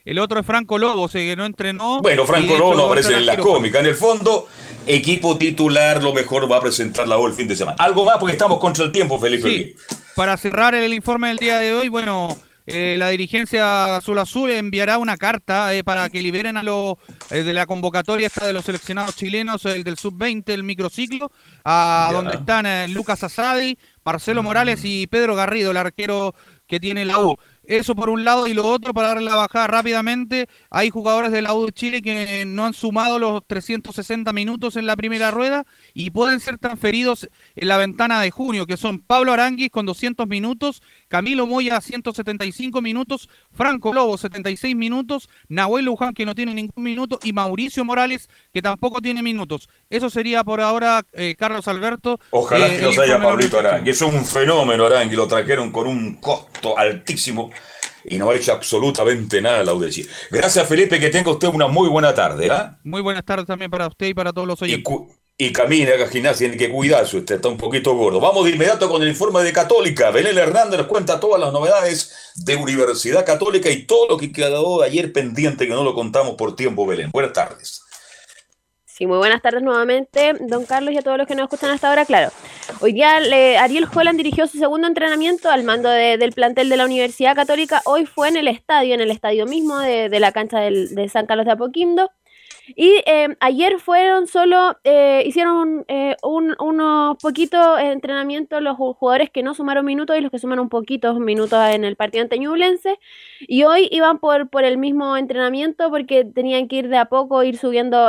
[0.04, 2.00] El otro es Franco Lobos, eh, que no entrenó.
[2.00, 3.80] Bueno, Franco Lobo no aparece en la cómica.
[3.80, 4.48] En el fondo,
[4.86, 7.76] equipo titular, lo mejor va a presentar la U el fin de semana.
[7.78, 9.48] Algo más porque estamos contra el tiempo, Felipe.
[9.48, 9.76] Sí,
[10.14, 12.36] para cerrar el informe del día de hoy, bueno,
[12.66, 16.94] eh, la dirigencia Azul Azul enviará una carta eh, para que liberen a los
[17.30, 21.30] eh, de la convocatoria esta de los seleccionados chilenos, el del sub-20, el microciclo,
[21.64, 22.16] a Ya.
[22.16, 26.34] donde están Lucas Asadi, Marcelo Morales y Pedro Garrido, el arquero
[26.66, 27.36] que tiene la U.
[27.66, 30.48] Eso por un lado y lo otro para darle la bajada rápidamente.
[30.70, 34.86] Hay jugadores de la U de Chile que no han sumado los 360 minutos en
[34.86, 35.64] la primera rueda
[35.94, 40.26] y pueden ser transferidos en la ventana de junio, que son Pablo Aranguis con 200
[40.26, 40.82] minutos,
[41.14, 47.20] Camilo Moya 175 minutos, Franco Lobo 76 minutos, Nahuel Luján que no tiene ningún minuto
[47.22, 49.68] y Mauricio Morales que tampoco tiene minutos.
[49.90, 52.18] Eso sería por ahora, eh, Carlos Alberto.
[52.30, 53.60] Ojalá eh, que el haya Pablito.
[53.60, 53.90] Arangui.
[53.90, 55.14] Es un fenómeno Arangui.
[55.14, 57.52] Lo trajeron con un costo altísimo
[58.04, 60.08] y no ha hecho absolutamente nada la Chile.
[60.32, 60.98] Gracias, Felipe.
[60.98, 62.50] Que tenga usted una muy buena tarde.
[62.50, 62.76] ¿ah?
[62.82, 64.92] Muy buenas tardes también para usted y para todos los oyentes.
[65.36, 67.16] Y camine, haga gimnasia, tiene que cuidarse.
[67.16, 68.20] Usted está un poquito gordo.
[68.20, 70.10] Vamos de inmediato con el informe de Católica.
[70.10, 74.80] Belén Hernández nos cuenta todas las novedades de Universidad Católica y todo lo que quedó
[74.82, 77.10] ayer pendiente que no lo contamos por tiempo, Belén.
[77.10, 77.80] Buenas tardes.
[78.86, 81.88] Sí, muy buenas tardes nuevamente, don Carlos y a todos los que nos escuchan hasta
[81.88, 82.04] ahora.
[82.04, 82.30] Claro,
[82.78, 86.84] hoy día Ariel Holland dirigió su segundo entrenamiento al mando de- del plantel de la
[86.84, 87.82] Universidad Católica.
[87.86, 91.08] Hoy fue en el estadio, en el estadio mismo de, de la cancha del- de
[91.08, 92.08] San Carlos de Apoquindo.
[92.68, 99.42] Y eh, ayer fueron solo, eh, hicieron eh, un, unos poquitos entrenamientos los jugadores que
[99.42, 102.98] no sumaron minutos y los que sumaron poquitos minutos en el partido ante Ñublense.
[103.40, 107.42] Y hoy iban por, por el mismo entrenamiento porque tenían que ir de a poco,
[107.42, 108.08] ir subiendo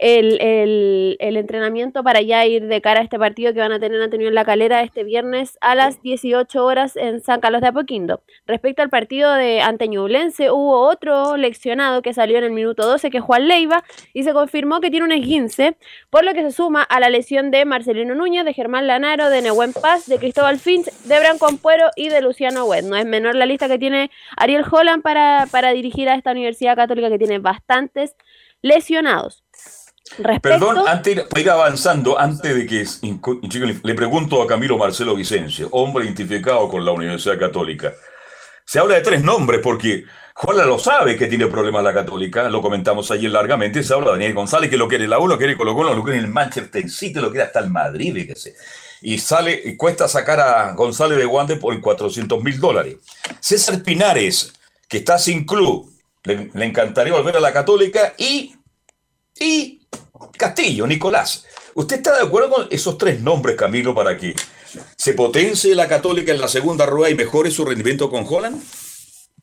[0.00, 3.78] el, el, el, entrenamiento para ya ir de cara a este partido que van a
[3.78, 7.66] tener Antonio en la Calera este viernes a las 18 horas en San Carlos de
[7.66, 8.22] Apoquindo.
[8.46, 13.18] Respecto al partido de Anteñublense, hubo otro leccionado que salió en el minuto 12, que
[13.18, 15.76] es Juan Leiva, y se confirmó que tiene un esguince,
[16.08, 19.42] por lo que se suma a la lesión de Marcelino Núñez, de Germán Lanaro, de
[19.42, 22.84] Nehuen Paz, de Cristóbal Finch, de Branco Ampuero y de Luciano Wed.
[22.84, 26.74] No es menor la lista que tiene Ariel Holland para, para dirigir a esta Universidad
[26.74, 28.16] Católica que tiene bastantes
[28.62, 29.42] lesionados.
[30.42, 32.84] Perdón, antes de ir avanzando, antes de que
[33.82, 37.94] le pregunto a Camilo Marcelo Vicencio, hombre identificado con la Universidad Católica.
[38.64, 40.04] Se habla de tres nombres porque
[40.34, 43.82] Juan lo sabe que tiene problemas la Católica, lo comentamos ayer largamente.
[43.82, 46.02] Se habla de Daniel González, que lo quiere la U, lo quiere Colo Colo, lo
[46.02, 48.54] quiere el Manchester City, lo quiere hasta el Madrid, fíjese.
[49.02, 52.96] Y sale, y cuesta sacar a González de Guande por 400 mil dólares.
[53.40, 54.52] César Pinares,
[54.88, 55.90] que está sin club,
[56.24, 58.54] le, le encantaría volver a la Católica y.
[59.38, 59.79] y
[60.36, 61.44] Castillo, Nicolás.
[61.74, 64.34] ¿Usted está de acuerdo con esos tres nombres, Camilo, para que
[64.96, 68.62] se potencie la Católica en la segunda rueda y mejore su rendimiento con Holland?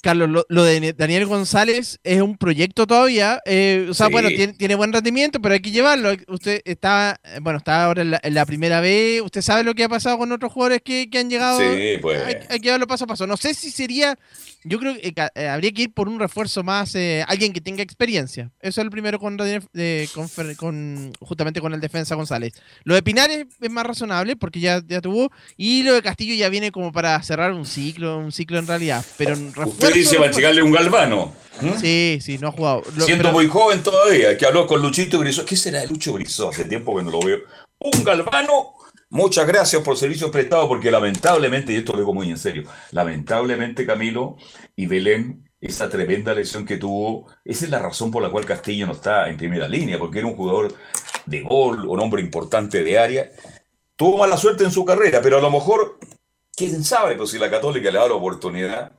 [0.01, 3.39] Carlos, lo, de Daniel González es un proyecto todavía.
[3.45, 4.11] Eh, o sea, Sí.
[4.11, 6.11] bueno, tiene, tiene buen rendimiento, pero hay que llevarlo.
[6.27, 9.21] Usted está, eh, bueno, está ahora en la, en la primera vez.
[9.21, 11.59] Usted sabe lo que ha pasado con otros jugadores que, que han llegado.
[11.59, 12.23] Sí, pues.
[12.25, 13.27] Hay, hay que llevarlo paso a paso.
[13.27, 14.17] No sé si sería.
[14.63, 17.61] Yo creo que ca- eh, habría que ir por un refuerzo más, eh, alguien que
[17.61, 18.51] tenga experiencia.
[18.59, 22.53] Eso es el primero con, eh, con, con- justamente con el defensa González.
[22.83, 25.31] Lo de Pinares es más razonable porque ya, ya tuvo.
[25.55, 29.05] Y lo de Castillo ya viene como para cerrar un ciclo, un ciclo en realidad.
[29.17, 29.79] Pero en refuerzo-
[30.63, 31.33] un galvano.
[31.79, 32.83] Sí, sí, no ha jugado.
[32.95, 35.43] Lo- Siendo pero- muy joven todavía, que habló con Luchito Grisó.
[35.45, 36.49] ¿Qué será de Lucho Grisó?
[36.49, 37.39] Hace tiempo que no lo veo.
[37.79, 38.73] Un galvano.
[39.09, 43.85] Muchas gracias por servicios prestados, porque lamentablemente, y esto lo digo muy en serio, lamentablemente
[43.85, 44.35] Camilo
[44.75, 48.85] y Belén, esa tremenda lesión que tuvo, esa es la razón por la cual Castillo
[48.85, 50.75] no está en primera línea, porque era un jugador
[51.25, 53.31] de gol, un hombre importante de área.
[53.95, 55.97] Tuvo mala suerte en su carrera, pero a lo mejor,
[56.55, 58.91] quién sabe, pues si la Católica le da la oportunidad,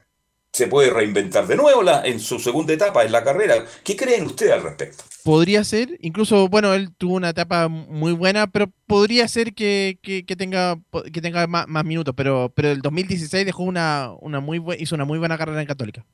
[0.53, 3.65] se puede reinventar de nuevo la- en su segunda etapa en la carrera.
[3.85, 5.05] ¿Qué creen ustedes al respecto?
[5.23, 10.25] Podría ser, incluso, bueno, él tuvo una etapa muy buena, pero podría ser que, que-
[10.25, 10.79] que tenga
[11.13, 15.05] que tenga más, más minutos, pero pero el 2016 dejó una, una muy hizo una
[15.05, 16.05] muy buena carrera en Católica.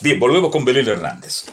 [0.00, 1.46] Bien, volvemos con Belén Hernández.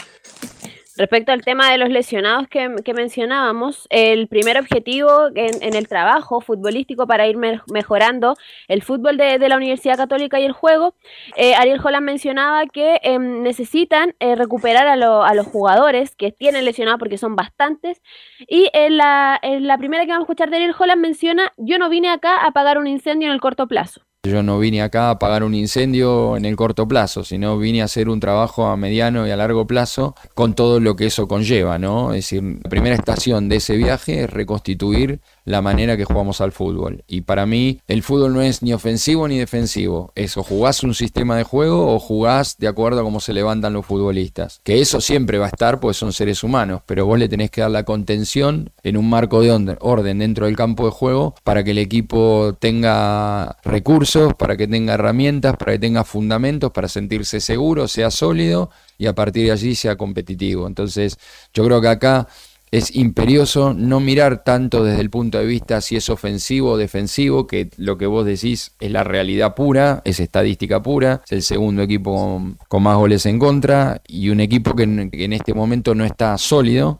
[0.97, 7.05] Respecto al tema de los lesionados que, mencionábamos, el primer objetivo en, el trabajo futbolístico
[7.05, 8.35] para ir me- mejorando
[8.69, 10.95] el fútbol de, de la Universidad Católica y el juego,
[11.35, 16.99] eh, Ariel Holland mencionaba que em, necesitan eh, recuperar a los jugadores que tienen lesionados
[16.99, 18.01] porque son bastantes.
[18.47, 21.77] Y en la, en la primera que vamos a escuchar de Ariel Holland menciona, yo
[21.77, 24.01] no vine acá a apagar un incendio en el corto plazo.
[24.25, 27.85] Yo no vine acá a apagar un incendio en el corto plazo, sino vine a
[27.85, 31.77] hacer un trabajo a mediano y a largo plazo con todo lo que eso conlleva,
[31.77, 32.13] ¿no?
[32.13, 36.51] Es decir, la primera estación de ese viaje es reconstituir la manera que jugamos al
[36.51, 37.03] fútbol.
[37.07, 40.11] Y para mí, el fútbol no es ni ofensivo ni defensivo.
[40.15, 43.73] Es o jugás un sistema de juego o jugás de acuerdo a cómo se levantan
[43.73, 44.59] los futbolistas.
[44.63, 47.61] Que eso siempre va a estar, pues son seres humanos, pero vos le tenés que
[47.61, 51.71] dar la contención en un marco de orden dentro del campo de juego para que
[51.71, 57.87] el equipo tenga recursos, para que tenga herramientas, para que tenga fundamentos, para sentirse seguro,
[57.87, 60.67] sea sólido y a partir de allí sea competitivo.
[60.67, 61.17] Entonces,
[61.53, 62.27] yo creo que acá
[62.75, 67.47] es imperioso no mirar tanto desde el punto de vista si es ofensivo o defensivo,
[67.47, 71.83] que lo que vos decís es la realidad pura, es estadística pura, es el segundo
[71.83, 75.95] equipo con, más goles en contra y un equipo que en, que en este momento
[75.95, 76.99] no está sólido.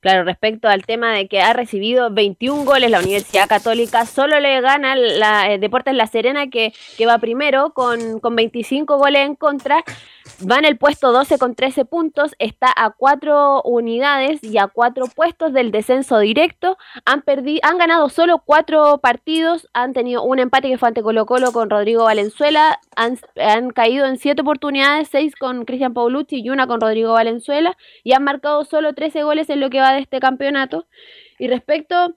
[0.00, 4.60] Claro, respecto al tema de que ha recibido 21 goles la Universidad Católica, solo le
[4.60, 9.34] gana la eh, Deportes La Serena que, que va primero con, con 25 goles en
[9.34, 9.82] contra,
[10.48, 15.06] va en el puesto 12 con 13 puntos, está a 4 unidades y a 4
[15.14, 17.24] puestos del descenso directo, han,
[17.62, 21.70] han ganado solo 4 partidos, han tenido un empate que fue ante Colo Colo con
[21.70, 26.80] Rodrigo Valenzuela, han, han caído en 7 oportunidades, 6 con Cristian Paulucci y una con
[26.80, 30.86] Rodrigo Valenzuela, y han marcado solo 13 goles en lo que va de este campeonato.
[31.38, 32.16] Y respecto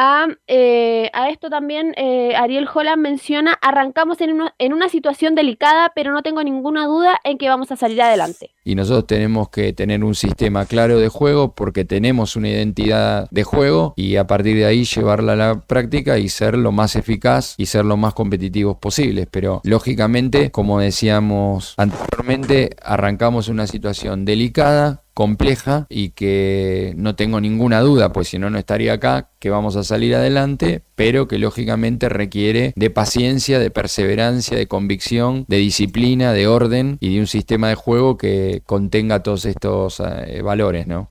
[0.00, 5.34] a, eh, a esto también eh, Ariel Holland menciona, arrancamos en una, en una situación
[5.34, 8.52] delicada, pero no tengo ninguna duda en que vamos a salir adelante.
[8.62, 13.42] y nosotros tenemos que tener un sistema claro de juego porque tenemos una identidad de
[13.42, 17.56] juego y a partir de ahí llevarla a la práctica y ser lo más eficaz
[17.58, 19.26] y ser lo más competitivos posibles.
[19.28, 27.80] Pero lógicamente, como decíamos anteriormente, arrancamos una situación delicada compleja y que no tengo ninguna
[27.80, 32.08] duda, pues si no, no estaría acá, que vamos a salir adelante, pero que lógicamente
[32.08, 37.68] requiere de paciencia, de perseverancia, de convicción, de disciplina, de orden y de un sistema
[37.68, 41.10] de juego que contenga todos estos eh, valores, ¿no?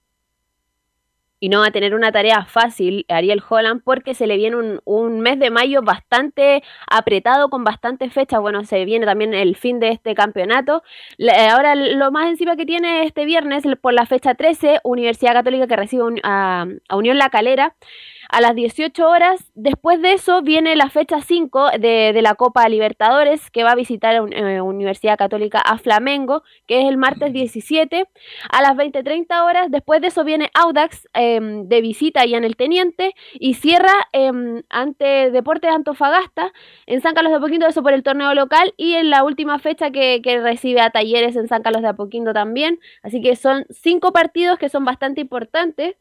[1.39, 4.81] Y no va a tener una tarea fácil Ariel Holland porque se le viene un,
[4.85, 8.39] un, mes de mayo bastante apretado con bastantes fechas.
[8.41, 10.83] Bueno, se viene también el fin de este campeonato.
[11.17, 15.67] La, ahora lo más encima que tiene este viernes por la fecha 13, Universidad Católica
[15.67, 17.75] que recibe un, a, a Unión La Calera
[18.29, 19.51] a las 18 horas.
[19.55, 23.75] Después de eso viene la fecha 5 de, de la Copa Libertadores, que va a
[23.75, 28.07] visitar eh, Universidad Católica a Flamengo, que es el martes 17,
[28.49, 29.71] a las 20.30 horas.
[29.71, 34.31] Después de eso viene Audax eh, de visita allá en el Teniente y cierra eh,
[34.69, 36.51] ante Deportes Antofagasta
[36.85, 39.91] en San Carlos de Apoquindo, eso por el torneo local, y en la última fecha
[39.91, 42.79] que, que recibe a Talleres en San Carlos de Apoquindo también.
[43.03, 45.95] Así que son cinco partidos que son bastante importantes.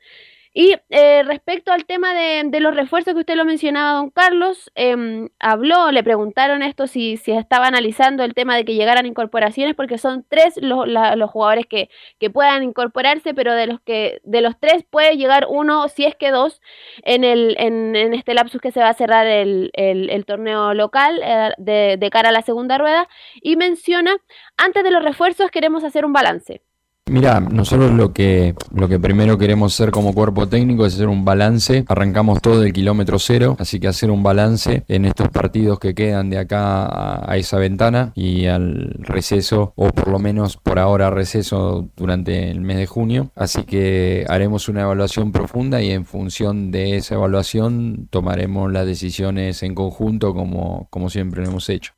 [0.59, 5.29] Y eh, respecto al tema de, los refuerzos que usted lo mencionaba, don Carlos, eh,
[5.39, 9.99] habló, le preguntaron esto si, si, estaba analizando el tema de que llegaran incorporaciones, porque
[9.99, 10.89] son tres los,
[11.31, 11.91] jugadores que,
[12.31, 16.31] puedan incorporarse, pero de los que de los tres puede llegar uno, si es que
[16.31, 16.63] dos,
[17.03, 21.21] en, el, en, este lapsus que se va a cerrar el, el, el torneo local
[21.23, 23.09] eh, de, de cara a la segunda rueda.
[23.43, 24.17] Y menciona,
[24.57, 26.63] antes de los refuerzos queremos hacer un balance.
[27.09, 31.25] Mira, nosotros lo que, lo que primero queremos hacer como cuerpo técnico es hacer un
[31.25, 31.85] balance.
[31.87, 36.31] Arrancamos todo del kilómetro cero, así que hacer un balance en estos partidos que quedan
[36.31, 41.89] de acá a, esa ventana y al receso, o por lo menos por ahora receso
[41.97, 43.31] durante el mes de junio.
[43.37, 49.63] Así que haremos una evaluación profunda y en función de esa evaluación tomaremos las decisiones
[49.63, 51.96] en conjunto como, como siempre lo hemos hecho.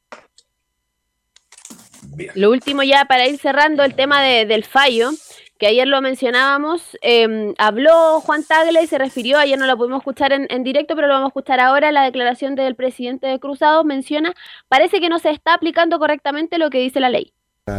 [2.34, 5.10] Lo último ya para ir cerrando el tema de, del fallo,
[5.58, 9.98] que ayer lo mencionábamos, eh, habló Juan Tagle y se refirió, ayer no lo pudimos
[9.98, 13.40] escuchar en, en, directo, pero lo vamos a escuchar ahora, la declaración del presidente de
[13.40, 14.34] Cruzados menciona,
[14.68, 17.32] parece que no se está aplicando correctamente lo que dice la ley.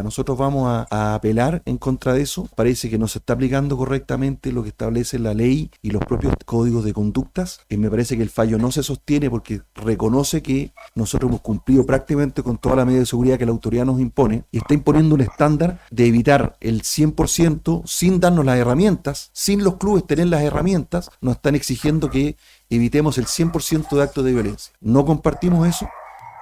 [0.04, 2.48] Nosotros vamos a, apelar en contra de eso.
[2.56, 6.34] Parece que no se está aplicando correctamente lo que establece la ley y los propios
[6.46, 7.62] códigos de conductas.
[7.70, 11.86] Y me parece que el fallo no se sostiene porque reconoce que nosotros hemos cumplido
[11.86, 15.16] prácticamente con toda la medida de seguridad que la autoridad nos impone y está imponiendo
[15.16, 20.42] un estándar de evitar el 100% sin darnos las herramientas, sin los clubes tener las
[20.42, 22.38] herramientas, nos están exigiendo que
[22.70, 24.74] evitemos el 100% de actos de violencia.
[24.80, 25.90] No compartimos eso.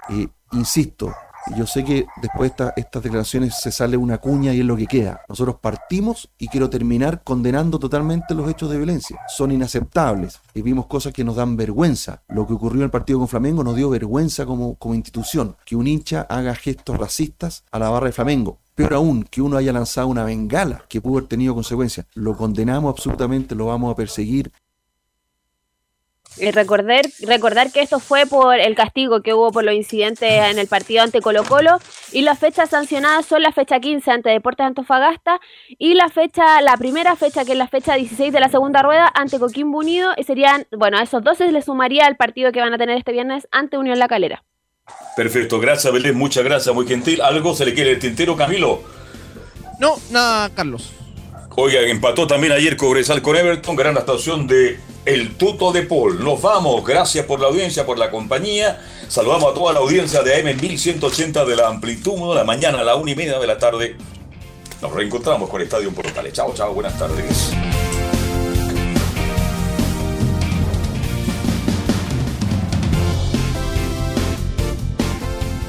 [0.09, 1.13] Eh, insisto,
[1.55, 4.75] yo sé que después de esta, estas declaraciones se sale una cuña y es lo
[4.75, 5.21] que queda.
[5.29, 9.19] Nosotros partimos y quiero terminar condenando totalmente los hechos de violencia.
[9.27, 12.21] Son inaceptables y vimos cosas que nos dan vergüenza.
[12.27, 15.55] Lo que ocurrió en el partido con Flamengo nos dio vergüenza como, como institución.
[15.65, 18.59] Que un hincha haga gestos racistas a la barra de Flamengo.
[18.75, 22.05] Peor aún, que uno haya lanzado una bengala que pudo haber tenido consecuencias.
[22.13, 24.51] Lo condenamos absolutamente, lo vamos a perseguir.
[26.39, 30.59] Y recordar, recordar que esto fue por el castigo que hubo por los incidentes en
[30.59, 31.77] el partido ante Colo Colo
[32.11, 35.39] y las fechas sancionadas son la fecha 15 ante Deportes Antofagasta
[35.79, 39.11] y la fecha, la primera fecha que es la fecha 16 de la segunda rueda
[39.15, 42.73] ante Coquimbo Unido y serían, bueno, a esos 12 le sumaría el partido que van
[42.73, 44.43] a tener este viernes ante Unión La Calera.
[45.15, 47.21] Perfecto, gracias Belén, muchas gracias, muy gentil.
[47.21, 48.83] ¿Algo se le quiere el tintero, Camilo?
[49.79, 50.93] No, nada, Carlos.
[51.55, 56.21] Oiga, empató también ayer Cobresal con Everton, gran actuación de El Tuto de Paul.
[56.21, 58.81] Nos vamos, gracias por la audiencia, por la compañía.
[59.07, 62.83] Saludamos a toda la audiencia de AM 1180 de la amplitud, de la mañana a
[62.83, 63.95] la una y media de la tarde.
[64.81, 66.33] Nos reencontramos con Estadio Portales.
[66.33, 67.53] Chao, chao, buenas tardes.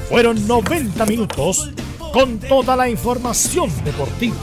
[0.09, 1.70] Fueron 90 minutos
[2.12, 4.35] con toda la información deportiva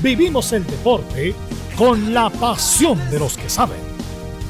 [0.00, 1.34] Vivimos el deporte
[1.76, 3.93] con la pasión de los que saben.